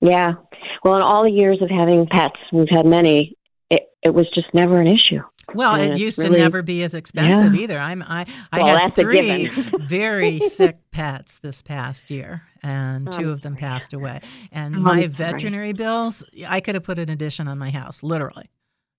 Yeah. 0.00 0.34
Well, 0.84 0.94
in 0.96 1.02
all 1.02 1.24
the 1.24 1.30
years 1.30 1.60
of 1.62 1.70
having 1.70 2.06
pets, 2.06 2.36
we've 2.52 2.68
had 2.70 2.86
many. 2.86 3.34
It 3.70 3.88
it 4.02 4.10
was 4.14 4.28
just 4.34 4.46
never 4.54 4.78
an 4.78 4.86
issue. 4.86 5.22
Well, 5.56 5.74
And 5.74 5.94
it 5.94 5.98
used 5.98 6.18
really- 6.18 6.36
to 6.36 6.42
never 6.42 6.62
be 6.62 6.82
as 6.82 6.94
expensive 6.94 7.54
Yeah. 7.54 7.60
either. 7.62 7.78
I'm 7.78 8.02
I 8.02 8.26
I 8.52 8.62
Well, 8.62 8.76
had 8.76 8.94
three 8.94 9.48
very 9.80 10.38
sick 10.40 10.76
pets 10.92 11.38
this 11.38 11.62
past 11.62 12.10
year, 12.10 12.42
and 12.62 13.10
two 13.10 13.24
Um, 13.26 13.28
of 13.30 13.40
them 13.42 13.56
passed 13.56 13.92
away. 13.92 14.20
And 14.52 14.76
I'm 14.76 14.82
my 14.82 15.06
veterinary 15.06 15.72
bills, 15.72 16.24
I 16.48 16.60
could 16.60 16.74
have 16.74 16.84
put 16.84 16.98
an 16.98 17.08
addition 17.10 17.48
on 17.48 17.58
my 17.58 17.70
house, 17.70 18.02
literally. 18.02 18.50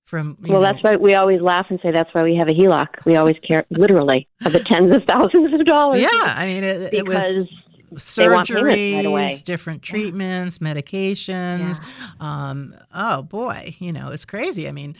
From 0.05 0.37
Well, 0.41 0.61
know, 0.61 0.61
that's 0.61 0.81
why 0.83 0.95
we 0.95 1.15
always 1.15 1.41
laugh 1.41 1.65
and 1.69 1.79
say 1.81 1.91
that's 1.91 2.13
why 2.13 2.23
we 2.23 2.33
have 2.35 2.47
a 2.47 2.53
HELOC. 2.53 2.87
We 3.05 3.17
always 3.17 3.35
care 3.45 3.65
literally 3.69 4.25
of 4.45 4.53
the 4.53 4.59
tens 4.61 4.95
of 4.95 5.03
thousands 5.03 5.53
of 5.53 5.65
dollars. 5.65 6.01
yeah. 6.01 6.33
I 6.35 6.47
mean, 6.47 6.63
it, 6.63 6.93
it 6.93 7.05
was 7.05 7.45
because 7.89 8.15
they 8.15 8.29
want 8.29 8.47
payments 8.47 9.07
right 9.07 9.41
different 9.45 9.81
treatments, 9.81 10.59
medications. 10.59 11.81
Yeah. 11.81 12.07
Um, 12.21 12.73
oh 12.93 13.21
boy, 13.23 13.75
you 13.79 13.91
know, 13.91 14.11
it's 14.11 14.23
crazy. 14.25 14.67
I 14.67 14.71
mean, 14.71 14.95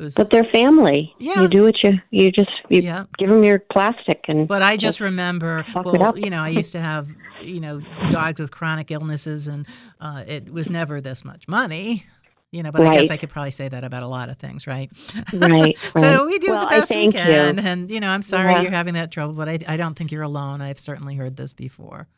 was. 0.00 0.14
But 0.14 0.30
they're 0.30 0.44
family. 0.44 1.14
Yeah. 1.18 1.42
You 1.42 1.48
do 1.48 1.62
what 1.62 1.76
you 1.84 1.92
you 2.10 2.32
just 2.32 2.50
you 2.68 2.82
Yeah. 2.82 3.04
give 3.18 3.28
them 3.30 3.44
your 3.44 3.58
plastic 3.60 4.20
and. 4.28 4.48
But 4.48 4.62
I 4.62 4.76
just 4.76 4.98
remember, 5.00 5.64
well, 5.84 6.18
you 6.18 6.30
know, 6.30 6.40
I 6.42 6.48
used 6.48 6.72
to 6.72 6.80
have, 6.80 7.08
you 7.42 7.60
know, 7.60 7.80
dogs 8.10 8.40
with 8.40 8.50
chronic 8.50 8.90
illnesses, 8.90 9.46
and 9.46 9.66
uh, 10.00 10.24
it 10.26 10.52
was 10.52 10.68
never 10.70 11.00
this 11.00 11.24
much 11.24 11.46
money. 11.46 12.04
You 12.52 12.64
know, 12.64 12.72
but 12.72 12.84
I 12.84 12.96
guess 13.02 13.10
I 13.10 13.16
could 13.16 13.28
probably 13.30 13.52
say 13.52 13.68
that 13.68 13.84
about 13.84 14.02
a 14.02 14.08
lot 14.08 14.28
of 14.28 14.36
things, 14.38 14.66
right? 14.66 14.90
Right, 15.32 15.78
so 15.96 16.00
right. 16.02 16.26
we 16.26 16.36
do 16.40 16.48
Well, 16.48 16.58
the 16.58 16.66
best 16.66 16.90
we 16.90 16.96
thank 16.96 17.14
you. 17.14 17.20
can, 17.20 17.58
and 17.60 17.88
you 17.88 18.00
know, 18.00 18.08
I'm 18.08 18.22
sorry 18.22 18.50
Yeah. 18.54 18.62
you're 18.62 18.70
having 18.72 18.94
that 18.94 19.12
trouble, 19.12 19.34
but 19.34 19.48
I, 19.48 19.60
I 19.68 19.76
don't 19.76 19.94
think 19.94 20.10
you're 20.10 20.24
alone. 20.24 20.60
I've 20.60 20.80
certainly 20.80 21.14
heard 21.14 21.36
this 21.36 21.52
before. 21.52 22.08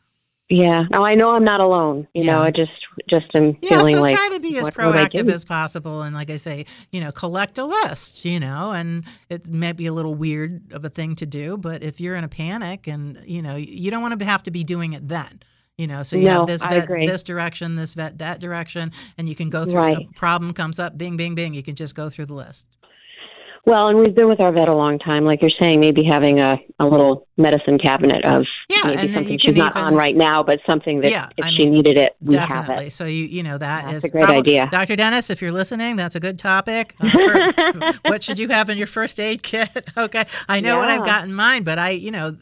Yeah. 0.53 0.83
Now 0.91 1.03
I 1.03 1.15
know 1.15 1.31
I'm 1.31 1.43
not 1.43 1.61
alone. 1.61 2.07
You 2.13 2.23
know, 2.25 2.41
I 2.41 2.51
just 2.51 2.71
just 3.09 3.25
am 3.33 3.57
Yeah, 3.61 3.69
feeling 3.69 3.95
so 3.95 4.01
like 4.01 4.15
try 4.15 4.29
to 4.33 4.39
be 4.39 4.57
as 4.57 4.63
what 4.65 4.77
would 4.77 4.95
I 4.95 5.05
proactive 5.07 5.29
as 5.31 5.43
possible, 5.43 6.03
and 6.03 6.13
like 6.13 6.29
I 6.29 6.35
say, 6.35 6.65
you 6.91 7.01
know, 7.01 7.11
collect 7.11 7.57
a 7.57 7.65
list. 7.65 8.23
You 8.23 8.39
know, 8.39 8.71
and 8.71 9.03
it 9.29 9.47
may 9.49 9.71
be 9.71 9.87
a 9.87 9.93
little 9.93 10.13
weird 10.13 10.71
of 10.71 10.85
a 10.85 10.89
thing 10.89 11.15
to 11.15 11.25
do, 11.25 11.57
but 11.57 11.81
if 11.81 11.99
you're 11.99 12.15
in 12.15 12.23
a 12.23 12.27
panic, 12.29 12.87
and 12.87 13.19
you 13.25 13.41
know, 13.41 13.55
you 13.55 13.89
don't 13.89 14.03
want 14.03 14.19
to 14.19 14.25
have 14.25 14.43
to 14.43 14.51
be 14.51 14.63
doing 14.63 14.93
it 14.93 15.07
then. 15.07 15.41
You 15.77 15.87
know, 15.87 16.03
so 16.03 16.17
you 16.17 16.25
No, 16.25 16.39
have 16.41 16.47
this 16.47 16.65
vet 16.65 16.87
this 16.87 17.23
direction, 17.23 17.75
this 17.75 17.95
vet 17.95 18.19
that 18.19 18.39
direction, 18.39 18.91
and 19.17 19.27
you 19.27 19.33
can 19.33 19.49
go 19.49 19.65
through. 19.65 19.73
Right. 19.73 20.15
Problem 20.15 20.53
comes 20.53 20.77
up, 20.77 20.99
bing, 20.99 21.17
bing, 21.17 21.33
bing. 21.33 21.55
You 21.55 21.63
can 21.63 21.73
just 21.73 21.95
go 21.95 22.09
through 22.11 22.27
the 22.27 22.35
list. 22.35 22.69
Well, 23.65 23.87
and 23.87 23.97
we've 23.97 24.13
been 24.13 24.27
with 24.27 24.41
our 24.41 24.51
vet 24.51 24.67
a 24.67 24.73
long 24.73 24.99
time. 24.99 25.23
Like 25.23 25.41
you're 25.41 25.49
saying, 25.57 25.79
maybe 25.79 26.03
having 26.03 26.37
a, 26.41 26.59
a 26.79 26.85
little 26.85 27.27
medicine 27.37 27.77
cabinet 27.79 28.25
of 28.25 28.43
Yeah, 28.67 28.81
maybe 28.93 29.13
something 29.13 29.37
she's 29.39 29.55
not 29.55 29.71
even- 29.71 29.83
on 29.87 29.95
right 29.95 30.15
now, 30.17 30.43
but 30.43 30.59
something 30.67 30.99
that 30.99 31.11
Yeah, 31.11 31.29
if 31.37 31.45
I 31.45 31.49
she 31.51 31.59
mean, 31.65 31.71
needed 31.75 31.97
it, 31.97 32.13
we 32.19 32.35
have 32.35 32.49
Definitely. 32.49 32.87
it. 32.87 32.91
So 32.91 33.05
you 33.05 33.23
you 33.23 33.41
know 33.41 33.57
that 33.57 33.85
That's 33.85 34.03
is 34.03 34.03
a 34.03 34.09
great 34.11 34.25
probab- 34.25 34.39
idea. 34.39 34.67
Dr. 34.69 34.97
Dennis, 34.97 35.29
if 35.29 35.41
you're 35.41 35.53
listening, 35.53 35.95
that's 35.95 36.15
a 36.15 36.19
good 36.19 36.37
topic. 36.39 36.95
Uh, 37.03 37.51
for- 37.53 37.93
what 38.09 38.21
should 38.23 38.37
you 38.37 38.49
have 38.49 38.69
in 38.69 38.77
your 38.77 38.87
first 38.87 39.17
aid 39.19 39.41
kit? 39.43 39.69
okay, 39.97 40.25
I 40.49 40.59
know 40.59 40.77
what 40.77 40.89
I've 40.89 41.05
got 41.05 41.23
in 41.23 41.33
mind, 41.33 41.63
but 41.65 41.79
I 41.79 41.91
you 41.91 42.11
know. 42.11 42.35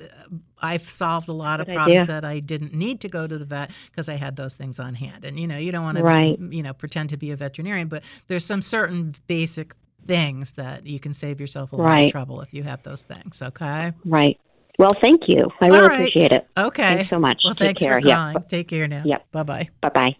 I've 0.63 0.87
solved 0.87 1.27
a 1.27 1.33
lot 1.33 1.59
of 1.59 1.65
problems 1.65 2.01
idea. 2.01 2.05
that 2.05 2.23
I 2.23 2.39
didn't 2.39 2.71
need 2.71 3.01
to 3.01 3.09
go 3.09 3.25
to 3.25 3.35
the 3.39 3.45
vet 3.45 3.71
because 3.89 4.07
I 4.07 4.13
had 4.13 4.35
those 4.35 4.55
things 4.55 4.79
on 4.79 4.93
hand. 4.93 5.25
And 5.25 5.39
you 5.39 5.47
know, 5.47 5.57
you 5.57 5.71
don't 5.71 5.81
want 5.83 5.97
to, 5.97 6.55
you 6.55 6.61
know, 6.61 6.71
pretend 6.71 7.09
to 7.09 7.17
be 7.17 7.31
a 7.31 7.35
veterinarian, 7.35 7.87
but 7.87 8.03
there's 8.27 8.45
some 8.45 8.61
certain 8.61 9.15
basic 9.25 9.73
things 10.07 10.53
that 10.53 10.85
you 10.85 10.99
can 10.99 11.13
save 11.13 11.39
yourself 11.39 11.71
a 11.73 11.75
lot 11.75 12.03
of 12.03 12.11
trouble 12.11 12.41
if 12.41 12.53
you 12.53 12.63
have 12.63 12.81
those 12.83 13.03
things. 13.03 13.41
Okay. 13.41 13.91
Right. 14.05 14.39
Well, 14.79 14.93
thank 14.93 15.27
you. 15.27 15.49
I 15.59 15.65
All 15.65 15.71
really 15.71 15.87
right. 15.87 15.99
appreciate 15.99 16.31
it. 16.31 16.47
Okay. 16.57 16.95
Thanks 16.95 17.09
so 17.09 17.19
much. 17.19 17.41
Well, 17.43 17.53
Take 17.53 17.65
thanks 17.67 17.81
care. 17.81 18.01
for 18.01 18.07
Yeah. 18.07 18.15
calling. 18.15 18.45
Take 18.47 18.67
care 18.67 18.87
now. 18.87 19.03
Yep. 19.05 19.31
Bye 19.31 19.43
bye. 19.43 19.69
Bye 19.81 19.89
bye. 19.89 20.15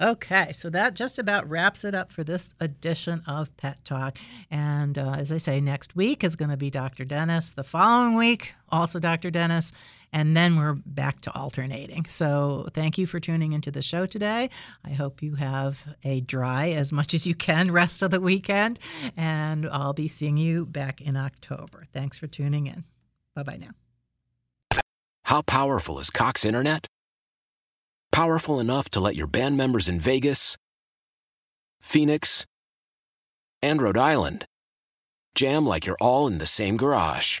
Okay, 0.00 0.52
so 0.52 0.70
that 0.70 0.94
just 0.94 1.18
about 1.18 1.48
wraps 1.50 1.84
it 1.84 1.92
up 1.92 2.12
for 2.12 2.22
this 2.22 2.54
edition 2.60 3.20
of 3.26 3.54
Pet 3.56 3.84
Talk. 3.84 4.18
And 4.48 4.96
uh, 4.96 5.16
as 5.18 5.32
I 5.32 5.38
say, 5.38 5.60
next 5.60 5.96
week 5.96 6.22
is 6.22 6.36
going 6.36 6.50
to 6.50 6.56
be 6.56 6.70
Dr. 6.70 7.04
Dennis. 7.04 7.50
The 7.50 7.64
following 7.64 8.14
week, 8.16 8.54
also 8.68 9.00
Dr. 9.00 9.32
Dennis. 9.32 9.72
And 10.12 10.36
then 10.36 10.56
we're 10.56 10.74
back 10.74 11.20
to 11.22 11.34
alternating. 11.34 12.06
So 12.06 12.68
thank 12.72 12.98
you 12.98 13.06
for 13.06 13.20
tuning 13.20 13.52
into 13.52 13.70
the 13.70 13.82
show 13.82 14.06
today. 14.06 14.50
I 14.84 14.90
hope 14.90 15.22
you 15.22 15.34
have 15.34 15.86
a 16.04 16.20
dry 16.20 16.70
as 16.70 16.92
much 16.92 17.14
as 17.14 17.26
you 17.26 17.34
can 17.34 17.70
rest 17.70 18.02
of 18.02 18.10
the 18.10 18.20
weekend. 18.20 18.78
And 19.16 19.68
I'll 19.68 19.92
be 19.92 20.08
seeing 20.08 20.36
you 20.36 20.66
back 20.66 21.00
in 21.00 21.16
October. 21.16 21.84
Thanks 21.92 22.16
for 22.16 22.26
tuning 22.26 22.66
in. 22.66 22.84
Bye 23.34 23.42
bye 23.42 23.58
now. 23.58 24.80
How 25.24 25.42
powerful 25.42 25.98
is 25.98 26.10
Cox 26.10 26.44
Internet? 26.44 26.86
Powerful 28.10 28.58
enough 28.58 28.88
to 28.90 29.00
let 29.00 29.14
your 29.14 29.26
band 29.26 29.56
members 29.58 29.88
in 29.88 30.00
Vegas, 30.00 30.56
Phoenix, 31.82 32.46
and 33.62 33.82
Rhode 33.82 33.98
Island 33.98 34.46
jam 35.34 35.64
like 35.64 35.86
you're 35.86 35.96
all 36.00 36.26
in 36.26 36.38
the 36.38 36.46
same 36.46 36.76
garage. 36.76 37.40